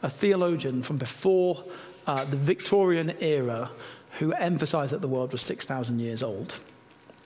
a 0.03 0.11
theologian 0.11 0.83
from 0.83 0.97
before 0.97 1.65
uh, 2.07 2.25
the 2.25 2.37
Victorian 2.37 3.15
era 3.21 3.71
who 4.19 4.33
emphasized 4.33 4.93
that 4.93 5.01
the 5.01 5.09
world 5.09 5.33
was 5.33 5.43
6,000 5.43 5.99
years 5.99 6.23
old. 6.23 6.61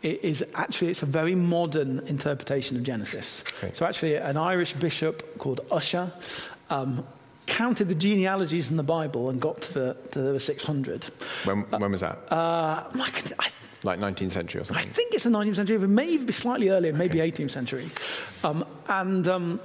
It 0.03 0.25
is 0.25 0.45
actually, 0.55 0.91
it's 0.91 1.03
a 1.03 1.07
very 1.07 1.37
modern 1.37 2.01
interpretation 2.09 2.77
of 2.77 2.83
Genesis. 2.83 3.45
So 3.73 3.87
actually, 3.87 4.17
an 4.17 4.37
Irish 4.37 4.73
bishop 4.75 5.39
called 5.39 5.61
Ussher 5.71 6.13
um, 6.71 7.07
counted 7.47 7.87
the 7.89 7.95
genealogies 7.95 8.71
in 8.71 8.77
the 8.77 8.83
Bible 8.83 9.31
and 9.31 9.41
got 9.41 9.63
to 9.63 9.73
the, 9.73 9.97
to 10.11 10.19
the 10.21 10.41
600. 10.41 11.05
When, 11.45 11.63
when 11.63 11.93
was 11.93 12.01
that? 12.01 12.19
Uh, 12.33 12.85
I, 13.39 13.51
like 13.83 14.01
19th 14.01 14.33
century 14.33 14.61
or 14.61 14.65
something? 14.65 14.85
I 14.85 14.87
think 14.87 15.15
it's 15.15 15.25
the 15.25 15.31
19th 15.31 15.57
century. 15.57 15.77
It 15.77 15.81
may 15.89 16.17
be 16.17 16.33
slightly 16.33 16.69
earlier, 16.69 16.93
maybe 16.93 17.21
okay. 17.21 17.45
18th 17.45 17.51
century. 17.51 17.91
Um, 18.45 18.65
and, 18.89 19.27
um, 19.29 19.61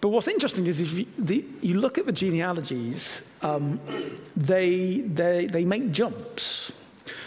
but 0.00 0.08
what's 0.08 0.28
interesting 0.28 0.66
is 0.66 0.80
if 0.80 0.92
you, 0.92 1.06
the, 1.18 1.44
you 1.62 1.78
look 1.80 1.98
at 1.98 2.06
the 2.06 2.12
genealogies, 2.12 3.22
um, 3.42 3.80
they, 4.36 5.00
they, 5.00 5.46
they 5.46 5.64
make 5.64 5.92
jumps. 5.92 6.72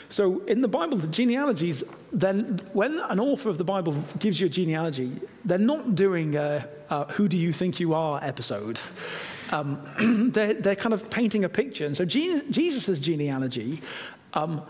So 0.09 0.39
in 0.45 0.61
the 0.61 0.67
Bible, 0.67 0.97
the 0.97 1.07
genealogies, 1.07 1.83
then 2.11 2.59
when 2.73 2.97
an 2.99 3.19
author 3.19 3.49
of 3.49 3.59
the 3.59 3.63
Bible 3.63 3.93
gives 4.17 4.41
you 4.41 4.47
a 4.47 4.49
genealogy, 4.49 5.11
they're 5.45 5.59
not 5.59 5.93
doing 5.93 6.35
a, 6.35 6.67
a 6.89 7.05
who 7.13 7.27
do 7.27 7.37
you 7.37 7.53
think 7.53 7.79
you 7.79 7.93
are 7.93 8.19
episode. 8.23 8.81
Um, 9.51 9.79
they're, 10.33 10.55
they're 10.55 10.75
kind 10.75 10.93
of 10.93 11.09
painting 11.11 11.43
a 11.43 11.49
picture. 11.49 11.85
And 11.85 11.95
so 11.95 12.05
Jesus' 12.05 12.99
genealogy 12.99 13.81
um, 14.33 14.63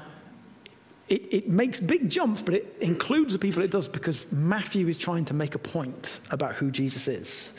it, 1.10 1.34
it, 1.34 1.50
makes 1.50 1.80
big 1.80 2.10
jumps, 2.10 2.42
but 2.42 2.54
it 2.54 2.76
includes 2.82 3.34
the 3.34 3.40
people 3.40 3.64
it 3.64 3.72
does 3.72 3.88
because 3.88 4.32
Matthew 4.32 4.88
is 4.88 4.98
trying 4.98 5.26
to 5.26 5.34
make 5.34 5.56
a 5.56 5.60
point 5.60 6.20
about 6.30 6.56
who 6.56 6.72
Jesus 6.72 7.08
is. 7.08 7.52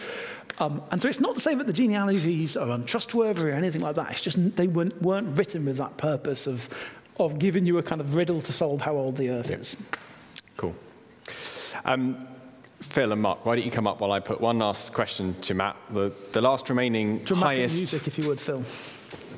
Um, 0.59 0.82
and 0.90 1.01
so 1.01 1.09
it's 1.09 1.20
not 1.20 1.34
to 1.34 1.40
say 1.40 1.55
that 1.55 1.66
the 1.66 1.72
genealogies 1.72 2.57
are 2.57 2.70
untrustworthy 2.70 3.44
or 3.44 3.51
anything 3.51 3.80
like 3.80 3.96
that. 3.96 4.11
It's 4.12 4.20
just 4.20 4.57
they 4.57 4.68
weren't, 4.68 5.01
weren't 5.03 5.36
written 5.36 5.64
with 5.64 5.78
that 5.78 5.96
purpose 5.96 6.46
of, 6.46 6.68
of 7.18 7.38
giving 7.38 7.66
you 7.66 7.78
a 7.78 7.82
kind 7.82 8.01
of 8.01 8.14
riddle 8.14 8.40
to 8.40 8.53
solve 8.53 8.82
how 8.82 8.94
old 8.96 9.16
the 9.16 9.30
earth 9.30 9.51
is. 9.51 9.76
Cool. 10.57 10.74
Um, 11.84 12.28
Phil 12.80 13.12
and 13.12 13.22
Mark, 13.22 13.44
why 13.44 13.57
don't 13.57 13.64
you 13.64 13.70
come 13.70 13.86
up 13.86 14.01
while 14.01 14.12
I 14.12 14.20
put 14.20 14.40
one 14.40 14.59
last 14.59 14.92
question 14.92 15.34
to 15.42 15.55
Matt? 15.55 15.76
The, 15.90 16.12
the 16.32 16.40
last 16.40 16.68
remaining 16.68 17.24
Dramatic 17.24 17.59
highest... 17.59 17.76
music, 17.76 18.07
if 18.07 18.18
you 18.18 18.26
would, 18.26 18.40
Phil. 18.40 18.64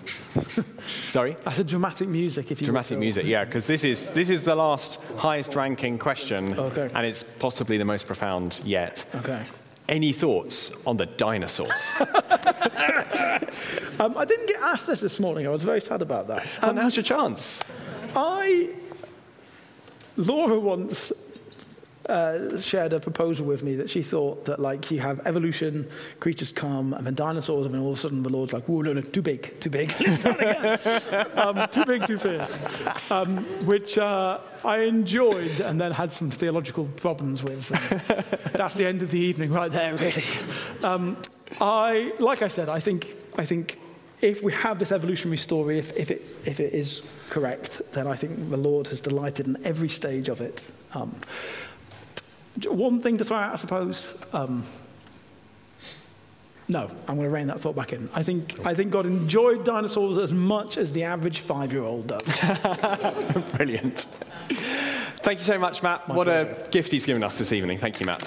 Sorry? 1.08 1.36
I 1.46 1.52
said 1.52 1.66
dramatic 1.66 2.08
music, 2.08 2.50
if 2.50 2.60
you 2.60 2.66
Dramatic 2.66 2.98
music, 2.98 3.26
yeah, 3.26 3.44
because 3.44 3.66
this 3.66 3.84
is, 3.84 4.10
this 4.10 4.30
is 4.30 4.44
the 4.44 4.54
last 4.54 5.00
highest 5.16 5.54
ranking 5.54 5.98
question, 5.98 6.58
okay. 6.58 6.88
and 6.94 7.06
it's 7.06 7.22
possibly 7.22 7.78
the 7.78 7.84
most 7.84 8.06
profound 8.06 8.60
yet. 8.64 9.04
Okay. 9.14 9.44
Any 9.88 10.12
thoughts 10.12 10.70
on 10.86 10.96
the 10.96 11.06
dinosaurs? 11.06 11.94
um, 14.00 14.16
I 14.16 14.24
didn't 14.24 14.46
get 14.46 14.60
asked 14.60 14.86
this 14.86 15.00
this 15.00 15.20
morning. 15.20 15.46
I 15.46 15.50
was 15.50 15.62
very 15.62 15.80
sad 15.80 16.02
about 16.02 16.28
that. 16.28 16.42
Um, 16.62 16.70
and 16.70 16.76
now's 16.76 16.96
your 16.96 17.02
chance. 17.02 17.60
I, 18.14 18.70
Laura 20.16 20.58
once 20.58 21.12
uh, 22.08 22.58
shared 22.58 22.92
a 22.92 23.00
proposal 23.00 23.46
with 23.46 23.62
me 23.62 23.76
that 23.76 23.88
she 23.88 24.02
thought 24.02 24.44
that 24.44 24.58
like 24.58 24.90
you 24.90 25.00
have 25.00 25.26
evolution, 25.26 25.88
creatures 26.20 26.52
come, 26.52 26.92
and 26.94 27.06
then 27.06 27.14
dinosaurs, 27.14 27.66
and 27.66 27.74
then 27.74 27.82
all 27.82 27.92
of 27.92 27.98
a 27.98 28.00
sudden 28.00 28.22
the 28.22 28.30
Lord's 28.30 28.52
like, 28.52 28.64
"Whoa, 28.68 28.82
no, 28.82 28.92
no, 28.92 29.00
too 29.00 29.22
big, 29.22 29.58
too 29.60 29.70
big, 29.70 29.94
let's 30.00 30.20
start 30.20 30.40
again, 30.40 31.28
um, 31.36 31.68
too 31.70 31.84
big, 31.84 32.06
too 32.06 32.18
fierce," 32.18 32.58
um, 33.10 33.38
which 33.66 33.98
uh, 33.98 34.38
I 34.64 34.80
enjoyed, 34.80 35.60
and 35.60 35.80
then 35.80 35.92
had 35.92 36.12
some 36.12 36.30
theological 36.30 36.86
problems 36.96 37.42
with. 37.42 37.68
that's 38.52 38.74
the 38.74 38.86
end 38.86 39.02
of 39.02 39.10
the 39.10 39.18
evening, 39.18 39.52
right 39.52 39.70
there, 39.70 39.96
really. 39.96 40.24
Um, 40.82 41.16
I, 41.60 42.12
like 42.18 42.42
I 42.42 42.48
said, 42.48 42.68
I 42.68 42.80
think, 42.80 43.14
I 43.36 43.44
think 43.44 43.78
if 44.20 44.42
we 44.42 44.52
have 44.52 44.78
this 44.78 44.92
evolutionary 44.92 45.36
story, 45.36 45.78
if, 45.78 45.96
if, 45.96 46.10
it, 46.10 46.22
if 46.46 46.60
it 46.60 46.72
is 46.72 47.02
correct, 47.28 47.82
then 47.92 48.06
I 48.06 48.14
think 48.14 48.50
the 48.50 48.56
Lord 48.56 48.86
has 48.86 49.00
delighted 49.00 49.46
in 49.46 49.64
every 49.66 49.88
stage 49.88 50.28
of 50.28 50.40
it. 50.40 50.62
Um, 50.94 51.14
one 52.66 53.00
thing 53.00 53.18
to 53.18 53.24
throw 53.24 53.38
out, 53.38 53.52
I 53.52 53.56
suppose. 53.56 54.22
Um, 54.32 54.64
no, 56.68 56.90
I'm 57.08 57.16
going 57.16 57.28
to 57.28 57.34
rein 57.34 57.48
that 57.48 57.60
thought 57.60 57.76
back 57.76 57.92
in. 57.92 58.08
I 58.14 58.22
think, 58.22 58.64
I 58.64 58.74
think 58.74 58.90
God 58.92 59.04
enjoyed 59.04 59.64
dinosaurs 59.64 60.18
as 60.18 60.32
much 60.32 60.78
as 60.78 60.92
the 60.92 61.04
average 61.04 61.40
five 61.40 61.72
year 61.72 61.82
old 61.82 62.06
does. 62.06 62.22
Brilliant. 63.56 64.00
Thank 65.18 65.40
you 65.40 65.44
so 65.44 65.58
much, 65.58 65.82
Matt. 65.82 66.08
My 66.08 66.16
what 66.16 66.24
pleasure. 66.26 66.56
a 66.66 66.68
gift 66.70 66.90
he's 66.90 67.06
given 67.06 67.22
us 67.22 67.38
this 67.38 67.52
evening. 67.52 67.78
Thank 67.78 68.00
you, 68.00 68.06
Matt. 68.06 68.22